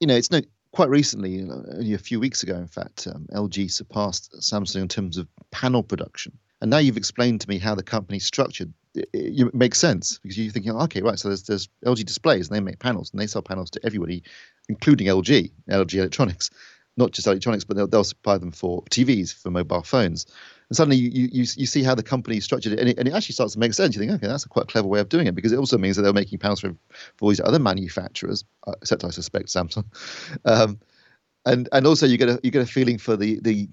you 0.00 0.06
know, 0.06 0.14
it's 0.14 0.30
no 0.30 0.40
quite 0.74 0.90
recently, 0.90 1.40
only 1.40 1.94
a 1.94 1.98
few 1.98 2.18
weeks 2.18 2.42
ago, 2.42 2.56
in 2.56 2.66
fact, 2.66 3.06
um, 3.06 3.28
LG 3.32 3.70
surpassed 3.70 4.34
Samsung 4.40 4.82
in 4.82 4.88
terms 4.88 5.16
of 5.16 5.28
panel 5.52 5.84
production. 5.84 6.36
And 6.60 6.68
now 6.68 6.78
you've 6.78 6.96
explained 6.96 7.40
to 7.42 7.48
me 7.48 7.58
how 7.58 7.76
the 7.76 7.82
company's 7.84 8.26
structured. 8.26 8.72
It, 8.92 9.08
it, 9.12 9.40
it 9.40 9.54
makes 9.54 9.78
sense 9.78 10.18
because 10.18 10.36
you're 10.36 10.50
thinking, 10.50 10.72
okay, 10.72 11.00
right. 11.00 11.16
So 11.16 11.28
there's 11.28 11.44
there's 11.44 11.68
LG 11.86 12.04
displays, 12.04 12.48
and 12.48 12.56
they 12.56 12.60
make 12.60 12.80
panels, 12.80 13.12
and 13.12 13.20
they 13.20 13.28
sell 13.28 13.40
panels 13.40 13.70
to 13.70 13.80
everybody, 13.84 14.24
including 14.68 15.06
LG, 15.06 15.52
LG 15.70 15.94
Electronics, 15.94 16.50
not 16.96 17.12
just 17.12 17.28
electronics, 17.28 17.64
but 17.64 17.76
they'll, 17.76 17.86
they'll 17.86 18.02
supply 18.02 18.38
them 18.38 18.50
for 18.50 18.82
TVs, 18.90 19.32
for 19.32 19.52
mobile 19.52 19.82
phones. 19.82 20.26
And 20.74 20.76
suddenly 20.76 20.96
you, 20.96 21.28
you, 21.30 21.46
you 21.54 21.66
see 21.66 21.84
how 21.84 21.94
the 21.94 22.02
company 22.02 22.40
structured 22.40 22.72
it 22.72 22.80
and, 22.80 22.88
it, 22.88 22.98
and 22.98 23.06
it 23.06 23.14
actually 23.14 23.34
starts 23.34 23.52
to 23.52 23.60
make 23.60 23.74
sense. 23.74 23.94
You 23.94 24.00
think, 24.00 24.10
okay, 24.10 24.26
that's 24.26 24.44
a 24.44 24.48
quite 24.48 24.66
clever 24.66 24.88
way 24.88 24.98
of 24.98 25.08
doing 25.08 25.28
it 25.28 25.34
because 25.36 25.52
it 25.52 25.56
also 25.56 25.78
means 25.78 25.94
that 25.94 26.02
they're 26.02 26.12
making 26.12 26.40
panels 26.40 26.58
for, 26.58 26.74
for 26.90 27.26
all 27.26 27.28
these 27.28 27.40
other 27.40 27.60
manufacturers, 27.60 28.44
uh, 28.66 28.72
except 28.82 29.04
I 29.04 29.10
suspect 29.10 29.46
Samsung. 29.46 29.84
Um, 30.44 30.80
and 31.46 31.68
and 31.72 31.86
also 31.86 32.06
you 32.06 32.16
get 32.16 32.28
a 32.28 32.40
you 32.42 32.50
get 32.50 32.62
a 32.62 32.66
feeling 32.66 32.96
for 32.98 33.16
the 33.16 33.38
the 33.40 33.68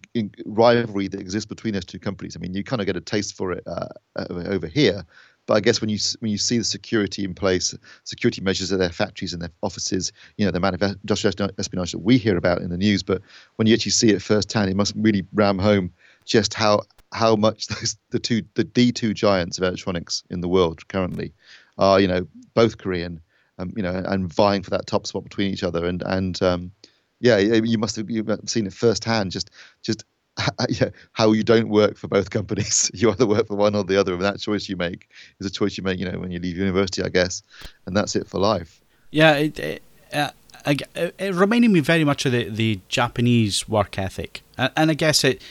rivalry 0.45 1.07
that 1.07 1.19
exists 1.21 1.47
between 1.47 1.73
those 1.73 1.85
two 1.85 1.99
companies. 1.99 2.35
I 2.35 2.39
mean, 2.39 2.53
you 2.53 2.63
kind 2.63 2.81
of 2.81 2.85
get 2.85 2.97
a 2.97 3.01
taste 3.01 3.35
for 3.35 3.53
it 3.53 3.63
uh, 3.65 3.87
over 4.29 4.45
over 4.51 4.67
here, 4.67 5.05
but 5.47 5.55
I 5.55 5.61
guess 5.61 5.81
when 5.81 5.89
you 5.89 5.97
when 6.19 6.31
you 6.31 6.37
see 6.37 6.57
the 6.57 6.63
security 6.65 7.23
in 7.23 7.33
place, 7.33 7.73
security 8.03 8.41
measures 8.41 8.71
at 8.71 8.79
their 8.79 8.89
factories 8.89 9.33
and 9.33 9.41
their 9.41 9.51
offices, 9.63 10.11
you 10.37 10.45
know, 10.45 10.51
the 10.51 10.57
amount 10.57 10.81
of 10.81 10.83
industrial 11.01 11.49
espionage 11.57 11.93
that 11.93 11.99
we 11.99 12.17
hear 12.17 12.37
about 12.37 12.61
in 12.61 12.69
the 12.69 12.77
news, 12.77 13.03
but 13.03 13.21
when 13.55 13.67
you 13.67 13.73
actually 13.73 13.91
see 13.91 14.09
it 14.09 14.21
firsthand, 14.21 14.69
it 14.69 14.75
must 14.75 14.93
really 14.97 15.25
ram 15.33 15.57
home 15.57 15.91
just 16.25 16.53
how 16.53 16.81
how 17.13 17.35
much 17.35 17.67
those, 17.67 17.97
the 18.09 18.19
two 18.19 18.43
the 18.55 18.63
D 18.63 18.91
two 18.91 19.13
giants 19.13 19.57
of 19.57 19.63
electronics 19.63 20.23
in 20.29 20.41
the 20.41 20.47
world 20.47 20.87
currently 20.87 21.33
are, 21.77 21.99
you 21.99 22.07
know, 22.07 22.27
both 22.53 22.77
Korean, 22.77 23.19
um, 23.57 23.71
you 23.75 23.83
know, 23.83 24.03
and 24.05 24.31
vying 24.31 24.63
for 24.63 24.69
that 24.71 24.87
top 24.87 25.07
spot 25.07 25.23
between 25.23 25.51
each 25.53 25.63
other, 25.63 25.85
and 25.85 26.01
and 26.03 26.41
um, 26.41 26.71
yeah, 27.19 27.37
you 27.37 27.77
must 27.77 27.95
have 27.95 28.07
seen 28.45 28.67
it 28.67 28.73
firsthand. 28.73 29.31
Just 29.31 29.51
just 29.81 30.03
yeah, 30.69 30.89
how 31.13 31.31
you 31.31 31.43
don't 31.43 31.69
work 31.69 31.97
for 31.97 32.07
both 32.07 32.29
companies. 32.29 32.89
You 33.01 33.11
either 33.11 33.25
work 33.25 33.47
for 33.47 33.55
one 33.55 33.75
or 33.75 33.83
the 33.83 33.99
other, 33.99 34.13
and 34.13 34.21
that 34.21 34.39
choice 34.39 34.69
you 34.69 34.75
make 34.75 35.09
is 35.39 35.47
a 35.47 35.49
choice 35.49 35.77
you 35.77 35.83
make, 35.83 35.99
you 35.99 36.09
know, 36.09 36.19
when 36.19 36.31
you 36.31 36.39
leave 36.39 36.57
university, 36.57 37.03
I 37.03 37.09
guess, 37.09 37.41
and 37.85 37.95
that's 37.95 38.15
it 38.15 38.27
for 38.27 38.39
life. 38.39 38.81
Yeah, 39.11 39.33
it, 39.35 39.59
it, 39.59 39.83
uh, 40.13 40.29
it 40.65 40.83
it 41.19 41.33
reminded 41.33 41.71
me 41.71 41.79
very 41.79 42.03
much 42.03 42.25
of 42.25 42.31
the, 42.31 42.49
the 42.49 42.79
Japanese 42.87 43.67
work 43.67 43.97
ethic, 43.97 44.41
and, 44.57 44.71
and 44.75 44.91
I 44.91 44.93
guess 44.93 45.23
it 45.23 45.41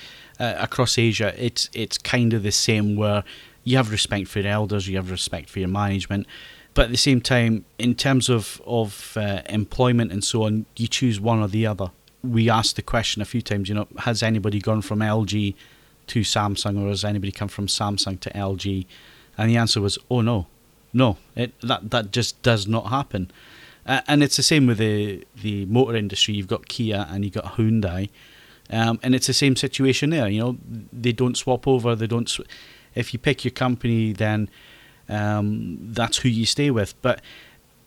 uh, 0.41 0.55
across 0.59 0.99
Asia, 0.99 1.35
it's 1.37 1.69
it's 1.73 1.99
kind 1.99 2.33
of 2.33 2.43
the 2.43 2.51
same 2.51 2.97
where 2.97 3.23
you 3.63 3.77
have 3.77 3.91
respect 3.91 4.27
for 4.29 4.41
your 4.41 4.51
elders, 4.51 4.89
you 4.89 4.97
have 4.97 5.11
respect 5.11 5.51
for 5.51 5.59
your 5.59 5.69
management, 5.69 6.27
but 6.75 6.87
at 6.87 6.91
the 6.91 6.97
same 6.97 7.21
time, 7.21 7.65
in 7.79 7.95
terms 7.95 8.29
of 8.29 8.61
of 8.67 9.17
uh, 9.17 9.43
employment 9.49 10.11
and 10.13 10.25
so 10.25 10.45
on, 10.45 10.67
you 10.77 10.89
choose 10.89 11.21
one 11.21 11.41
or 11.41 11.49
the 11.49 11.67
other. 11.67 11.91
We 12.23 12.51
asked 12.51 12.77
the 12.77 12.83
question 12.83 13.23
a 13.23 13.25
few 13.25 13.43
times, 13.43 13.69
you 13.69 13.75
know, 13.75 13.87
has 14.01 14.23
anybody 14.23 14.61
gone 14.61 14.83
from 14.83 15.01
LG 15.01 15.55
to 16.09 16.21
Samsung, 16.21 16.83
or 16.83 16.89
has 16.89 17.05
anybody 17.05 17.33
come 17.33 17.49
from 17.49 17.67
Samsung 17.67 18.19
to 18.21 18.31
LG? 18.31 18.87
And 19.39 19.51
the 19.51 19.57
answer 19.57 19.81
was, 19.81 19.99
oh 20.11 20.23
no, 20.23 20.47
no, 20.93 21.19
it, 21.37 21.53
that 21.61 21.91
that 21.91 22.13
just 22.13 22.41
does 22.43 22.67
not 22.67 22.89
happen. 22.89 23.31
Uh, 23.87 24.01
and 24.07 24.23
it's 24.23 24.37
the 24.37 24.43
same 24.43 24.67
with 24.67 24.79
the 24.79 25.27
the 25.43 25.67
motor 25.67 25.97
industry. 25.97 26.35
You've 26.35 26.49
got 26.49 26.69
Kia 26.69 27.07
and 27.11 27.25
you've 27.25 27.35
got 27.35 27.57
Hyundai, 27.57 28.09
um, 28.71 29.01
and 29.03 29.15
it's 29.15 29.27
the 29.27 29.35
same 29.35 29.57
situation 29.57 30.11
there. 30.11 30.29
You 30.29 30.41
know, 30.41 30.59
they 30.93 31.13
don't 31.13 31.37
swap 31.37 31.67
over. 31.67 31.95
They 31.97 32.07
don't. 32.07 32.29
Sw- 32.29 32.41
if 32.95 33.13
you 33.13 33.19
pick 33.19 33.45
your 33.45 33.53
company, 33.53 34.13
then 34.13 34.49
um, 35.09 35.79
that's 35.81 36.19
who 36.19 36.29
you 36.29 36.47
stay 36.47 36.71
with. 36.71 37.01
But 37.03 37.21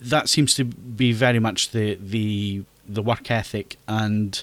that 0.00 0.28
seems 0.28 0.54
to 0.54 0.64
be 0.64 1.12
very 1.12 1.38
much 1.38 1.70
the 1.70 1.94
the 1.94 2.64
the 2.86 3.02
work 3.02 3.30
ethic 3.30 3.76
and 3.88 4.42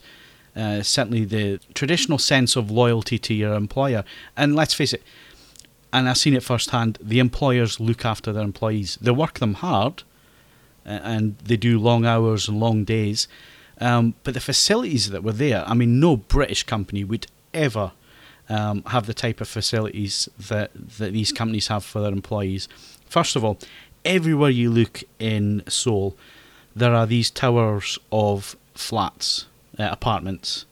uh, 0.55 0.81
certainly 0.81 1.23
the 1.23 1.59
traditional 1.73 2.17
sense 2.17 2.55
of 2.55 2.71
loyalty 2.71 3.19
to 3.19 3.33
your 3.33 3.53
employer. 3.53 4.03
And 4.35 4.55
let's 4.55 4.73
face 4.73 4.93
it, 4.93 5.03
and 5.93 6.09
I've 6.09 6.17
seen 6.17 6.33
it 6.33 6.43
firsthand. 6.43 6.97
The 7.01 7.19
employers 7.19 7.79
look 7.79 8.03
after 8.03 8.33
their 8.33 8.43
employees. 8.43 8.97
They 8.99 9.11
work 9.11 9.39
them 9.39 9.55
hard, 9.55 10.03
and 10.85 11.37
they 11.39 11.57
do 11.57 11.79
long 11.79 12.05
hours 12.05 12.47
and 12.47 12.59
long 12.59 12.83
days. 12.83 13.27
Um, 13.81 14.13
but 14.23 14.35
the 14.35 14.39
facilities 14.39 15.09
that 15.09 15.23
were 15.23 15.33
there, 15.33 15.67
I 15.67 15.73
mean, 15.73 15.99
no 15.99 16.15
British 16.15 16.63
company 16.63 17.03
would 17.03 17.25
ever 17.53 17.91
um, 18.47 18.83
have 18.83 19.07
the 19.07 19.13
type 19.13 19.41
of 19.41 19.47
facilities 19.47 20.29
that, 20.37 20.71
that 20.97 21.13
these 21.13 21.31
companies 21.31 21.67
have 21.67 21.83
for 21.83 21.99
their 21.99 22.11
employees. 22.11 22.69
First 23.07 23.35
of 23.35 23.43
all, 23.43 23.57
everywhere 24.05 24.51
you 24.51 24.69
look 24.69 25.03
in 25.19 25.63
Seoul, 25.67 26.15
there 26.75 26.93
are 26.93 27.07
these 27.07 27.31
towers 27.31 27.97
of 28.11 28.55
flats, 28.75 29.47
uh, 29.79 29.89
apartments. 29.91 30.65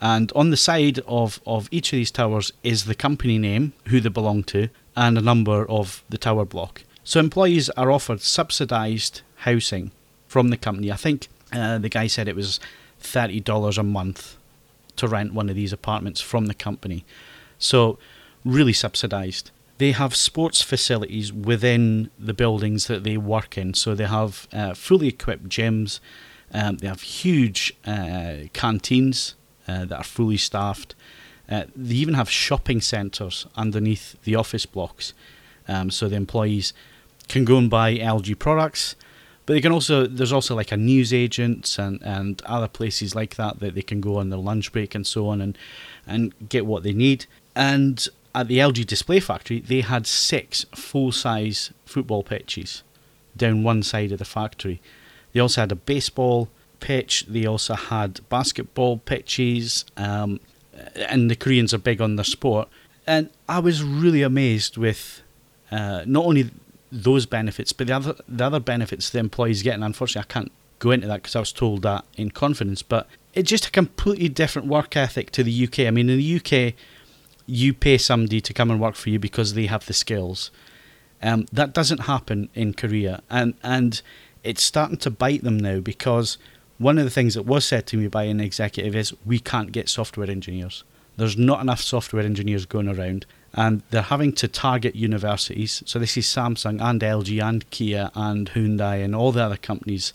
And 0.00 0.30
on 0.36 0.50
the 0.50 0.56
side 0.56 1.00
of, 1.08 1.40
of 1.44 1.68
each 1.72 1.92
of 1.92 1.96
these 1.96 2.12
towers 2.12 2.52
is 2.62 2.84
the 2.84 2.94
company 2.94 3.36
name, 3.36 3.72
who 3.88 4.00
they 4.00 4.08
belong 4.08 4.44
to, 4.44 4.68
and 4.94 5.18
a 5.18 5.22
number 5.22 5.68
of 5.68 6.04
the 6.08 6.18
tower 6.18 6.44
block. 6.44 6.84
So 7.02 7.18
employees 7.18 7.68
are 7.70 7.90
offered 7.90 8.20
subsidised 8.20 9.22
housing 9.38 9.90
from 10.28 10.50
the 10.50 10.56
company. 10.56 10.92
I 10.92 10.96
think 10.96 11.28
uh, 11.52 11.78
the 11.78 11.88
guy 11.88 12.06
said 12.06 12.28
it 12.28 12.36
was 12.36 12.60
$30 13.02 13.78
a 13.78 13.82
month 13.82 14.36
to 14.96 15.06
rent 15.06 15.32
one 15.32 15.48
of 15.48 15.56
these 15.56 15.72
apartments 15.72 16.20
from 16.20 16.46
the 16.46 16.54
company. 16.54 17.04
So, 17.58 17.98
really 18.44 18.72
subsidised. 18.72 19.50
They 19.78 19.92
have 19.92 20.14
sports 20.14 20.60
facilities 20.60 21.32
within 21.32 22.10
the 22.18 22.34
buildings 22.34 22.86
that 22.88 23.04
they 23.04 23.16
work 23.16 23.56
in. 23.56 23.74
So, 23.74 23.94
they 23.94 24.06
have 24.06 24.48
uh, 24.52 24.74
fully 24.74 25.08
equipped 25.08 25.48
gyms, 25.48 26.00
um, 26.52 26.78
they 26.78 26.86
have 26.86 27.02
huge 27.02 27.74
uh, 27.86 28.48
canteens 28.52 29.34
uh, 29.66 29.84
that 29.84 29.98
are 29.98 30.04
fully 30.04 30.38
staffed. 30.38 30.94
Uh, 31.48 31.64
they 31.76 31.94
even 31.94 32.14
have 32.14 32.30
shopping 32.30 32.80
centres 32.80 33.46
underneath 33.56 34.16
the 34.24 34.34
office 34.34 34.66
blocks. 34.66 35.14
Um, 35.66 35.90
so, 35.90 36.08
the 36.08 36.16
employees 36.16 36.72
can 37.28 37.44
go 37.44 37.58
and 37.58 37.70
buy 37.70 37.96
LG 37.96 38.38
products 38.38 38.96
but 39.48 39.54
they 39.54 39.62
can 39.62 39.72
also 39.72 40.06
there's 40.06 40.30
also 40.30 40.54
like 40.54 40.72
a 40.72 40.76
news 40.76 41.10
agents 41.10 41.78
and, 41.78 42.02
and 42.02 42.42
other 42.42 42.68
places 42.68 43.14
like 43.14 43.36
that 43.36 43.60
that 43.60 43.74
they 43.74 43.80
can 43.80 43.98
go 43.98 44.18
on 44.18 44.28
their 44.28 44.38
lunch 44.38 44.70
break 44.72 44.94
and 44.94 45.06
so 45.06 45.26
on 45.26 45.40
and 45.40 45.56
and 46.06 46.34
get 46.50 46.66
what 46.66 46.82
they 46.82 46.92
need. 46.92 47.24
And 47.56 48.06
at 48.34 48.48
the 48.48 48.58
LG 48.58 48.86
display 48.86 49.20
factory, 49.20 49.60
they 49.60 49.80
had 49.80 50.06
six 50.06 50.66
full 50.74 51.12
size 51.12 51.72
football 51.86 52.22
pitches 52.22 52.82
down 53.38 53.62
one 53.62 53.82
side 53.82 54.12
of 54.12 54.18
the 54.18 54.26
factory. 54.26 54.82
They 55.32 55.40
also 55.40 55.62
had 55.62 55.72
a 55.72 55.76
baseball 55.76 56.50
pitch. 56.80 57.24
They 57.26 57.46
also 57.46 57.72
had 57.72 58.20
basketball 58.28 58.98
pitches. 58.98 59.86
Um, 59.96 60.40
and 60.94 61.30
the 61.30 61.36
Koreans 61.36 61.72
are 61.72 61.78
big 61.78 62.02
on 62.02 62.16
their 62.16 62.24
sport. 62.24 62.68
And 63.06 63.30
I 63.48 63.60
was 63.60 63.82
really 63.82 64.20
amazed 64.20 64.76
with 64.76 65.22
uh, 65.70 66.02
not 66.04 66.26
only 66.26 66.50
those 66.90 67.26
benefits. 67.26 67.72
But 67.72 67.86
the 67.86 67.96
other 67.96 68.14
the 68.28 68.44
other 68.44 68.60
benefits 68.60 69.10
the 69.10 69.18
employees 69.18 69.62
get, 69.62 69.74
and 69.74 69.84
unfortunately 69.84 70.28
I 70.28 70.32
can't 70.32 70.52
go 70.78 70.90
into 70.90 71.06
that 71.08 71.22
because 71.22 71.36
I 71.36 71.40
was 71.40 71.52
told 71.52 71.82
that 71.82 72.04
in 72.16 72.30
confidence. 72.30 72.82
But 72.82 73.08
it's 73.34 73.50
just 73.50 73.66
a 73.66 73.70
completely 73.70 74.28
different 74.28 74.68
work 74.68 74.96
ethic 74.96 75.30
to 75.32 75.42
the 75.42 75.64
UK. 75.64 75.80
I 75.80 75.90
mean, 75.90 76.08
in 76.08 76.18
the 76.18 76.36
UK, 76.36 76.74
you 77.46 77.72
pay 77.72 77.98
somebody 77.98 78.40
to 78.40 78.52
come 78.52 78.70
and 78.70 78.80
work 78.80 78.94
for 78.94 79.10
you 79.10 79.18
because 79.18 79.54
they 79.54 79.66
have 79.66 79.86
the 79.86 79.94
skills. 79.94 80.50
Um, 81.22 81.46
that 81.52 81.72
doesn't 81.72 82.02
happen 82.02 82.48
in 82.54 82.74
Korea, 82.74 83.22
and 83.28 83.54
and 83.62 84.00
it's 84.44 84.62
starting 84.62 84.98
to 84.98 85.10
bite 85.10 85.42
them 85.42 85.58
now 85.58 85.80
because 85.80 86.38
one 86.78 86.96
of 86.96 87.04
the 87.04 87.10
things 87.10 87.34
that 87.34 87.42
was 87.42 87.64
said 87.64 87.86
to 87.88 87.96
me 87.96 88.06
by 88.06 88.24
an 88.24 88.40
executive 88.40 88.94
is 88.94 89.12
we 89.26 89.40
can't 89.40 89.72
get 89.72 89.88
software 89.88 90.30
engineers. 90.30 90.84
There's 91.16 91.36
not 91.36 91.60
enough 91.60 91.80
software 91.80 92.22
engineers 92.22 92.66
going 92.66 92.88
around 92.88 93.26
and 93.54 93.82
they're 93.90 94.02
having 94.02 94.32
to 94.34 94.48
target 94.48 94.94
universities. 94.94 95.82
So 95.86 95.98
this 95.98 96.16
is 96.16 96.26
Samsung 96.26 96.80
and 96.80 97.00
LG 97.00 97.42
and 97.42 97.68
Kia 97.70 98.10
and 98.14 98.50
Hyundai 98.50 99.04
and 99.04 99.14
all 99.14 99.32
the 99.32 99.42
other 99.42 99.56
companies 99.56 100.12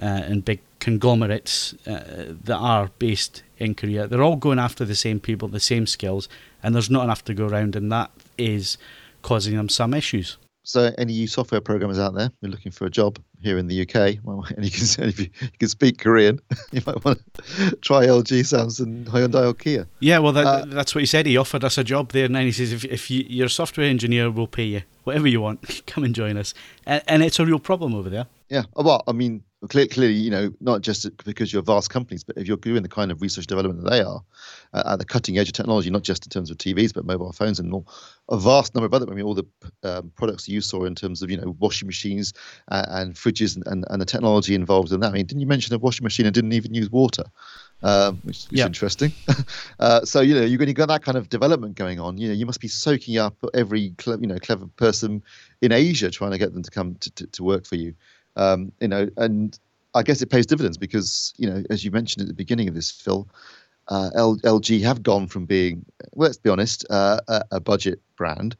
uh, 0.00 0.04
and 0.04 0.44
big 0.44 0.60
conglomerates 0.78 1.74
uh, 1.86 2.34
that 2.44 2.56
are 2.56 2.90
based 2.98 3.42
in 3.58 3.74
Korea. 3.74 4.06
They're 4.06 4.22
all 4.22 4.36
going 4.36 4.58
after 4.58 4.84
the 4.84 4.94
same 4.94 5.20
people, 5.20 5.48
the 5.48 5.60
same 5.60 5.86
skills, 5.86 6.28
and 6.62 6.74
there's 6.74 6.90
not 6.90 7.04
enough 7.04 7.24
to 7.24 7.34
go 7.34 7.46
around, 7.46 7.76
and 7.76 7.90
that 7.92 8.10
is 8.36 8.76
causing 9.22 9.56
them 9.56 9.68
some 9.68 9.94
issues. 9.94 10.36
So, 10.62 10.92
any 10.98 11.26
software 11.26 11.60
programmers 11.60 11.98
out 11.98 12.14
there 12.14 12.30
who 12.40 12.48
are 12.48 12.50
looking 12.50 12.72
for 12.72 12.86
a 12.86 12.90
job 12.90 13.18
here 13.46 13.58
in 13.58 13.68
the 13.68 13.80
UK, 13.82 14.18
and 14.26 14.64
you 14.64 14.70
can 14.70 15.08
if 15.08 15.20
you, 15.20 15.30
you 15.40 15.58
can 15.58 15.68
speak 15.68 15.98
Korean, 15.98 16.40
you 16.72 16.82
might 16.86 17.02
want 17.04 17.20
to 17.34 17.76
try 17.76 18.04
LG, 18.04 18.40
Samsung, 18.40 19.04
Hyundai, 19.06 19.48
or 19.48 19.54
Kia. 19.54 19.86
Yeah, 20.00 20.18
well, 20.18 20.32
that, 20.32 20.46
uh, 20.46 20.64
that's 20.66 20.94
what 20.94 21.00
he 21.00 21.06
said. 21.06 21.26
He 21.26 21.36
offered 21.36 21.64
us 21.64 21.78
a 21.78 21.84
job 21.84 22.12
there, 22.12 22.24
and 22.24 22.34
then 22.34 22.44
he 22.44 22.52
says, 22.52 22.72
if, 22.72 22.84
if 22.84 23.10
you, 23.10 23.24
you're 23.28 23.46
a 23.46 23.50
software 23.50 23.86
engineer, 23.86 24.30
we'll 24.30 24.48
pay 24.48 24.64
you 24.64 24.82
whatever 25.04 25.28
you 25.28 25.40
want. 25.40 25.82
Come 25.86 26.02
and 26.04 26.14
join 26.14 26.36
us, 26.36 26.52
and, 26.84 27.02
and 27.06 27.22
it's 27.22 27.38
a 27.38 27.46
real 27.46 27.60
problem 27.60 27.94
over 27.94 28.10
there. 28.10 28.26
Yeah, 28.48 28.64
well, 28.74 29.02
I 29.06 29.12
mean, 29.12 29.42
clearly, 29.68 30.12
you 30.12 30.30
know, 30.30 30.52
not 30.60 30.82
just 30.82 31.08
because 31.24 31.52
you're 31.52 31.62
vast 31.62 31.90
companies, 31.90 32.22
but 32.22 32.36
if 32.36 32.46
you're 32.46 32.56
doing 32.56 32.82
the 32.82 32.88
kind 32.88 33.10
of 33.10 33.22
research 33.22 33.46
development 33.46 33.82
that 33.82 33.90
they 33.90 34.02
are, 34.02 34.22
uh, 34.74 34.82
at 34.92 34.98
the 34.98 35.04
cutting 35.04 35.38
edge 35.38 35.48
of 35.48 35.54
technology, 35.54 35.90
not 35.90 36.02
just 36.02 36.26
in 36.26 36.30
terms 36.30 36.50
of 36.50 36.58
TVs, 36.58 36.92
but 36.92 37.06
mobile 37.06 37.32
phones 37.32 37.58
and 37.58 37.72
all, 37.72 37.86
a 38.28 38.38
vast 38.38 38.74
number 38.74 38.86
of 38.86 38.94
other, 38.94 39.10
I 39.10 39.14
mean, 39.14 39.24
all 39.24 39.34
the 39.34 39.46
um, 39.82 40.12
products 40.16 40.48
you 40.48 40.60
saw 40.60 40.84
in 40.84 40.94
terms 40.94 41.22
of, 41.22 41.30
you 41.30 41.38
know, 41.38 41.56
washing 41.58 41.86
machines 41.86 42.34
uh, 42.68 42.84
and 42.88 43.14
fridges 43.14 43.56
and, 43.56 43.66
and, 43.66 43.84
and, 43.88 44.00
the 44.00 44.06
technology 44.06 44.54
involved 44.54 44.92
in 44.92 45.00
that. 45.00 45.08
I 45.08 45.12
mean, 45.12 45.26
didn't 45.26 45.40
you 45.40 45.46
mention 45.46 45.74
a 45.74 45.78
washing 45.78 46.04
machine 46.04 46.26
and 46.26 46.34
didn't 46.34 46.52
even 46.52 46.74
use 46.74 46.90
water? 46.90 47.24
Um, 47.82 48.16
which, 48.24 48.46
which 48.46 48.58
yep. 48.58 48.64
is 48.64 48.66
interesting. 48.66 49.12
uh, 49.80 50.04
so 50.04 50.20
you 50.22 50.34
know, 50.34 50.42
you're 50.42 50.58
going 50.58 50.68
to 50.68 50.74
got 50.74 50.88
that 50.88 51.02
kind 51.02 51.18
of 51.18 51.28
development 51.28 51.74
going 51.74 52.00
on. 52.00 52.16
You 52.16 52.28
know, 52.28 52.34
you 52.34 52.46
must 52.46 52.60
be 52.60 52.68
soaking 52.68 53.18
up 53.18 53.36
every 53.52 53.90
cle- 53.98 54.18
you 54.18 54.26
know 54.26 54.38
clever 54.38 54.66
person 54.66 55.22
in 55.60 55.72
Asia 55.72 56.10
trying 56.10 56.30
to 56.30 56.38
get 56.38 56.54
them 56.54 56.62
to 56.62 56.70
come 56.70 56.94
to, 56.96 57.10
to, 57.12 57.26
to 57.26 57.44
work 57.44 57.66
for 57.66 57.76
you. 57.76 57.94
Um, 58.36 58.72
you 58.80 58.88
know, 58.88 59.08
and 59.16 59.58
I 59.94 60.02
guess 60.02 60.20
it 60.22 60.30
pays 60.30 60.46
dividends 60.46 60.76
because 60.76 61.32
you 61.36 61.48
know, 61.48 61.62
as 61.70 61.84
you 61.84 61.90
mentioned 61.90 62.22
at 62.22 62.28
the 62.28 62.34
beginning 62.34 62.68
of 62.68 62.74
this, 62.74 62.90
Phil, 62.90 63.28
uh, 63.88 64.10
LG 64.14 64.82
have 64.82 65.02
gone 65.02 65.26
from 65.26 65.46
being, 65.46 65.84
well, 66.12 66.28
let's 66.28 66.38
be 66.38 66.50
honest, 66.50 66.84
uh, 66.90 67.20
a, 67.28 67.44
a, 67.52 67.60
budget 67.60 68.00
brand 68.16 68.56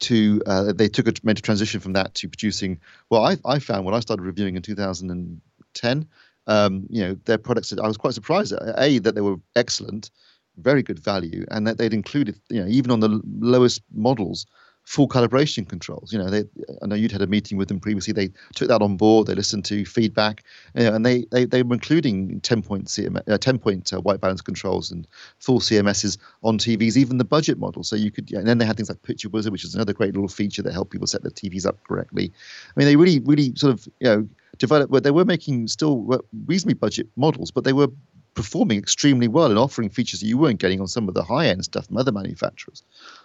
to 0.00 0.42
uh, 0.46 0.72
they 0.72 0.88
took 0.88 1.06
a 1.06 1.12
made 1.22 1.38
a 1.38 1.42
transition 1.42 1.80
from 1.80 1.92
that 1.92 2.14
to 2.14 2.28
producing. 2.28 2.80
Well, 3.10 3.24
I, 3.24 3.36
I 3.44 3.58
found 3.58 3.84
when 3.84 3.94
I 3.94 4.00
started 4.00 4.22
reviewing 4.22 4.56
in 4.56 4.62
2010, 4.62 6.08
um, 6.46 6.86
you 6.90 7.02
know, 7.02 7.16
their 7.24 7.38
products. 7.38 7.72
I 7.72 7.86
was 7.86 7.96
quite 7.96 8.14
surprised. 8.14 8.52
A 8.76 8.98
that 9.00 9.14
they 9.14 9.20
were 9.20 9.36
excellent, 9.54 10.10
very 10.56 10.82
good 10.82 10.98
value, 10.98 11.46
and 11.50 11.66
that 11.66 11.78
they'd 11.78 11.94
included, 11.94 12.40
you 12.48 12.60
know, 12.60 12.68
even 12.68 12.90
on 12.90 13.00
the 13.00 13.20
lowest 13.40 13.82
models, 13.94 14.46
full 14.90 15.06
calibration 15.06 15.68
controls. 15.68 16.12
You 16.12 16.18
know, 16.18 16.28
they, 16.28 16.42
I 16.82 16.86
know 16.88 16.96
you'd 16.96 17.12
had 17.12 17.22
a 17.22 17.26
meeting 17.28 17.56
with 17.56 17.68
them 17.68 17.78
previously. 17.78 18.12
They 18.12 18.30
took 18.56 18.66
that 18.66 18.82
on 18.82 18.96
board. 18.96 19.28
They 19.28 19.36
listened 19.36 19.64
to 19.66 19.84
feedback, 19.84 20.42
you 20.74 20.82
know, 20.82 20.94
and 20.96 21.06
they, 21.06 21.26
they 21.30 21.44
they 21.44 21.62
were 21.62 21.74
including 21.74 22.40
10 22.40 22.60
point 22.60 22.86
CM, 22.86 23.22
uh, 23.28 23.38
10 23.38 23.60
point 23.60 23.92
uh, 23.92 24.00
white 24.00 24.20
balance 24.20 24.40
controls 24.40 24.90
and 24.90 25.06
full 25.38 25.60
CMSs 25.60 26.18
on 26.42 26.58
TVs, 26.58 26.96
even 26.96 27.18
the 27.18 27.24
budget 27.24 27.56
model. 27.56 27.84
So 27.84 27.94
you 27.94 28.10
could, 28.10 28.32
yeah, 28.32 28.40
and 28.40 28.48
then 28.48 28.58
they 28.58 28.64
had 28.64 28.76
things 28.76 28.88
like 28.88 29.00
Picture 29.02 29.28
Wizard, 29.28 29.52
which 29.52 29.62
is 29.64 29.76
another 29.76 29.92
great 29.92 30.14
little 30.14 30.26
feature 30.28 30.62
that 30.62 30.72
helped 30.72 30.90
people 30.90 31.06
set 31.06 31.22
their 31.22 31.30
TVs 31.30 31.66
up 31.66 31.80
correctly. 31.84 32.32
I 32.66 32.72
mean, 32.74 32.86
they 32.86 32.96
really, 32.96 33.20
really 33.20 33.54
sort 33.54 33.72
of, 33.72 33.88
you 34.00 34.08
know, 34.08 34.28
developed. 34.58 34.90
Well, 34.90 35.00
they 35.00 35.12
were 35.12 35.24
making 35.24 35.68
still 35.68 36.20
reasonably 36.46 36.74
budget 36.74 37.06
models, 37.14 37.52
but 37.52 37.62
they 37.62 37.72
were 37.72 37.90
performing 38.34 38.78
extremely 38.78 39.28
well 39.28 39.50
and 39.50 39.58
offering 39.58 39.88
features 39.88 40.20
that 40.20 40.26
you 40.26 40.38
weren't 40.38 40.60
getting 40.60 40.80
on 40.80 40.88
some 40.88 41.08
of 41.08 41.14
the 41.14 41.22
high 41.22 41.46
end 41.46 41.64
stuff 41.64 41.86
from 41.86 41.96
other 41.96 42.12
manufacturers. 42.12 42.82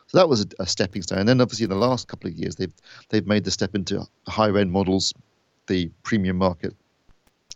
So 0.08 0.18
that 0.18 0.30
was 0.30 0.41
a, 0.41 0.47
a, 0.60 0.68
stepping 0.68 1.01
stone. 1.01 1.20
And 1.20 1.30
then 1.30 1.41
obviously 1.41 1.64
in 1.64 1.70
the 1.70 1.76
last 1.76 2.08
couple 2.08 2.30
of 2.30 2.36
years, 2.36 2.56
they've 2.56 2.74
they've 3.10 3.26
made 3.26 3.43
the 3.43 3.51
step 3.51 3.76
into 3.76 4.06
higher 4.28 4.58
end 4.58 4.72
models, 4.72 5.14
the 5.68 5.89
premium 6.03 6.38
market, 6.38 6.76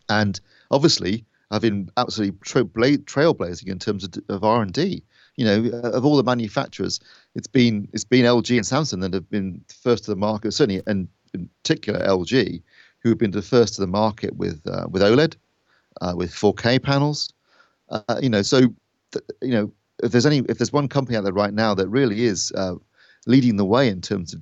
and 0.09 0.39
obviously 0.71 1.25
have 1.51 1.61
been 1.61 1.89
absolutely 1.97 2.37
tra- 2.41 2.63
trailblazing 2.63 3.67
in 3.67 3.79
terms 3.79 4.03
of, 4.03 4.13
of 4.29 4.43
R 4.43 4.61
and 4.61 4.73
D. 4.73 5.03
You 5.35 5.45
know, 5.45 5.77
uh, 5.77 5.91
of 5.91 6.05
all 6.05 6.17
the 6.17 6.23
manufacturers, 6.23 6.99
it's 7.35 7.47
been 7.47 7.87
it's 7.93 8.03
been 8.03 8.25
LG 8.25 8.55
and 8.55 8.65
Samsung 8.65 9.01
that 9.01 9.13
have 9.13 9.29
been 9.29 9.63
first 9.81 10.05
to 10.05 10.11
the 10.11 10.17
market. 10.17 10.51
Certainly, 10.53 10.83
and 10.87 11.07
in 11.33 11.49
particular 11.63 11.99
LG, 11.99 12.61
who 12.99 13.09
have 13.09 13.17
been 13.17 13.31
the 13.31 13.41
first 13.41 13.75
to 13.75 13.81
the 13.81 13.87
market 13.87 14.35
with 14.35 14.61
uh, 14.67 14.87
with 14.89 15.01
OLED, 15.01 15.35
uh, 16.01 16.13
with 16.15 16.31
4K 16.31 16.81
panels. 16.81 17.33
Uh, 17.89 18.19
you 18.21 18.29
know, 18.29 18.41
so 18.41 18.73
th- 19.11 19.25
you 19.41 19.51
know 19.51 19.71
if 20.03 20.11
there's 20.11 20.25
any 20.25 20.39
if 20.49 20.57
there's 20.57 20.73
one 20.73 20.87
company 20.87 21.17
out 21.17 21.23
there 21.23 21.33
right 21.33 21.53
now 21.53 21.73
that 21.73 21.87
really 21.89 22.23
is 22.25 22.51
uh, 22.55 22.75
leading 23.27 23.55
the 23.57 23.65
way 23.65 23.87
in 23.87 24.01
terms 24.01 24.33
of 24.33 24.41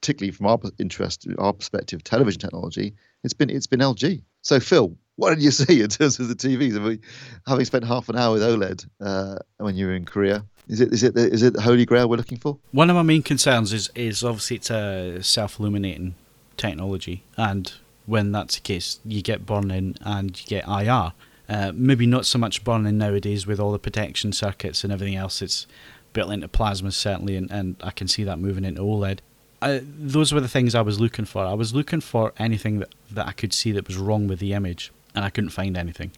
particularly 0.00 0.32
from 0.32 0.46
our 0.46 0.58
interest 0.78 1.26
our 1.38 1.52
perspective 1.52 2.02
television 2.02 2.40
technology 2.40 2.94
it's 3.22 3.34
been 3.34 3.50
it's 3.50 3.66
been 3.66 3.80
LG 3.80 4.22
so 4.42 4.60
Phil 4.60 4.96
what 5.16 5.30
did 5.34 5.42
you 5.42 5.50
see 5.62 5.82
in 5.82 5.88
terms 5.88 6.18
of 6.18 6.28
the 6.28 6.34
TVs 6.34 6.76
I 6.76 6.80
mean, 6.80 7.00
having 7.46 7.64
spent 7.64 7.84
half 7.84 8.08
an 8.08 8.16
hour 8.16 8.32
with 8.32 8.42
OLED 8.42 8.88
uh, 9.00 9.36
when 9.58 9.76
you 9.76 9.86
were 9.86 9.94
in 9.94 10.04
Korea 10.04 10.44
is 10.68 10.80
it 10.80 10.92
is 10.92 11.02
it 11.02 11.16
is 11.16 11.42
it 11.42 11.54
the 11.54 11.60
holy 11.60 11.84
grail 11.84 12.08
we're 12.08 12.16
looking 12.16 12.38
for 12.38 12.58
one 12.72 12.88
of 12.90 12.96
my 12.96 13.02
main 13.02 13.22
concerns 13.22 13.72
is 13.72 13.90
is 13.94 14.24
obviously 14.24 14.56
it's 14.56 14.70
a 14.70 15.22
self 15.22 15.58
illuminating 15.58 16.14
technology 16.56 17.24
and 17.36 17.74
when 18.10 18.32
that's 18.32 18.56
the 18.56 18.60
case. 18.60 19.00
You 19.04 19.22
get 19.22 19.46
burn-in 19.46 19.94
and 20.02 20.38
you 20.38 20.46
get 20.46 20.68
IR. 20.68 21.12
Uh, 21.50 21.72
maybe 21.74 22.06
not 22.06 22.24
so 22.24 22.38
much 22.38 22.62
burn-in 22.62 22.96
nowadays 22.96 23.44
with 23.44 23.58
all 23.58 23.72
the 23.72 23.78
protection 23.78 24.32
circuits 24.32 24.84
and 24.84 24.92
everything 24.92 25.16
else. 25.16 25.42
It's 25.42 25.66
built 26.12 26.30
into 26.32 26.46
plasmas 26.46 26.92
certainly, 26.92 27.36
and, 27.36 27.50
and 27.50 27.74
I 27.82 27.90
can 27.90 28.06
see 28.06 28.22
that 28.22 28.38
moving 28.38 28.64
into 28.64 28.82
OLED. 28.82 29.18
I, 29.60 29.82
those 29.84 30.32
were 30.32 30.40
the 30.40 30.48
things 30.48 30.76
I 30.76 30.80
was 30.80 31.00
looking 31.00 31.24
for. 31.24 31.44
I 31.44 31.54
was 31.54 31.74
looking 31.74 32.00
for 32.00 32.32
anything 32.38 32.78
that, 32.78 32.94
that 33.10 33.26
I 33.26 33.32
could 33.32 33.52
see 33.52 33.72
that 33.72 33.88
was 33.88 33.96
wrong 33.96 34.28
with 34.28 34.38
the 34.38 34.52
image, 34.52 34.92
and 35.12 35.24
I 35.24 35.30
couldn't 35.30 35.50
find 35.50 35.76
anything. 35.76 36.12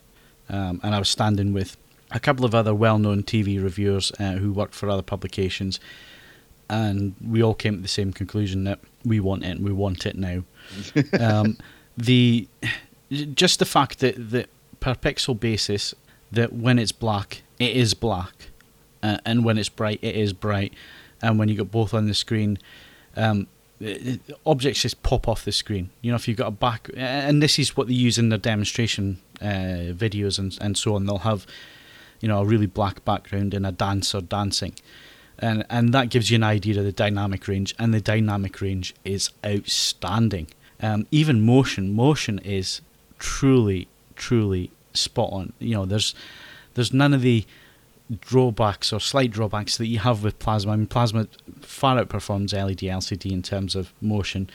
Um, 0.51 0.80
and 0.83 0.95
I 0.95 0.99
was 0.99 1.09
standing 1.09 1.55
with 1.55 1.78
a 2.11 2.20
couple 2.20 2.45
of 2.45 2.55
other 2.55 2.74
well-known 2.74 3.22
TV 3.22 3.61
reviewers 3.62 4.12
uh, 4.20 4.33
who 4.33 4.53
worked 4.53 4.74
for 4.74 4.91
other 4.91 5.03
publications, 5.03 5.80
and 6.68 7.14
we 7.26 7.43
all 7.43 7.55
came 7.55 7.76
to 7.76 7.83
the 7.83 7.89
same 7.89 8.12
conclusion 8.12 8.64
that 8.64 8.80
we 9.03 9.18
want 9.18 9.45
it, 9.45 9.49
and 9.49 9.64
we 9.64 9.72
want 9.72 10.05
it 10.05 10.14
now. 10.14 10.45
um, 11.18 11.57
the 11.97 12.49
just 13.11 13.59
the 13.59 13.64
fact 13.64 13.99
that 14.01 14.14
that 14.30 14.49
per 14.83 14.95
pixel 14.95 15.39
basis, 15.39 15.95
that 16.30 16.53
when 16.53 16.78
it's 16.78 16.93
black, 16.93 17.43
it 17.59 17.76
is 17.76 17.95
black, 17.95 18.51
uh, 19.03 19.18
and 19.24 19.45
when 19.45 19.57
it's 19.59 19.68
bright, 19.68 19.99
it 20.03 20.14
is 20.14 20.33
bright, 20.33 20.74
and 21.22 21.39
when 21.39 21.49
you 21.49 21.57
got 21.57 21.70
both 21.70 21.95
on 21.95 22.07
the 22.07 22.14
screen. 22.14 22.59
Um, 23.16 23.47
objects 24.47 24.83
just 24.83 25.03
pop 25.03 25.26
off 25.26 25.45
the 25.45 25.51
screen. 25.51 25.91
You 26.03 26.12
know, 26.12 26.16
if 26.16 26.28
you've 26.28 26.37
got 26.37 26.47
a 26.47 26.53
back, 26.53 26.89
and 26.97 27.43
this 27.43 27.59
is 27.59 27.76
what 27.76 27.89
they 27.89 27.95
use 27.95 28.16
in 28.16 28.28
their 28.28 28.39
demonstration 28.39 29.18
uh, 29.41 29.91
videos 29.93 30.39
and 30.39 30.57
and 30.61 30.76
so 30.76 30.95
on. 30.95 31.07
They'll 31.07 31.18
have 31.18 31.47
you 32.22 32.28
know 32.28 32.41
a 32.41 32.45
really 32.45 32.66
black 32.66 33.05
background 33.05 33.53
and 33.53 33.66
a 33.66 33.72
dancer 33.72 34.22
dancing 34.22 34.74
and 35.39 35.66
and 35.68 35.93
that 35.93 36.09
gives 36.09 36.30
you 36.30 36.37
an 36.37 36.43
idea 36.43 36.78
of 36.78 36.85
the 36.85 36.93
dynamic 36.93 37.47
range 37.49 37.74
and 37.78 37.93
the 37.93 38.01
dynamic 38.01 38.61
range 38.62 38.95
is 39.05 39.30
outstanding 39.45 40.47
um, 40.80 41.07
even 41.11 41.45
motion 41.45 41.93
motion 41.93 42.39
is 42.39 42.80
truly 43.18 43.89
truly 44.17 44.71
spot 44.95 45.31
on. 45.33 45.53
You 45.59 45.75
know 45.75 45.85
there's 45.87 46.15
there's 46.75 46.93
none 46.93 47.15
of 47.15 47.23
the 47.23 47.45
drawbacks 48.21 48.93
or 48.93 49.01
slight 49.01 49.31
drawbacks 49.31 49.77
that 49.79 49.87
you 49.87 49.99
have 50.01 50.23
with 50.23 50.39
plasma. 50.39 50.73
I 50.73 50.77
mean 50.77 50.87
plasma 50.87 51.29
far 51.61 51.97
outperforms 51.97 52.53
LED 52.53 52.79
LCD 52.79 53.33
in 53.33 53.43
terms 53.43 53.75
of 53.75 53.93
motion 54.01 54.51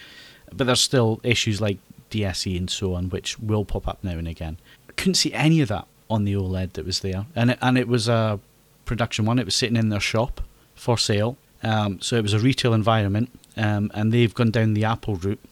but 0.53 0.67
there's 0.67 0.81
still 0.81 1.19
issues 1.23 1.61
like 1.61 1.77
DSE 2.11 2.57
and 2.57 2.69
so 2.69 2.93
on 2.93 3.09
which 3.09 3.39
will 3.39 3.65
pop 3.65 3.87
up 3.87 4.03
now 4.03 4.11
and 4.11 4.27
again. 4.27 4.57
I 4.89 4.93
couldn't 4.93 5.15
see 5.15 5.33
any 5.33 5.61
of 5.61 5.69
that 5.69 5.87
on 6.09 6.23
the 6.23 6.33
OLED 6.33 6.73
that 6.73 6.85
was 6.85 7.01
there, 7.01 7.25
and 7.35 7.51
it, 7.51 7.59
and 7.61 7.77
it 7.77 7.87
was 7.87 8.07
a 8.07 8.39
production 8.85 9.25
one. 9.25 9.39
It 9.39 9.45
was 9.45 9.55
sitting 9.55 9.75
in 9.75 9.89
their 9.89 9.99
shop 9.99 10.41
for 10.75 10.97
sale, 10.97 11.37
um, 11.63 11.99
so 12.01 12.15
it 12.15 12.21
was 12.21 12.33
a 12.33 12.39
retail 12.39 12.73
environment, 12.73 13.29
um, 13.57 13.91
and 13.93 14.13
they've 14.13 14.33
gone 14.33 14.51
down 14.51 14.73
the 14.73 14.85
Apple 14.85 15.15
route 15.15 15.43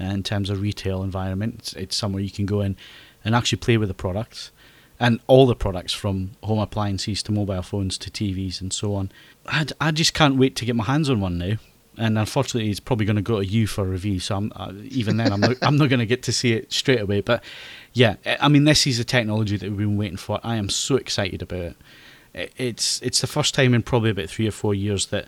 uh, 0.00 0.04
in 0.04 0.22
terms 0.22 0.48
of 0.48 0.62
retail 0.62 1.02
environment. 1.02 1.56
It's, 1.58 1.72
it's 1.74 1.96
somewhere 1.96 2.22
you 2.22 2.30
can 2.30 2.46
go 2.46 2.62
in 2.62 2.76
and 3.28 3.36
actually 3.36 3.58
play 3.58 3.76
with 3.76 3.88
the 3.88 3.94
products, 3.94 4.52
and 4.98 5.20
all 5.26 5.46
the 5.46 5.54
products 5.54 5.92
from 5.92 6.30
home 6.42 6.58
appliances 6.58 7.22
to 7.22 7.30
mobile 7.30 7.60
phones 7.60 7.98
to 7.98 8.10
TVs 8.10 8.62
and 8.62 8.72
so 8.72 8.94
on. 8.94 9.12
I, 9.46 9.66
I 9.78 9.90
just 9.90 10.14
can't 10.14 10.36
wait 10.36 10.56
to 10.56 10.64
get 10.64 10.76
my 10.76 10.84
hands 10.84 11.10
on 11.10 11.20
one 11.20 11.36
now. 11.36 11.56
And 11.98 12.16
unfortunately 12.16 12.70
it's 12.70 12.80
probably 12.80 13.04
going 13.04 13.16
to 13.16 13.22
go 13.22 13.38
to 13.38 13.46
you 13.46 13.66
for 13.66 13.82
a 13.82 13.88
review 13.88 14.18
so 14.18 14.36
I'm, 14.36 14.52
uh, 14.56 14.72
even 14.84 15.18
then 15.18 15.30
I'm 15.30 15.40
not, 15.40 15.56
I'm 15.62 15.76
not 15.76 15.90
going 15.90 16.00
to 16.00 16.06
get 16.06 16.22
to 16.24 16.32
see 16.32 16.54
it 16.54 16.72
straight 16.72 17.00
away. 17.00 17.20
But 17.20 17.44
yeah 17.92 18.16
I 18.40 18.48
mean 18.48 18.64
this 18.64 18.86
is 18.86 18.98
a 18.98 19.04
technology 19.04 19.58
that 19.58 19.68
we've 19.68 19.78
been 19.78 19.98
waiting 19.98 20.16
for. 20.16 20.40
I 20.42 20.56
am 20.56 20.70
so 20.70 20.96
excited 20.96 21.42
about 21.42 21.74
it. 22.34 22.52
It's 22.56 23.02
it's 23.02 23.20
the 23.20 23.26
first 23.26 23.54
time 23.54 23.74
in 23.74 23.82
probably 23.82 24.10
about 24.10 24.30
three 24.30 24.48
or 24.48 24.52
four 24.52 24.74
years 24.74 25.06
that 25.08 25.26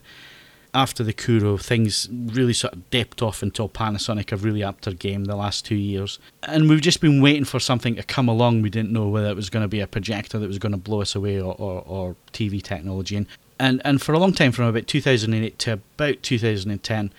after 0.73 1.03
the 1.03 1.13
Kuro 1.13 1.57
things 1.57 2.09
really 2.11 2.53
sort 2.53 2.75
of 2.75 2.91
dipped 2.91 3.23
off 3.23 3.43
until 3.43 3.69
Panasonic 3.69 4.31
have 4.31 4.45
really 4.45 4.63
upped 4.63 4.85
their 4.85 4.95
game 4.95 5.25
the 5.25 5.37
last 5.37 5.65
two 5.65 5.75
years 5.75 6.19
and 6.45 6.69
we've 6.69 6.81
just 6.81 7.01
been 7.01 7.21
waiting 7.21 7.45
for 7.45 7.59
something 7.59 7.97
to 7.97 8.03
come 8.03 8.29
along 8.29 8.63
we 8.63 8.71
didn't 8.71 8.93
know 8.93 9.09
whether 9.09 9.29
it 9.29 9.37
was 9.37 9.51
going 9.51 9.65
to 9.65 9.69
be 9.69 9.81
a 9.81 9.87
projector 9.87 10.39
that 10.39 10.47
was 10.47 10.59
going 10.59 10.73
to 10.73 10.79
blow 10.79 11.01
us 11.01 11.15
away 11.15 11.41
or, 11.41 11.55
or, 11.55 11.83
or 11.87 12.17
TV 12.33 12.63
technology 12.63 13.17
and 13.17 13.27
and 13.61 13.83
and 13.85 14.01
for 14.01 14.15
a 14.15 14.19
long 14.19 14.33
time, 14.33 14.53
from 14.53 14.65
about 14.65 14.87
2008 14.87 15.59
to 15.61 15.73
about 15.75 16.23
2010, 16.23 17.13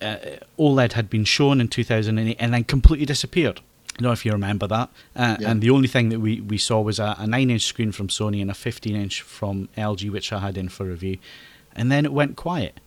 uh, 0.00 0.16
OLED 0.58 0.92
had 0.92 1.10
been 1.10 1.24
shown 1.24 1.60
in 1.60 1.68
2008 1.68 2.36
and 2.40 2.54
then 2.54 2.64
completely 2.64 3.06
disappeared. 3.06 3.60
I 3.90 4.02
don't 4.02 4.08
know 4.08 4.12
if 4.12 4.24
you 4.26 4.32
remember 4.32 4.66
that. 4.66 4.90
Uh, 5.14 5.36
yeah. 5.38 5.50
And 5.50 5.62
the 5.62 5.70
only 5.70 5.88
thing 5.88 6.08
that 6.08 6.20
we, 6.20 6.40
we 6.40 6.58
saw 6.58 6.80
was 6.80 6.98
a, 6.98 7.14
a 7.18 7.26
9 7.26 7.50
inch 7.50 7.62
screen 7.62 7.92
from 7.92 8.08
Sony 8.08 8.42
and 8.42 8.50
a 8.50 8.54
15 8.54 8.96
inch 8.96 9.22
from 9.22 9.68
LG, 9.76 10.10
which 10.10 10.32
I 10.32 10.40
had 10.40 10.56
in 10.56 10.68
for 10.68 10.84
review. 10.84 11.18
And 11.76 11.92
then 11.92 12.04
it 12.04 12.12
went 12.12 12.34
quiet, 12.36 12.80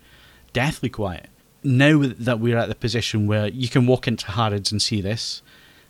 deathly 0.51 0.89
quiet. 0.89 1.29
Now 1.63 2.01
that 2.03 2.39
we're 2.39 2.57
at 2.57 2.67
the 2.67 2.75
position 2.75 3.27
where 3.27 3.47
you 3.47 3.69
can 3.69 3.87
walk 3.87 4.07
into 4.07 4.31
Harrods 4.31 4.71
and 4.71 4.81
see 4.81 4.99
this, 4.99 5.41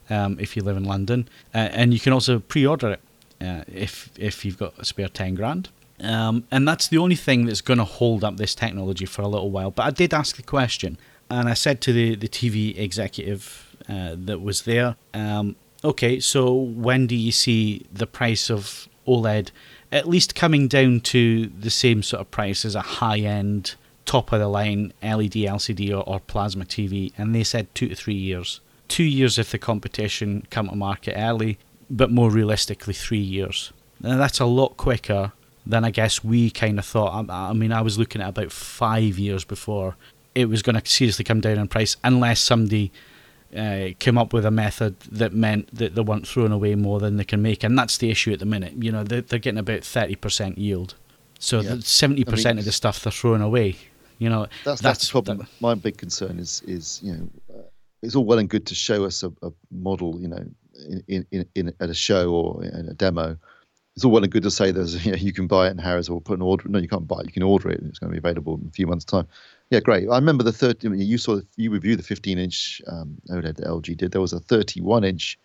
um, 0.09 0.37
if 0.39 0.55
you 0.55 0.63
live 0.63 0.77
in 0.77 0.83
London, 0.83 1.27
uh, 1.53 1.69
and 1.71 1.93
you 1.93 1.99
can 1.99 2.13
also 2.13 2.39
pre 2.39 2.65
order 2.65 2.91
it 2.91 3.01
uh, 3.41 3.63
if, 3.67 4.09
if 4.17 4.43
you've 4.43 4.57
got 4.57 4.73
a 4.77 4.85
spare 4.85 5.07
10 5.07 5.35
grand. 5.35 5.69
Um, 6.01 6.45
and 6.51 6.67
that's 6.67 6.87
the 6.87 6.97
only 6.97 7.15
thing 7.15 7.45
that's 7.45 7.61
going 7.61 7.77
to 7.77 7.85
hold 7.85 8.23
up 8.23 8.37
this 8.37 8.55
technology 8.55 9.05
for 9.05 9.21
a 9.21 9.27
little 9.27 9.51
while. 9.51 9.71
But 9.71 9.83
I 9.83 9.91
did 9.91 10.13
ask 10.13 10.35
the 10.35 10.43
question, 10.43 10.97
and 11.29 11.49
I 11.49 11.53
said 11.53 11.81
to 11.81 11.93
the, 11.93 12.15
the 12.15 12.27
TV 12.27 12.77
executive 12.77 13.75
uh, 13.87 14.15
that 14.15 14.41
was 14.41 14.63
there, 14.63 14.95
um, 15.13 15.55
okay, 15.83 16.19
so 16.19 16.53
when 16.53 17.07
do 17.07 17.15
you 17.15 17.31
see 17.31 17.85
the 17.91 18.07
price 18.07 18.49
of 18.49 18.87
OLED 19.07 19.51
at 19.91 20.07
least 20.07 20.35
coming 20.35 20.67
down 20.67 20.99
to 21.01 21.47
the 21.47 21.69
same 21.69 22.03
sort 22.03 22.21
of 22.21 22.31
price 22.31 22.65
as 22.65 22.75
a 22.75 22.81
high 22.81 23.19
end, 23.19 23.75
top 24.05 24.31
of 24.31 24.39
the 24.39 24.47
line 24.47 24.93
LED, 25.01 25.33
LCD, 25.33 25.91
or, 25.91 26.03
or 26.07 26.19
plasma 26.19 26.65
TV? 26.65 27.11
And 27.17 27.33
they 27.33 27.43
said 27.43 27.73
two 27.73 27.87
to 27.87 27.95
three 27.95 28.13
years. 28.13 28.59
Two 28.87 29.03
years 29.03 29.37
if 29.37 29.51
the 29.51 29.57
competition 29.57 30.45
come 30.49 30.69
to 30.69 30.75
market 30.75 31.15
early, 31.15 31.57
but 31.89 32.11
more 32.11 32.29
realistically, 32.29 32.93
three 32.93 33.17
years. 33.17 33.71
Now 34.01 34.17
that's 34.17 34.39
a 34.39 34.45
lot 34.45 34.77
quicker 34.77 35.31
than 35.65 35.85
I 35.85 35.91
guess 35.91 36.23
we 36.23 36.49
kind 36.49 36.79
of 36.79 36.85
thought. 36.85 37.29
I, 37.29 37.49
I 37.49 37.53
mean, 37.53 37.71
I 37.71 37.81
was 37.81 37.99
looking 37.99 38.21
at 38.21 38.29
about 38.29 38.51
five 38.51 39.19
years 39.19 39.43
before 39.43 39.95
it 40.35 40.45
was 40.45 40.61
going 40.61 40.79
to 40.79 40.89
seriously 40.89 41.25
come 41.25 41.41
down 41.41 41.57
in 41.57 41.67
price, 41.67 41.97
unless 42.03 42.39
somebody 42.39 42.91
uh, 43.55 43.89
came 43.99 44.17
up 44.17 44.33
with 44.33 44.45
a 44.45 44.51
method 44.51 44.99
that 45.01 45.33
meant 45.33 45.73
that 45.75 45.95
they 45.95 46.01
weren't 46.01 46.27
throwing 46.27 46.51
away 46.51 46.75
more 46.75 46.99
than 46.99 47.17
they 47.17 47.23
can 47.23 47.41
make, 47.41 47.63
and 47.63 47.77
that's 47.77 47.97
the 47.97 48.09
issue 48.09 48.31
at 48.31 48.39
the 48.39 48.45
minute. 48.45 48.73
You 48.81 48.91
know, 48.91 49.03
they're, 49.03 49.21
they're 49.21 49.39
getting 49.39 49.59
about 49.59 49.83
thirty 49.83 50.15
percent 50.15 50.57
yield, 50.57 50.95
so 51.39 51.61
seventy 51.79 52.21
yeah. 52.21 52.29
percent 52.29 52.47
I 52.47 52.53
mean, 52.53 52.59
of 52.59 52.65
the 52.65 52.71
stuff 52.71 53.01
they're 53.01 53.11
throwing 53.11 53.41
away. 53.41 53.75
You 54.17 54.29
know, 54.29 54.41
that's 54.63 54.63
that's, 54.63 54.81
that's 54.81 55.07
the 55.07 55.11
problem. 55.11 55.37
That, 55.39 55.47
My 55.59 55.75
big 55.75 55.97
concern 55.97 56.39
is 56.39 56.61
is 56.67 56.99
you 57.03 57.13
know, 57.13 57.29
uh, 57.53 57.61
it's 58.01 58.15
all 58.15 58.25
well 58.25 58.39
and 58.39 58.49
good 58.49 58.65
to 58.67 58.75
show 58.75 59.05
us 59.05 59.23
a, 59.23 59.31
a 59.41 59.51
model, 59.71 60.19
you 60.19 60.27
know, 60.27 60.45
in, 61.07 61.25
in, 61.31 61.45
in 61.55 61.73
at 61.79 61.89
a 61.89 61.93
show 61.93 62.31
or 62.31 62.63
in 62.63 62.87
a 62.87 62.93
demo 62.93 63.37
it's 63.99 64.05
all 64.05 64.11
well 64.11 64.23
and 64.23 64.31
good 64.31 64.43
to 64.43 64.51
say 64.51 64.71
there's 64.71 65.05
you, 65.05 65.11
know, 65.11 65.17
you 65.17 65.33
can 65.33 65.45
buy 65.45 65.67
it 65.67 65.71
in 65.71 65.77
Harrods 65.77 66.07
or 66.07 66.21
put 66.21 66.37
an 66.37 66.41
order. 66.41 66.69
No, 66.69 66.79
you 66.79 66.87
can't 66.87 67.05
buy 67.05 67.19
it. 67.19 67.25
You 67.25 67.33
can 67.33 67.43
order 67.43 67.69
it. 67.69 67.81
and 67.81 67.89
It's 67.89 67.99
going 67.99 68.13
to 68.13 68.13
be 68.13 68.25
available 68.25 68.55
in 68.61 68.65
a 68.65 68.71
few 68.71 68.87
months' 68.87 69.03
time. 69.03 69.27
Yeah, 69.70 69.82
great. 69.82 70.09
I 70.09 70.15
remember 70.15 70.43
the 70.43 70.51
30. 70.51 70.88
I 70.88 70.91
mean, 70.91 71.01
you 71.01 71.17
saw 71.17 71.41
you 71.55 71.70
reviewed 71.70 71.99
the 71.99 72.03
15 72.03 72.39
inch 72.39 72.82
um, 72.88 73.17
OLED 73.30 73.57
that 73.57 73.65
LG 73.67 73.97
did. 73.97 74.11
There 74.11 74.22
was 74.22 74.34
a 74.34 74.39
31 74.39 75.03
inch 75.03 75.38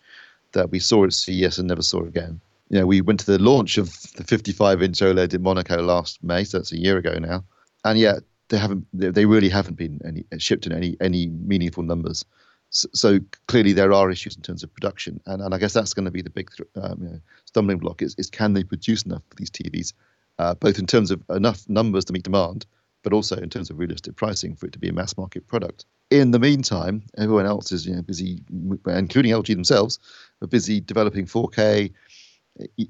that 0.53 0.71
we 0.71 0.79
saw 0.79 1.03
at 1.03 1.13
CES 1.13 1.59
and 1.59 1.67
never 1.67 1.83
saw 1.83 2.03
again. 2.03 2.41
You 2.69 2.79
know, 2.79 2.87
we 2.87 3.01
went 3.01 3.19
to 3.19 3.25
the 3.27 3.37
launch 3.37 3.77
of 3.77 3.89
the 4.13 4.23
55 4.23 4.81
inch 4.81 4.99
OLED 4.99 5.35
in 5.35 5.43
Monaco 5.43 5.81
last 5.81 6.23
May, 6.23 6.43
so 6.43 6.57
that's 6.57 6.71
a 6.71 6.79
year 6.79 6.97
ago 6.97 7.19
now, 7.19 7.43
and 7.83 7.99
yet 7.99 8.23
they 8.49 8.57
haven't. 8.57 8.87
They 8.93 9.25
really 9.25 9.49
haven't 9.49 9.77
been 9.77 9.99
any 10.03 10.25
shipped 10.39 10.65
in 10.65 10.71
any 10.71 10.97
any 10.99 11.27
meaningful 11.27 11.83
numbers. 11.83 12.25
So, 12.71 12.89
so, 12.93 13.19
clearly 13.47 13.73
there 13.73 13.93
are 13.93 14.09
issues 14.09 14.35
in 14.35 14.41
terms 14.41 14.63
of 14.63 14.73
production, 14.73 15.21
and, 15.27 15.41
and 15.43 15.53
I 15.53 15.59
guess 15.59 15.73
that's 15.73 15.93
going 15.93 16.05
to 16.05 16.11
be 16.11 16.23
the 16.23 16.31
big 16.31 16.49
um, 16.81 16.97
you 16.99 17.09
know, 17.09 17.19
stumbling 17.45 17.77
block 17.77 18.01
is, 18.01 18.15
is 18.17 18.31
can 18.31 18.53
they 18.53 18.63
produce 18.63 19.03
enough 19.03 19.21
for 19.29 19.35
these 19.35 19.51
TVs, 19.51 19.93
uh, 20.39 20.55
both 20.55 20.79
in 20.79 20.87
terms 20.87 21.11
of 21.11 21.21
enough 21.29 21.69
numbers 21.69 22.05
to 22.05 22.13
meet 22.13 22.23
demand, 22.23 22.65
but 23.05 23.13
also 23.13 23.35
in 23.35 23.51
terms 23.51 23.69
of 23.69 23.77
realistic 23.77 24.15
pricing 24.15 24.55
for 24.55 24.65
it 24.65 24.73
to 24.73 24.79
be 24.79 24.89
a 24.89 24.93
mass 24.93 25.15
market 25.15 25.47
product. 25.47 25.85
In 26.09 26.31
the 26.31 26.39
meantime, 26.39 27.03
everyone 27.19 27.45
else 27.45 27.71
is 27.71 27.85
you 27.85 27.95
know, 27.95 28.01
busy, 28.01 28.41
including 28.87 29.31
LG 29.31 29.45
themselves, 29.49 29.99
are 30.41 30.47
busy 30.47 30.81
developing 30.81 31.27
4K 31.27 31.93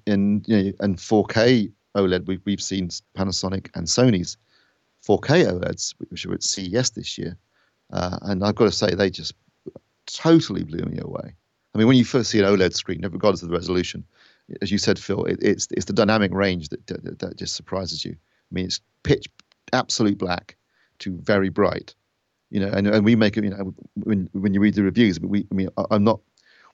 and 0.08 0.48
you 0.48 0.64
know, 0.64 0.72
and 0.80 0.96
4K 0.96 1.70
OLED. 1.98 2.28
We've 2.28 2.42
we've 2.46 2.62
seen 2.62 2.88
Panasonic 3.18 3.70
and 3.76 3.88
Sony's 3.88 4.38
4K 5.06 5.52
OLEDs, 5.52 5.94
which 6.10 6.26
were 6.26 6.36
at 6.36 6.44
CES 6.44 6.92
this 6.92 7.18
year, 7.18 7.38
uh, 7.92 8.18
and 8.22 8.42
I've 8.42 8.56
got 8.56 8.66
to 8.66 8.72
say 8.72 8.96
they 8.96 9.10
just 9.10 9.34
totally 10.06 10.64
blew 10.64 10.86
me 10.86 11.00
away. 11.02 11.36
I 11.74 11.78
mean, 11.78 11.88
when 11.88 11.98
you 11.98 12.06
first 12.06 12.30
see 12.30 12.40
an 12.40 12.46
OLED 12.46 12.74
screen, 12.74 13.02
regardless 13.02 13.44
of 13.44 13.50
the 13.50 13.56
resolution, 13.56 14.06
as 14.62 14.72
you 14.72 14.78
said, 14.78 14.98
Phil, 14.98 15.26
it, 15.26 15.40
it's 15.42 15.68
it's 15.72 15.86
the 15.86 15.94
dynamic 15.94 16.34
range 16.34 16.70
that, 16.70 16.88
that, 16.88 17.20
that 17.20 17.38
just 17.38 17.56
surprises 17.56 18.06
you. 18.06 18.12
I 18.14 18.52
mean, 18.54 18.66
it's 18.66 18.80
pitch 19.04 19.28
absolute 19.74 20.18
black 20.18 20.56
to 21.00 21.18
very 21.18 21.50
bright, 21.50 21.94
you 22.50 22.60
know. 22.60 22.70
And, 22.70 22.88
and 22.88 23.06
we 23.06 23.16
make 23.16 23.38
it, 23.38 23.44
you 23.44 23.50
know, 23.52 23.74
when 23.96 24.30
when 24.34 24.54
you 24.54 24.60
read 24.60 24.76
the 24.76 24.84
reviews, 24.84 25.20
we 25.20 25.46
I 25.52 25.56
mean, 25.56 25.70
I'm 25.92 26.04
not 26.04 26.20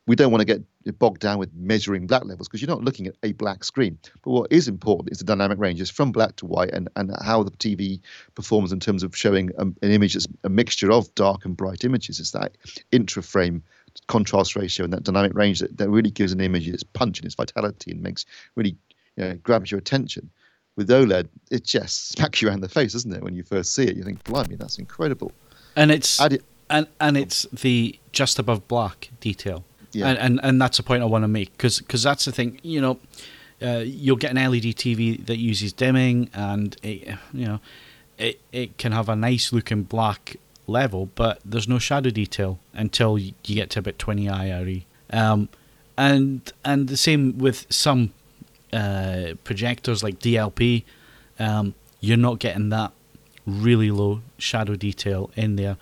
we 0.08 0.16
don't 0.16 0.32
want 0.32 0.42
to 0.42 0.46
get 0.46 1.00
bogged 1.00 1.22
down 1.22 1.38
with 1.38 1.54
measuring 1.54 2.08
black 2.08 2.26
levels 2.26 2.48
because 2.48 2.62
you're 2.62 2.68
not 2.68 2.84
looking 2.84 3.06
at 3.06 3.16
a 3.24 3.34
black 3.34 3.64
screen. 3.64 4.00
But 4.24 4.32
what 4.32 4.52
is 4.52 4.68
important 4.68 5.12
is 5.12 5.20
the 5.20 5.26
dynamic 5.26 5.60
ranges 5.60 5.92
from 5.92 6.12
black 6.12 6.36
to 6.38 6.46
white 6.46 6.72
and, 6.72 6.90
and 6.96 7.16
how 7.24 7.44
the 7.44 7.52
TV 7.52 8.02
performs 8.34 8.72
in 8.72 8.80
terms 8.80 9.04
of 9.04 9.16
showing 9.16 9.52
um, 9.60 9.76
an 9.82 9.92
image 9.92 10.14
that's 10.14 10.28
a 10.44 10.50
mixture 10.50 10.92
of 10.92 11.14
dark 11.14 11.46
and 11.46 11.56
bright 11.56 11.84
images. 11.84 12.20
It's 12.20 12.32
that 12.32 12.58
intra-frame 12.92 13.64
contrast 14.08 14.56
ratio 14.56 14.86
and 14.86 14.94
that 14.94 15.04
dynamic 15.04 15.34
range 15.36 15.60
that, 15.60 15.78
that 15.78 15.90
really 15.90 16.12
gives 16.12 16.32
an 16.32 16.42
image 16.42 16.68
its 16.68 16.84
punch 16.84 17.20
and 17.20 17.26
its 17.26 17.36
vitality 17.36 17.92
and 17.92 18.02
makes 18.02 18.26
really 18.56 18.76
you 19.18 19.24
know, 19.24 19.34
grabs 19.36 19.70
your 19.70 19.80
attention. 19.80 20.32
With 20.78 20.90
OLED, 20.90 21.28
it 21.50 21.66
just 21.66 22.10
smacks 22.10 22.42
you 22.42 22.48
around 22.48 22.62
the 22.62 22.70
face, 22.70 22.94
doesn't 22.94 23.14
it? 23.14 23.22
When 23.22 23.36
you 23.36 23.44
first 23.44 23.74
see 23.76 23.84
it, 23.84 23.96
you 23.96 24.04
think, 24.04 24.24
"Blimey, 24.24 24.56
that's 24.56 24.80
incredible!" 24.80 25.32
And 25.76 25.92
it's 25.92 26.20
and 26.70 26.88
and 27.00 27.18
it's 27.18 27.46
the 27.52 28.00
just 28.12 28.40
above 28.40 28.68
black 28.68 29.10
detail. 29.20 29.64
Yeah. 29.92 30.08
And, 30.08 30.18
and 30.18 30.40
and 30.44 30.62
that's 30.62 30.80
a 30.80 30.84
point 30.84 31.04
I 31.04 31.06
want 31.06 31.24
to 31.24 31.28
make 31.28 31.52
because 31.52 31.80
because 31.80 32.04
that's 32.04 32.26
the 32.26 32.32
thing. 32.32 32.60
You 32.64 32.82
know, 32.82 33.00
uh, 33.62 33.84
you'll 33.86 34.16
get 34.16 34.32
an 34.32 34.38
LED 34.38 34.76
TV 34.76 35.26
that 35.26 35.38
uses 35.38 35.74
dimming, 35.74 36.30
and 36.34 36.76
it, 36.82 37.18
you 37.34 37.46
know, 37.46 37.60
it 38.18 38.40
it 38.52 38.78
can 38.78 38.94
have 38.94 39.10
a 39.10 39.16
nice 39.16 39.52
looking 39.52 39.84
black 39.84 40.38
level, 40.68 41.10
but 41.16 41.40
there's 41.44 41.68
no 41.68 41.80
shadow 41.80 42.10
detail 42.10 42.60
until 42.74 43.18
you 43.18 43.34
get 43.44 43.70
to 43.72 43.80
about 43.80 44.00
20 44.00 44.30
IRE. 44.30 44.82
Um, 45.12 45.50
and 45.98 46.52
and 46.64 46.88
the 46.88 46.98
same 46.98 47.38
with 47.38 47.68
some 47.70 48.14
uh, 48.74 49.34
projectors 49.44 50.04
like 50.04 50.20
DLP, 50.20 50.84
um, 51.40 51.74
you're 52.00 52.18
not 52.18 52.40
getting 52.40 52.70
that 52.70 52.92
really 53.46 53.92
low 53.92 54.22
shadow 54.38 54.76
detail 54.76 55.32
in 55.36 55.56
there. 55.56 55.78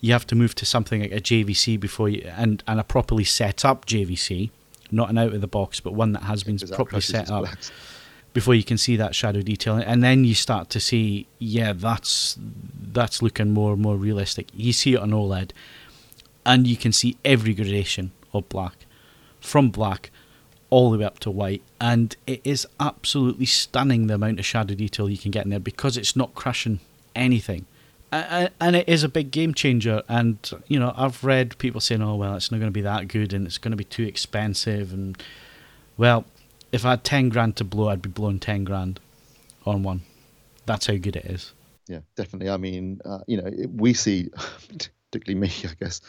You 0.00 0.12
have 0.12 0.26
to 0.28 0.34
move 0.34 0.54
to 0.56 0.66
something 0.66 1.02
like 1.02 1.12
a 1.12 1.20
JVC 1.20 1.78
before 1.78 2.08
you 2.08 2.22
and 2.36 2.62
and 2.66 2.80
a 2.80 2.84
properly 2.84 3.24
set 3.24 3.64
up 3.64 3.86
JVC, 3.86 4.50
not 4.90 5.10
an 5.10 5.18
out 5.18 5.32
of 5.32 5.40
the 5.40 5.46
box, 5.46 5.80
but 5.80 5.94
one 5.94 6.12
that 6.12 6.24
has 6.24 6.42
been 6.42 6.58
properly 6.58 7.02
set 7.02 7.30
up 7.30 7.46
before 8.32 8.54
you 8.54 8.64
can 8.64 8.78
see 8.78 8.96
that 8.96 9.14
shadow 9.14 9.42
detail, 9.42 9.76
and 9.76 10.02
then 10.02 10.24
you 10.24 10.34
start 10.34 10.70
to 10.70 10.80
see, 10.80 11.26
yeah, 11.38 11.72
that's 11.72 12.38
that's 12.92 13.22
looking 13.22 13.50
more 13.50 13.74
and 13.74 13.82
more 13.82 13.96
realistic. 13.96 14.48
You 14.54 14.72
see 14.72 14.94
it 14.94 15.00
on 15.00 15.10
OLED, 15.10 15.50
and 16.44 16.66
you 16.66 16.76
can 16.76 16.92
see 16.92 17.16
every 17.24 17.54
gradation 17.54 18.12
of 18.32 18.48
black, 18.48 18.86
from 19.40 19.70
black 19.70 20.10
all 20.72 20.90
the 20.90 20.96
way 20.96 21.04
up 21.04 21.18
to 21.18 21.30
white, 21.30 21.60
and 21.78 22.16
it 22.26 22.40
is 22.44 22.66
absolutely 22.80 23.44
stunning 23.44 24.06
the 24.06 24.14
amount 24.14 24.38
of 24.38 24.46
shadow 24.46 24.74
detail 24.74 25.10
you 25.10 25.18
can 25.18 25.30
get 25.30 25.44
in 25.44 25.50
there 25.50 25.60
because 25.60 25.98
it's 25.98 26.16
not 26.16 26.34
crushing 26.34 26.80
anything. 27.14 27.66
And 28.10 28.76
it 28.76 28.88
is 28.88 29.04
a 29.04 29.08
big 29.08 29.30
game 29.30 29.52
changer. 29.52 30.02
And 30.08 30.38
you 30.68 30.80
know, 30.80 30.94
I've 30.96 31.22
read 31.22 31.58
people 31.58 31.80
saying, 31.82 32.00
"Oh 32.00 32.16
well, 32.16 32.36
it's 32.36 32.50
not 32.50 32.56
going 32.56 32.70
to 32.70 32.74
be 32.74 32.80
that 32.80 33.08
good, 33.08 33.34
and 33.34 33.46
it's 33.46 33.58
going 33.58 33.72
to 33.72 33.76
be 33.76 33.84
too 33.84 34.04
expensive." 34.04 34.94
And 34.94 35.22
well, 35.98 36.24
if 36.72 36.86
I 36.86 36.90
had 36.90 37.04
ten 37.04 37.28
grand 37.28 37.56
to 37.56 37.64
blow, 37.64 37.88
I'd 37.88 38.00
be 38.00 38.08
blowing 38.08 38.40
ten 38.40 38.64
grand 38.64 38.98
on 39.66 39.82
one. 39.82 40.00
That's 40.64 40.86
how 40.86 40.96
good 40.96 41.16
it 41.16 41.26
is. 41.26 41.52
Yeah, 41.86 42.00
definitely. 42.16 42.48
I 42.48 42.56
mean, 42.56 43.00
uh, 43.04 43.18
you 43.26 43.36
know, 43.42 43.50
we 43.76 43.92
see, 43.92 44.30
particularly 45.10 45.38
me, 45.48 45.52
I 45.64 45.74
guess, 45.78 46.00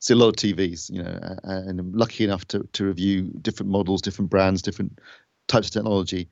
see 0.00 0.14
a 0.14 0.16
lot 0.16 0.28
of 0.28 0.36
TVs. 0.36 0.90
You 0.90 1.02
know, 1.02 1.36
and 1.44 1.80
I'm 1.80 1.92
lucky 1.92 2.24
enough 2.24 2.46
to 2.48 2.68
to 2.72 2.84
review 2.84 3.30
different 3.42 3.70
models, 3.70 4.02
different 4.02 4.30
brands, 4.30 4.62
different 4.62 4.98
types 5.48 5.68
of 5.68 5.72
technology. 5.72 6.28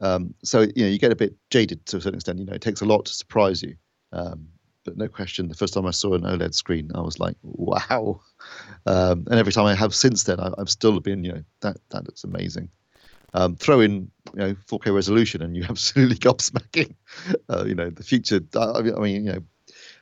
Um, 0.00 0.34
so 0.42 0.62
you 0.62 0.84
know, 0.84 0.88
you 0.88 0.98
get 0.98 1.12
a 1.12 1.16
bit 1.16 1.34
jaded 1.50 1.84
to 1.86 1.98
a 1.98 2.00
certain 2.00 2.16
extent. 2.16 2.38
You 2.38 2.46
know, 2.46 2.54
it 2.54 2.62
takes 2.62 2.80
a 2.80 2.86
lot 2.86 3.06
to 3.06 3.14
surprise 3.14 3.62
you. 3.62 3.76
Um, 4.12 4.48
but 4.84 4.96
no 4.96 5.08
question, 5.08 5.48
the 5.48 5.54
first 5.54 5.74
time 5.74 5.86
I 5.86 5.90
saw 5.90 6.14
an 6.14 6.22
OLED 6.22 6.54
screen, 6.54 6.90
I 6.94 7.00
was 7.00 7.18
like, 7.18 7.36
"Wow!" 7.42 8.22
Um, 8.86 9.26
and 9.30 9.34
every 9.38 9.52
time 9.52 9.66
I 9.66 9.74
have 9.74 9.94
since 9.94 10.24
then, 10.24 10.40
I, 10.40 10.50
have 10.56 10.70
still 10.70 10.98
been, 11.00 11.22
you 11.22 11.32
know, 11.32 11.42
that 11.60 11.76
that 11.90 12.04
looks 12.06 12.24
amazing. 12.24 12.70
Um, 13.34 13.54
throw 13.56 13.80
in 13.80 14.10
you 14.34 14.38
know 14.40 14.54
4K 14.66 14.92
resolution 14.94 15.42
and 15.42 15.56
you 15.56 15.64
absolutely 15.68 16.16
gobsmacking. 16.16 16.94
Uh, 17.48 17.64
you 17.66 17.74
know 17.74 17.90
the 17.90 18.02
future. 18.02 18.40
I, 18.58 18.80
mean, 18.82 19.26
you 19.26 19.32
know, 19.32 19.42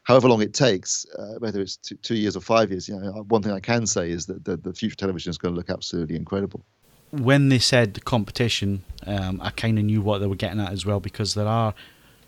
however 0.09 0.28
long 0.28 0.42
it 0.42 0.54
takes, 0.54 1.06
uh, 1.18 1.34
whether 1.38 1.61
it's 1.61 1.76
two, 1.76 1.94
two, 1.96 2.16
years 2.16 2.36
or 2.36 2.40
five 2.40 2.70
years, 2.70 2.88
you 2.88 2.98
know, 2.98 3.12
one 3.28 3.42
thing 3.42 3.52
I 3.52 3.61
can 3.61 3.86
say 3.86 4.11
is 4.11 4.26
that 4.26 4.44
the, 4.44 4.56
the 4.56 4.72
future 4.72 4.96
television 4.96 5.30
is 5.30 5.38
going 5.38 5.54
to 5.54 5.56
look 5.56 5.70
absolutely 5.70 6.16
incredible. 6.16 6.64
When 7.11 7.48
they 7.50 7.59
said 7.59 8.04
competition, 8.04 8.82
um, 9.06 9.40
I 9.40 9.50
kind 9.50 9.78
of 9.78 9.84
knew 9.84 10.02
what 10.02 10.18
they 10.18 10.26
were 10.26 10.34
getting 10.34 10.61
at 10.61 10.72
as 10.72 10.84
well 10.84 10.98
because 10.98 11.34
there 11.34 11.46
are 11.46 11.74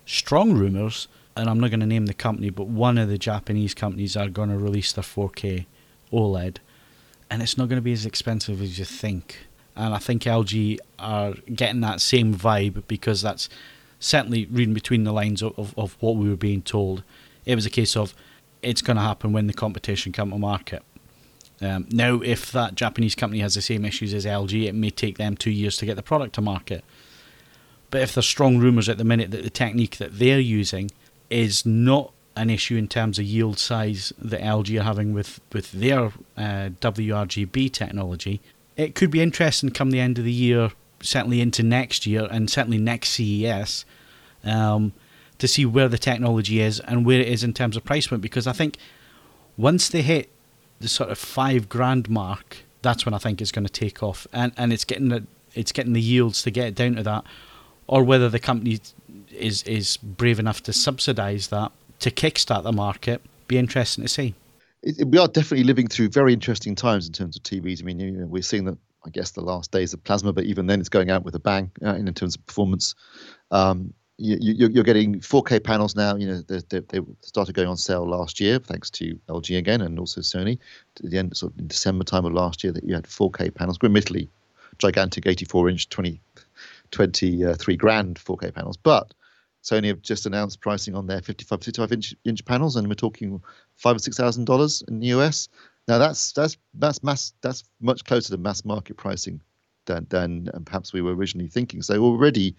strong 0.05 0.53
rumours, 0.53 1.07
and 1.35 1.49
I'm 1.49 1.59
not 1.59 1.71
going 1.71 1.81
to 1.81 1.85
name 1.85 2.05
the 2.05 2.13
company, 2.13 2.49
but 2.49 2.67
one 2.67 2.97
of 2.97 3.09
the 3.09 3.17
Japanese 3.17 3.73
companies 3.73 4.15
are 4.15 4.29
going 4.29 4.49
to 4.49 4.57
release 4.57 4.93
their 4.93 5.03
4K 5.03 5.65
OLED, 6.13 6.57
and 7.29 7.41
it's 7.41 7.57
not 7.57 7.67
going 7.67 7.77
to 7.77 7.83
be 7.83 7.93
as 7.93 8.05
expensive 8.05 8.61
as 8.61 8.79
you 8.79 8.85
think 8.85 9.47
and 9.75 9.93
I 9.93 9.97
think 9.97 10.23
LG 10.23 10.79
are 10.99 11.33
getting 11.53 11.81
that 11.81 12.01
same 12.01 12.35
vibe 12.35 12.83
because 12.87 13.21
that's 13.21 13.49
certainly 13.99 14.45
reading 14.45 14.73
between 14.73 15.03
the 15.03 15.13
lines 15.13 15.41
of, 15.41 15.57
of, 15.57 15.73
of 15.77 15.95
what 15.99 16.15
we 16.15 16.29
were 16.29 16.35
being 16.35 16.61
told. 16.61 17.03
It 17.45 17.55
was 17.55 17.65
a 17.65 17.69
case 17.69 17.95
of 17.95 18.13
it's 18.61 18.81
going 18.81 18.97
to 18.97 19.03
happen 19.03 19.33
when 19.33 19.47
the 19.47 19.53
competition 19.53 20.11
come 20.11 20.31
to 20.31 20.37
market. 20.37 20.83
Um, 21.61 21.87
now, 21.91 22.21
if 22.21 22.51
that 22.51 22.75
Japanese 22.75 23.15
company 23.15 23.41
has 23.41 23.53
the 23.53 23.61
same 23.61 23.85
issues 23.85 24.13
as 24.13 24.25
LG, 24.25 24.67
it 24.67 24.73
may 24.73 24.89
take 24.89 25.17
them 25.17 25.37
two 25.37 25.51
years 25.51 25.77
to 25.77 25.85
get 25.85 25.95
the 25.95 26.03
product 26.03 26.33
to 26.35 26.41
market. 26.41 26.83
But 27.91 28.01
if 28.01 28.13
there's 28.13 28.25
strong 28.25 28.57
rumours 28.57 28.89
at 28.89 28.97
the 28.97 29.03
minute 29.03 29.31
that 29.31 29.43
the 29.43 29.49
technique 29.49 29.97
that 29.97 30.17
they're 30.17 30.39
using 30.39 30.89
is 31.29 31.65
not 31.65 32.13
an 32.35 32.49
issue 32.49 32.77
in 32.77 32.87
terms 32.87 33.19
of 33.19 33.25
yield 33.25 33.59
size 33.59 34.13
that 34.17 34.41
LG 34.41 34.79
are 34.79 34.83
having 34.83 35.13
with, 35.13 35.41
with 35.51 35.71
their 35.71 36.05
uh, 36.37 36.69
WRGB 36.79 37.71
technology, 37.71 38.41
it 38.77 38.95
could 38.95 39.11
be 39.11 39.21
interesting 39.21 39.69
come 39.69 39.91
the 39.91 39.99
end 39.99 40.17
of 40.17 40.23
the 40.23 40.31
year, 40.31 40.71
certainly 41.01 41.41
into 41.41 41.61
next 41.61 42.07
year, 42.07 42.27
and 42.31 42.49
certainly 42.49 42.77
next 42.77 43.09
CES, 43.09 43.85
um, 44.43 44.93
to 45.41 45.47
see 45.47 45.65
where 45.65 45.89
the 45.89 45.97
technology 45.97 46.61
is 46.61 46.79
and 46.81 47.05
where 47.05 47.19
it 47.19 47.27
is 47.27 47.43
in 47.43 47.53
terms 47.53 47.75
of 47.75 47.83
price 47.83 48.07
point. 48.07 48.21
Because 48.21 48.47
I 48.47 48.53
think 48.53 48.77
once 49.57 49.89
they 49.89 50.01
hit 50.01 50.29
the 50.79 50.87
sort 50.87 51.09
of 51.09 51.17
five 51.17 51.67
grand 51.67 52.09
mark, 52.09 52.57
that's 52.81 53.05
when 53.05 53.13
I 53.13 53.17
think 53.17 53.41
it's 53.41 53.51
going 53.51 53.65
to 53.65 53.71
take 53.71 54.01
off, 54.01 54.25
and 54.31 54.53
and 54.57 54.71
it's 54.71 54.85
getting 54.85 55.09
the 55.09 55.23
it's 55.53 55.71
getting 55.71 55.93
the 55.93 56.01
yields 56.01 56.41
to 56.43 56.51
get 56.51 56.73
down 56.75 56.95
to 56.95 57.03
that, 57.03 57.25
or 57.87 58.03
whether 58.03 58.29
the 58.29 58.39
company 58.39 58.79
is 59.31 59.63
is 59.63 59.97
brave 59.97 60.39
enough 60.39 60.63
to 60.63 60.73
subsidise 60.73 61.49
that 61.49 61.71
to 61.99 62.09
kickstart 62.09 62.63
the 62.63 62.71
market. 62.71 63.21
Be 63.47 63.57
interesting 63.57 64.03
to 64.03 64.07
see 64.07 64.33
it, 64.83 65.07
we 65.07 65.17
are 65.17 65.27
definitely 65.27 65.63
living 65.63 65.87
through 65.87 66.09
very 66.09 66.33
interesting 66.33 66.75
times 66.75 67.07
in 67.07 67.13
terms 67.13 67.35
of 67.35 67.43
TVs. 67.43 67.81
I 67.81 67.85
mean, 67.85 67.99
you 67.99 68.11
know, 68.11 68.25
we're 68.25 68.41
seeing 68.41 68.65
that, 68.65 68.77
I 69.05 69.09
guess, 69.09 69.31
the 69.31 69.41
last 69.41 69.71
days 69.71 69.93
of 69.93 70.03
plasma, 70.03 70.33
but 70.33 70.45
even 70.45 70.67
then, 70.67 70.79
it's 70.79 70.89
going 70.89 71.09
out 71.09 71.23
with 71.23 71.35
a 71.35 71.39
bang 71.39 71.71
uh, 71.83 71.95
in, 71.95 72.11
terms 72.13 72.35
of 72.35 72.45
performance. 72.45 72.95
Um, 73.51 73.93
you, 74.21 74.79
are 74.79 74.83
getting 74.83 75.19
4K 75.19 75.63
panels 75.63 75.95
now. 75.95 76.15
You 76.15 76.27
know, 76.27 76.41
they, 76.41 76.79
they, 76.79 76.99
started 77.21 77.55
going 77.55 77.67
on 77.67 77.77
sale 77.77 78.07
last 78.07 78.39
year, 78.39 78.59
thanks 78.59 78.89
to 78.91 79.19
LG 79.27 79.57
again 79.57 79.81
and 79.81 79.97
also 79.97 80.21
Sony. 80.21 80.59
To 80.95 81.07
the 81.07 81.17
end, 81.17 81.35
sort 81.35 81.53
of 81.53 81.67
December 81.67 82.03
time 82.03 82.25
of 82.25 82.33
last 82.33 82.63
year, 82.63 82.71
that 82.73 82.83
you 82.83 82.93
had 82.93 83.05
4K 83.05 83.53
panels, 83.53 83.77
admittedly 83.83 84.29
gigantic 84.77 85.27
84 85.27 85.69
inch, 85.69 85.89
20, 85.89 86.21
23 86.91 87.73
uh, 87.73 87.77
grand 87.77 88.15
4K 88.15 88.53
panels, 88.53 88.77
but 88.77 89.13
Sony 89.63 89.87
have 89.87 90.01
just 90.01 90.25
announced 90.25 90.59
pricing 90.59 90.95
on 90.95 91.07
their 91.07 91.21
55, 91.21 91.63
55 91.63 91.91
inch, 91.91 92.15
inch 92.25 92.45
panels, 92.45 92.75
and 92.75 92.87
we're 92.87 92.95
talking 92.95 93.41
five 93.75 93.95
or 93.95 93.99
six 93.99 94.17
thousand 94.17 94.45
dollars 94.45 94.83
in 94.87 94.99
the 94.99 95.07
US. 95.07 95.49
Now 95.87 95.97
that's 95.97 96.31
that's 96.31 96.57
that's 96.75 97.03
mass 97.03 97.33
that's 97.41 97.63
much 97.79 98.03
closer 98.05 98.33
to 98.33 98.37
mass 98.37 98.65
market 98.65 98.97
pricing 98.97 99.39
than 99.85 100.07
than 100.09 100.49
perhaps 100.65 100.93
we 100.93 101.01
were 101.01 101.15
originally 101.15 101.49
thinking. 101.49 101.81
So 101.83 102.01
already 102.01 102.55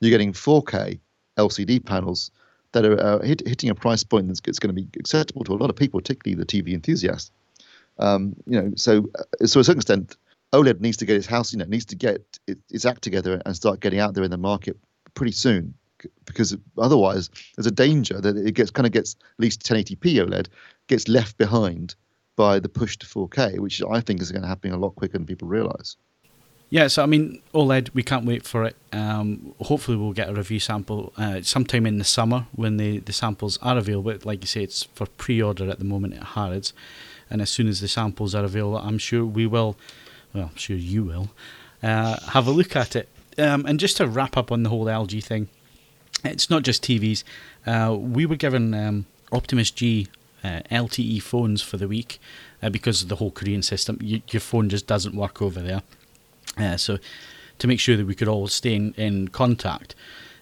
you're 0.00 0.10
getting 0.10 0.32
4K 0.32 0.98
LCD 1.38 1.84
panels 1.84 2.30
that 2.72 2.84
are 2.84 3.00
uh, 3.00 3.18
hit, 3.20 3.46
hitting 3.46 3.70
a 3.70 3.74
price 3.74 4.04
point 4.04 4.28
that's, 4.28 4.58
going 4.58 4.74
to 4.74 4.80
be 4.82 4.88
acceptable 4.98 5.44
to 5.44 5.52
a 5.52 5.56
lot 5.56 5.70
of 5.70 5.76
people, 5.76 6.00
particularly 6.00 6.38
the 6.38 6.46
TV 6.46 6.74
enthusiasts. 6.74 7.30
Um, 7.98 8.36
you 8.46 8.60
know, 8.60 8.72
so 8.76 9.08
uh, 9.18 9.46
so 9.46 9.54
to 9.54 9.60
a 9.60 9.64
certain 9.64 9.78
extent, 9.78 10.16
OLED 10.52 10.80
needs 10.80 10.96
to 10.98 11.06
get 11.06 11.16
its 11.16 11.26
house, 11.26 11.52
you 11.52 11.58
know, 11.58 11.64
needs 11.64 11.86
to 11.86 11.96
get 11.96 12.38
its 12.46 12.84
act 12.84 13.02
together 13.02 13.40
and 13.44 13.56
start 13.56 13.80
getting 13.80 13.98
out 13.98 14.14
there 14.14 14.24
in 14.24 14.30
the 14.30 14.36
market 14.36 14.76
pretty 15.14 15.32
soon 15.32 15.74
because 16.26 16.56
otherwise 16.78 17.30
there's 17.56 17.66
a 17.66 17.70
danger 17.70 18.20
that 18.20 18.36
it 18.36 18.52
gets 18.52 18.70
kind 18.70 18.86
of 18.86 18.92
gets 18.92 19.16
at 19.20 19.42
least 19.42 19.62
1080p 19.62 20.26
OLED 20.26 20.48
gets 20.88 21.08
left 21.08 21.38
behind 21.38 21.94
by 22.36 22.60
the 22.60 22.68
push 22.68 22.98
to 22.98 23.06
4K, 23.06 23.58
which 23.58 23.82
I 23.82 24.00
think 24.00 24.20
is 24.20 24.30
going 24.30 24.42
to 24.42 24.48
happen 24.48 24.72
a 24.72 24.76
lot 24.76 24.94
quicker 24.94 25.14
than 25.14 25.26
people 25.26 25.48
realize. 25.48 25.96
Yeah, 26.76 26.88
so 26.88 27.02
I 27.02 27.06
mean, 27.06 27.40
OLED, 27.54 27.94
we 27.94 28.02
can't 28.02 28.26
wait 28.26 28.42
for 28.42 28.62
it. 28.64 28.76
Um, 28.92 29.54
hopefully, 29.62 29.96
we'll 29.96 30.12
get 30.12 30.28
a 30.28 30.34
review 30.34 30.60
sample 30.60 31.10
uh, 31.16 31.40
sometime 31.40 31.86
in 31.86 31.96
the 31.96 32.04
summer 32.04 32.48
when 32.54 32.76
the, 32.76 32.98
the 32.98 33.14
samples 33.14 33.58
are 33.62 33.78
available. 33.78 34.14
Like 34.24 34.42
you 34.42 34.46
say, 34.46 34.64
it's 34.64 34.82
for 34.82 35.06
pre 35.06 35.40
order 35.40 35.70
at 35.70 35.78
the 35.78 35.86
moment 35.86 36.12
at 36.12 36.22
Harrods. 36.22 36.74
And 37.30 37.40
as 37.40 37.48
soon 37.48 37.66
as 37.66 37.80
the 37.80 37.88
samples 37.88 38.34
are 38.34 38.44
available, 38.44 38.76
I'm 38.76 38.98
sure 38.98 39.24
we 39.24 39.46
will, 39.46 39.78
well, 40.34 40.50
I'm 40.52 40.56
sure 40.56 40.76
you 40.76 41.02
will, 41.02 41.30
uh, 41.82 42.20
have 42.32 42.46
a 42.46 42.50
look 42.50 42.76
at 42.76 42.94
it. 42.94 43.08
Um, 43.38 43.64
and 43.64 43.80
just 43.80 43.96
to 43.96 44.06
wrap 44.06 44.36
up 44.36 44.52
on 44.52 44.62
the 44.62 44.68
whole 44.68 44.84
LG 44.84 45.24
thing, 45.24 45.48
it's 46.24 46.50
not 46.50 46.62
just 46.62 46.84
TVs. 46.84 47.24
Uh, 47.66 47.96
we 47.98 48.26
were 48.26 48.36
given 48.36 48.74
um, 48.74 49.06
Optimus 49.32 49.70
G 49.70 50.08
uh, 50.44 50.60
LTE 50.70 51.22
phones 51.22 51.62
for 51.62 51.78
the 51.78 51.88
week 51.88 52.20
uh, 52.62 52.68
because 52.68 53.00
of 53.00 53.08
the 53.08 53.16
whole 53.16 53.30
Korean 53.30 53.62
system. 53.62 53.96
You, 54.02 54.20
your 54.28 54.40
phone 54.40 54.68
just 54.68 54.86
doesn't 54.86 55.16
work 55.16 55.40
over 55.40 55.62
there. 55.62 55.80
Uh, 56.56 56.76
so, 56.76 56.98
to 57.58 57.66
make 57.66 57.80
sure 57.80 57.96
that 57.96 58.06
we 58.06 58.14
could 58.14 58.28
all 58.28 58.48
stay 58.48 58.74
in, 58.74 58.92
in 58.94 59.28
contact, 59.28 59.94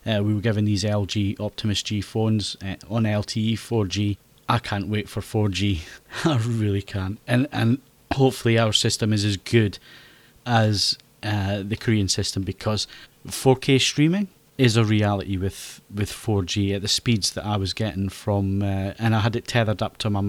uh, 0.06 0.22
we 0.22 0.34
were 0.34 0.40
given 0.40 0.64
these 0.64 0.84
LG 0.84 1.40
Optimus 1.40 1.82
G 1.82 2.00
phones 2.00 2.56
uh, 2.62 2.76
on 2.88 3.04
LTE 3.04 3.54
4G. 3.54 4.16
I 4.48 4.58
can't 4.58 4.88
wait 4.88 5.08
for 5.08 5.20
4G. 5.20 5.80
I 6.24 6.36
really 6.38 6.82
can't. 6.82 7.18
And 7.26 7.48
and 7.52 7.80
hopefully 8.12 8.58
our 8.58 8.72
system 8.72 9.12
is 9.12 9.24
as 9.24 9.36
good 9.36 9.78
as 10.46 10.98
uh, 11.22 11.62
the 11.62 11.76
Korean 11.76 12.08
system 12.08 12.42
because 12.42 12.86
4K 13.26 13.80
streaming 13.80 14.28
is 14.58 14.76
a 14.76 14.84
reality 14.84 15.36
with 15.36 15.80
with 15.92 16.10
4G 16.10 16.74
at 16.74 16.82
the 16.82 16.88
speeds 16.88 17.32
that 17.32 17.44
I 17.44 17.56
was 17.56 17.72
getting 17.72 18.08
from, 18.08 18.62
uh, 18.62 18.92
and 18.98 19.14
I 19.14 19.20
had 19.20 19.36
it 19.36 19.48
tethered 19.48 19.82
up 19.82 19.98
to 19.98 20.10
my 20.10 20.20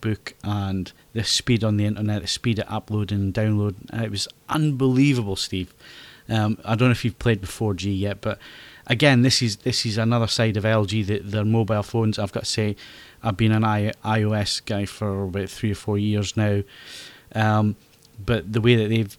MacBook 0.00 0.32
and 0.42 0.92
the 1.12 1.24
speed 1.24 1.64
on 1.64 1.76
the 1.76 1.86
internet, 1.86 2.22
the 2.22 2.28
speed 2.28 2.58
of 2.58 2.66
uploading 2.68 3.20
and 3.20 3.34
downloading, 3.34 3.88
it 3.92 4.10
was 4.10 4.28
unbelievable, 4.48 5.36
Steve. 5.36 5.74
Um, 6.28 6.58
I 6.64 6.74
don't 6.74 6.88
know 6.88 6.92
if 6.92 7.04
you've 7.04 7.18
played 7.18 7.40
with 7.40 7.50
4G 7.50 7.98
yet, 7.98 8.20
but 8.20 8.38
again, 8.86 9.22
this 9.22 9.42
is 9.42 9.56
this 9.58 9.84
is 9.84 9.98
another 9.98 10.28
side 10.28 10.56
of 10.56 10.64
LG. 10.64 11.06
That 11.06 11.30
their 11.30 11.44
mobile 11.44 11.82
phones. 11.82 12.18
I've 12.18 12.32
got 12.32 12.44
to 12.44 12.50
say, 12.50 12.76
I've 13.22 13.36
been 13.36 13.52
an 13.52 13.64
I, 13.64 13.92
iOS 14.04 14.64
guy 14.64 14.84
for 14.86 15.24
about 15.24 15.48
three 15.48 15.72
or 15.72 15.76
four 15.76 15.98
years 15.98 16.36
now, 16.36 16.62
um, 17.34 17.74
but 18.24 18.52
the 18.52 18.60
way 18.60 18.76
that 18.76 18.88
they've 18.88 19.16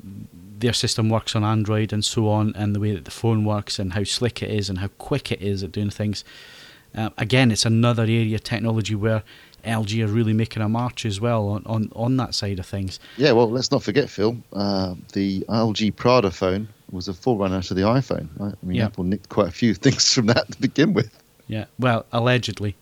their 0.61 0.73
system 0.73 1.09
works 1.09 1.35
on 1.35 1.43
Android 1.43 1.91
and 1.91 2.05
so 2.05 2.29
on, 2.29 2.53
and 2.55 2.75
the 2.75 2.79
way 2.79 2.93
that 2.93 3.05
the 3.05 3.11
phone 3.11 3.43
works 3.43 3.79
and 3.79 3.93
how 3.93 4.03
slick 4.03 4.41
it 4.41 4.49
is 4.49 4.69
and 4.69 4.79
how 4.79 4.87
quick 4.99 5.31
it 5.31 5.41
is 5.41 5.63
at 5.63 5.71
doing 5.71 5.89
things. 5.89 6.23
Uh, 6.95 7.09
again, 7.17 7.51
it's 7.51 7.65
another 7.65 8.03
area 8.03 8.35
of 8.35 8.43
technology 8.43 8.95
where 8.95 9.23
LG 9.63 10.03
are 10.03 10.07
really 10.07 10.33
making 10.33 10.61
a 10.61 10.69
march 10.69 11.05
as 11.05 11.19
well 11.19 11.49
on, 11.49 11.63
on, 11.65 11.91
on 11.95 12.17
that 12.17 12.35
side 12.35 12.59
of 12.59 12.65
things. 12.65 12.99
Yeah, 13.17 13.31
well, 13.31 13.49
let's 13.49 13.71
not 13.71 13.83
forget, 13.83 14.09
Phil, 14.09 14.37
uh, 14.53 14.95
the 15.13 15.41
LG 15.41 15.95
Prada 15.95 16.31
phone 16.31 16.67
was 16.91 17.07
a 17.07 17.13
forerunner 17.13 17.61
to 17.63 17.73
the 17.73 17.81
iPhone. 17.81 18.27
Right? 18.37 18.53
I 18.53 18.65
mean, 18.65 18.77
yeah. 18.77 18.85
Apple 18.85 19.03
nicked 19.03 19.29
quite 19.29 19.47
a 19.47 19.51
few 19.51 19.73
things 19.75 20.13
from 20.13 20.27
that 20.27 20.51
to 20.51 20.59
begin 20.59 20.93
with. 20.93 21.17
Yeah, 21.47 21.65
well, 21.79 22.05
allegedly. 22.11 22.75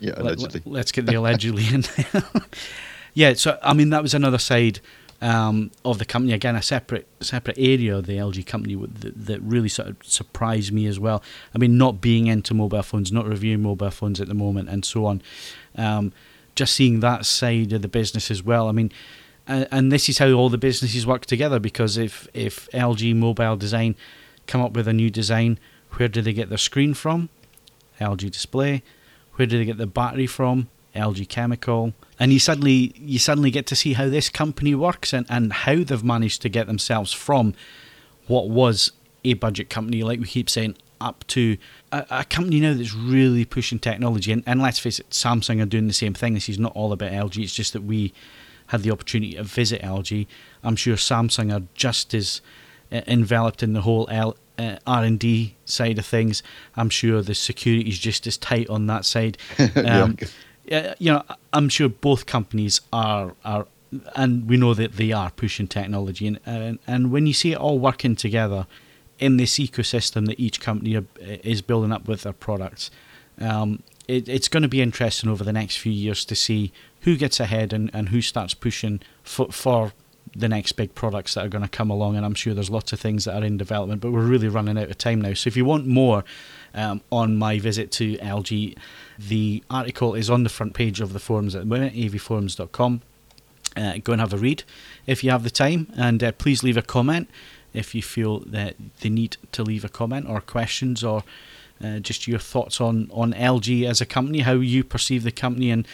Yeah, 0.00 0.12
allegedly. 0.16 0.62
Let, 0.64 0.86
us 0.86 0.92
get 0.92 1.06
the 1.06 1.14
allegedly 1.14 1.66
in 1.72 1.82
there. 1.82 2.24
yeah, 3.14 3.34
so 3.34 3.58
I 3.62 3.74
mean, 3.74 3.90
that 3.90 4.02
was 4.02 4.14
another 4.14 4.38
side 4.38 4.80
um, 5.20 5.70
of 5.84 5.98
the 5.98 6.04
company. 6.04 6.32
Again, 6.32 6.56
a 6.56 6.62
separate 6.62 7.06
separate 7.20 7.58
area 7.58 7.96
of 7.96 8.06
the 8.06 8.14
LG 8.14 8.46
company 8.46 8.74
that, 8.74 9.26
that, 9.26 9.40
really 9.40 9.68
sort 9.68 9.88
of 9.88 9.96
surprised 10.02 10.72
me 10.72 10.86
as 10.86 11.00
well. 11.00 11.22
I 11.54 11.58
mean, 11.58 11.76
not 11.76 12.00
being 12.00 12.26
into 12.26 12.54
mobile 12.54 12.82
phones, 12.82 13.10
not 13.10 13.26
reviewing 13.26 13.62
mobile 13.62 13.90
phones 13.90 14.20
at 14.20 14.28
the 14.28 14.34
moment, 14.34 14.68
and 14.68 14.84
so 14.84 15.06
on. 15.06 15.22
Um, 15.76 16.12
just 16.54 16.74
seeing 16.74 17.00
that 17.00 17.24
side 17.24 17.72
of 17.72 17.82
the 17.82 17.88
business 17.88 18.30
as 18.30 18.42
well. 18.42 18.68
I 18.68 18.72
mean, 18.72 18.92
and, 19.46 19.66
and 19.70 19.92
this 19.92 20.08
is 20.08 20.18
how 20.18 20.30
all 20.32 20.48
the 20.48 20.58
businesses 20.58 21.06
work 21.06 21.26
together. 21.26 21.58
Because 21.58 21.96
if 21.96 22.28
if 22.34 22.68
LG 22.70 23.14
Mobile 23.16 23.56
Design 23.56 23.96
come 24.46 24.60
up 24.60 24.72
with 24.72 24.86
a 24.88 24.92
new 24.92 25.10
design, 25.10 25.58
where 25.92 26.08
do 26.08 26.22
they 26.22 26.32
get 26.32 26.48
their 26.48 26.58
screen 26.58 26.94
from? 26.94 27.28
LG 28.00 28.30
Display. 28.30 28.82
Where 29.34 29.46
do 29.46 29.58
they 29.58 29.64
get 29.64 29.78
the 29.78 29.86
battery 29.86 30.26
from? 30.26 30.68
LG 30.98 31.28
Chemical 31.28 31.94
and 32.18 32.32
you 32.32 32.38
suddenly 32.38 32.92
you 32.96 33.18
suddenly 33.18 33.50
get 33.50 33.66
to 33.66 33.76
see 33.76 33.92
how 33.92 34.08
this 34.08 34.28
company 34.28 34.74
works 34.74 35.12
and, 35.12 35.26
and 35.28 35.52
how 35.52 35.76
they've 35.76 36.04
managed 36.04 36.42
to 36.42 36.48
get 36.48 36.66
themselves 36.66 37.12
from 37.12 37.54
what 38.26 38.48
was 38.48 38.92
a 39.24 39.34
budget 39.34 39.70
company, 39.70 40.02
like 40.02 40.20
we 40.20 40.26
keep 40.26 40.50
saying, 40.50 40.76
up 41.00 41.26
to 41.28 41.56
a, 41.92 42.04
a 42.10 42.24
company 42.24 42.60
now 42.60 42.74
that's 42.74 42.94
really 42.94 43.44
pushing 43.44 43.78
technology. 43.78 44.32
And, 44.32 44.42
and, 44.46 44.60
let's 44.60 44.78
face 44.78 44.98
it, 44.98 45.10
Samsung 45.10 45.62
are 45.62 45.66
doing 45.66 45.86
the 45.86 45.92
same 45.92 46.14
thing. 46.14 46.34
This 46.34 46.48
is 46.48 46.58
not 46.58 46.72
all 46.74 46.92
about 46.92 47.12
LG. 47.12 47.42
It's 47.42 47.54
just 47.54 47.72
that 47.72 47.82
we 47.82 48.12
had 48.68 48.82
the 48.82 48.90
opportunity 48.90 49.34
to 49.34 49.44
visit 49.44 49.80
LG. 49.82 50.26
I'm 50.62 50.76
sure 50.76 50.96
Samsung 50.96 51.54
are 51.56 51.64
just 51.74 52.14
as 52.14 52.40
uh, 52.92 53.00
enveloped 53.06 53.62
in 53.62 53.72
the 53.72 53.82
whole 53.82 54.08
L, 54.10 54.36
uh, 54.58 54.76
R&D 54.86 55.54
side 55.64 55.98
of 55.98 56.06
things. 56.06 56.42
I'm 56.76 56.90
sure 56.90 57.22
the 57.22 57.34
security 57.34 57.88
is 57.88 57.98
just 57.98 58.26
as 58.26 58.36
tight 58.36 58.68
on 58.68 58.86
that 58.88 59.04
side. 59.04 59.38
Um, 59.76 60.16
yeah 60.20 60.28
you 60.98 61.12
know, 61.12 61.22
I'm 61.52 61.68
sure 61.68 61.88
both 61.88 62.26
companies 62.26 62.80
are 62.92 63.34
are, 63.44 63.66
and 64.14 64.48
we 64.48 64.56
know 64.56 64.74
that 64.74 64.96
they 64.96 65.12
are 65.12 65.30
pushing 65.30 65.66
technology, 65.66 66.26
and 66.26 66.40
and, 66.46 66.78
and 66.86 67.10
when 67.10 67.26
you 67.26 67.32
see 67.32 67.52
it 67.52 67.58
all 67.58 67.78
working 67.78 68.16
together 68.16 68.66
in 69.18 69.36
this 69.36 69.58
ecosystem 69.58 70.26
that 70.26 70.38
each 70.38 70.60
company 70.60 71.04
is 71.20 71.60
building 71.60 71.92
up 71.92 72.06
with 72.06 72.22
their 72.22 72.32
products, 72.32 72.90
um, 73.40 73.82
it, 74.06 74.28
it's 74.28 74.48
going 74.48 74.62
to 74.62 74.68
be 74.68 74.80
interesting 74.80 75.28
over 75.28 75.44
the 75.44 75.52
next 75.52 75.76
few 75.76 75.92
years 75.92 76.24
to 76.24 76.34
see 76.34 76.72
who 77.02 77.16
gets 77.16 77.40
ahead 77.40 77.72
and, 77.72 77.90
and 77.92 78.08
who 78.08 78.20
starts 78.20 78.54
pushing 78.54 79.00
for, 79.22 79.50
for 79.50 79.92
the 80.34 80.48
next 80.48 80.72
big 80.72 80.94
products 80.94 81.34
that 81.34 81.44
are 81.44 81.48
going 81.48 81.62
to 81.62 81.68
come 81.68 81.90
along. 81.90 82.16
And 82.16 82.24
I'm 82.24 82.34
sure 82.34 82.54
there's 82.54 82.70
lots 82.70 82.92
of 82.92 83.00
things 83.00 83.24
that 83.24 83.40
are 83.40 83.44
in 83.44 83.56
development, 83.56 84.00
but 84.00 84.12
we're 84.12 84.20
really 84.20 84.48
running 84.48 84.78
out 84.78 84.90
of 84.90 84.98
time 84.98 85.20
now. 85.20 85.34
So 85.34 85.48
if 85.48 85.56
you 85.56 85.64
want 85.64 85.86
more 85.86 86.24
um, 86.74 87.02
on 87.10 87.36
my 87.36 87.58
visit 87.58 87.92
to 87.92 88.16
LG, 88.18 88.76
the 89.18 89.62
article 89.68 90.14
is 90.14 90.30
on 90.30 90.44
the 90.44 90.48
front 90.48 90.74
page 90.74 91.00
of 91.00 91.12
the 91.12 91.18
forums 91.18 91.54
at 91.54 91.60
the 91.62 91.66
moment, 91.66 91.94
avforums.com. 91.94 93.02
Uh, 93.76 93.98
go 94.02 94.12
and 94.12 94.20
have 94.20 94.32
a 94.32 94.38
read 94.38 94.64
if 95.06 95.22
you 95.22 95.30
have 95.30 95.44
the 95.44 95.50
time, 95.50 95.92
and 95.96 96.22
uh, 96.22 96.32
please 96.32 96.62
leave 96.62 96.76
a 96.76 96.82
comment 96.82 97.28
if 97.74 97.94
you 97.94 98.02
feel 98.02 98.40
that 98.40 98.74
the 99.00 99.10
need 99.10 99.36
to 99.52 99.62
leave 99.62 99.84
a 99.84 99.88
comment 99.88 100.26
or 100.28 100.40
questions 100.40 101.04
or 101.04 101.22
uh, 101.82 101.98
just 101.98 102.26
your 102.26 102.38
thoughts 102.38 102.80
on, 102.80 103.08
on 103.12 103.32
LG 103.34 103.88
as 103.88 104.00
a 104.00 104.06
company, 104.06 104.40
how 104.40 104.54
you 104.54 104.82
perceive 104.82 105.22
the 105.22 105.30
company, 105.30 105.70
and 105.70 105.86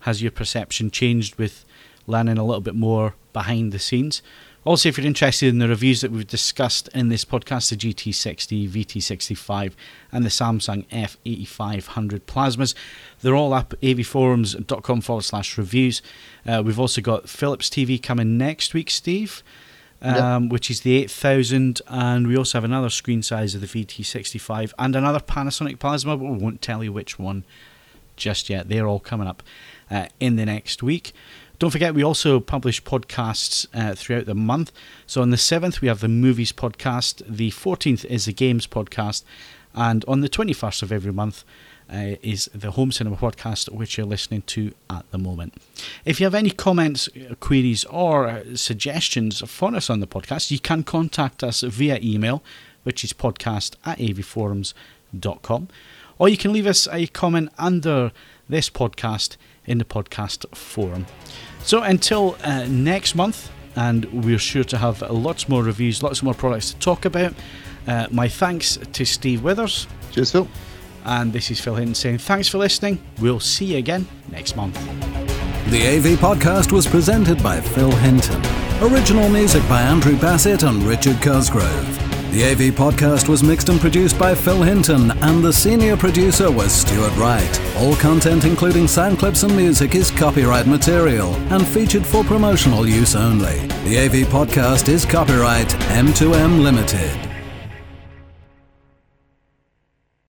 has 0.00 0.22
your 0.22 0.30
perception 0.30 0.90
changed 0.90 1.36
with 1.36 1.64
learning 2.06 2.38
a 2.38 2.44
little 2.44 2.60
bit 2.60 2.74
more 2.74 3.14
behind 3.32 3.72
the 3.72 3.78
scenes. 3.78 4.22
Also, 4.64 4.88
if 4.88 4.96
you're 4.96 5.06
interested 5.06 5.48
in 5.48 5.58
the 5.58 5.66
reviews 5.66 6.02
that 6.02 6.12
we've 6.12 6.26
discussed 6.26 6.88
in 6.94 7.08
this 7.08 7.24
podcast, 7.24 7.70
the 7.70 7.76
GT60, 7.76 8.68
VT65, 8.68 9.72
and 10.12 10.24
the 10.24 10.28
Samsung 10.28 10.86
F8500 10.86 12.20
plasmas, 12.20 12.74
they're 13.22 13.34
all 13.34 13.52
up 13.54 13.72
at 13.72 13.80
avforums.com 13.80 15.00
forward 15.00 15.22
slash 15.24 15.58
reviews. 15.58 16.00
Uh, 16.46 16.62
we've 16.64 16.78
also 16.78 17.00
got 17.00 17.28
Philips 17.28 17.68
TV 17.68 18.00
coming 18.00 18.38
next 18.38 18.72
week, 18.72 18.90
Steve. 18.90 19.42
Um, 20.04 20.44
yep. 20.44 20.52
Which 20.52 20.68
is 20.68 20.80
the 20.80 20.96
8000, 21.04 21.80
and 21.86 22.26
we 22.26 22.36
also 22.36 22.58
have 22.58 22.64
another 22.64 22.90
screen 22.90 23.22
size 23.22 23.54
of 23.54 23.60
the 23.60 23.68
VT65 23.68 24.72
and 24.76 24.96
another 24.96 25.20
Panasonic 25.20 25.78
plasma, 25.78 26.16
but 26.16 26.24
we 26.24 26.38
won't 26.38 26.60
tell 26.60 26.82
you 26.82 26.92
which 26.92 27.20
one 27.20 27.44
just 28.16 28.50
yet. 28.50 28.68
They're 28.68 28.88
all 28.88 28.98
coming 28.98 29.28
up 29.28 29.44
uh, 29.92 30.06
in 30.18 30.34
the 30.34 30.44
next 30.44 30.82
week. 30.82 31.12
Don't 31.62 31.70
forget, 31.70 31.94
we 31.94 32.02
also 32.02 32.40
publish 32.40 32.82
podcasts 32.82 33.68
uh, 33.72 33.94
throughout 33.94 34.26
the 34.26 34.34
month. 34.34 34.72
So 35.06 35.22
on 35.22 35.30
the 35.30 35.36
7th, 35.36 35.80
we 35.80 35.86
have 35.86 36.00
the 36.00 36.08
movies 36.08 36.50
podcast, 36.50 37.22
the 37.24 37.52
14th 37.52 38.04
is 38.06 38.24
the 38.24 38.32
games 38.32 38.66
podcast, 38.66 39.22
and 39.72 40.04
on 40.08 40.22
the 40.22 40.28
21st 40.28 40.82
of 40.82 40.90
every 40.90 41.12
month, 41.12 41.44
uh, 41.88 42.16
is 42.20 42.50
the 42.52 42.72
Home 42.72 42.90
Cinema 42.90 43.14
podcast, 43.14 43.70
which 43.70 43.96
you're 43.96 44.08
listening 44.08 44.42
to 44.42 44.74
at 44.90 45.08
the 45.12 45.18
moment. 45.18 45.54
If 46.04 46.18
you 46.18 46.26
have 46.26 46.34
any 46.34 46.50
comments, 46.50 47.08
uh, 47.08 47.36
queries, 47.36 47.84
or 47.84 48.26
uh, 48.26 48.56
suggestions 48.56 49.48
for 49.48 49.72
us 49.72 49.88
on 49.88 50.00
the 50.00 50.08
podcast, 50.08 50.50
you 50.50 50.58
can 50.58 50.82
contact 50.82 51.44
us 51.44 51.60
via 51.60 52.00
email, 52.02 52.42
which 52.82 53.04
is 53.04 53.12
podcast 53.12 53.76
at 53.86 53.98
avforums.com, 53.98 55.68
or 56.18 56.28
you 56.28 56.36
can 56.36 56.52
leave 56.52 56.66
us 56.66 56.88
a 56.90 57.06
comment 57.06 57.50
under 57.56 58.10
this 58.48 58.68
podcast 58.68 59.36
in 59.64 59.78
the 59.78 59.84
podcast 59.84 60.44
forum. 60.56 61.06
So 61.64 61.82
until 61.82 62.36
uh, 62.44 62.66
next 62.68 63.14
month, 63.14 63.50
and 63.76 64.04
we're 64.24 64.38
sure 64.38 64.64
to 64.64 64.78
have 64.78 65.00
lots 65.10 65.48
more 65.48 65.62
reviews, 65.62 66.02
lots 66.02 66.22
more 66.22 66.34
products 66.34 66.72
to 66.72 66.78
talk 66.78 67.04
about. 67.04 67.34
Uh, 67.86 68.06
my 68.10 68.28
thanks 68.28 68.78
to 68.92 69.04
Steve 69.04 69.42
Withers. 69.42 69.86
Cheers, 70.12 70.32
Phil. 70.32 70.48
And 71.04 71.32
this 71.32 71.50
is 71.50 71.60
Phil 71.60 71.74
Hinton 71.74 71.94
saying 71.94 72.18
thanks 72.18 72.48
for 72.48 72.58
listening. 72.58 73.02
We'll 73.20 73.40
see 73.40 73.64
you 73.66 73.78
again 73.78 74.06
next 74.30 74.56
month. 74.56 74.74
The 75.70 75.96
AV 75.96 76.18
podcast 76.18 76.70
was 76.70 76.86
presented 76.86 77.42
by 77.42 77.60
Phil 77.60 77.90
Hinton. 77.90 78.40
Original 78.82 79.28
music 79.28 79.66
by 79.68 79.80
Andrew 79.80 80.18
Bassett 80.18 80.64
and 80.64 80.82
Richard 80.82 81.20
Cosgrove. 81.22 82.11
The 82.32 82.44
AV 82.44 82.58
podcast 82.74 83.28
was 83.28 83.42
mixed 83.42 83.68
and 83.68 83.78
produced 83.78 84.18
by 84.18 84.34
Phil 84.34 84.62
Hinton, 84.62 85.10
and 85.10 85.44
the 85.44 85.52
senior 85.52 85.98
producer 85.98 86.50
was 86.50 86.72
Stuart 86.72 87.14
Wright. 87.18 87.60
All 87.76 87.94
content, 87.96 88.46
including 88.46 88.88
sound 88.88 89.18
clips 89.18 89.42
and 89.42 89.54
music, 89.54 89.94
is 89.94 90.10
copyright 90.10 90.66
material 90.66 91.34
and 91.52 91.68
featured 91.68 92.06
for 92.06 92.24
promotional 92.24 92.88
use 92.88 93.14
only. 93.14 93.58
The 93.84 93.98
AV 93.98 94.28
podcast 94.28 94.88
is 94.88 95.04
copyright 95.04 95.68
M2M 95.90 96.62
Limited. 96.62 97.31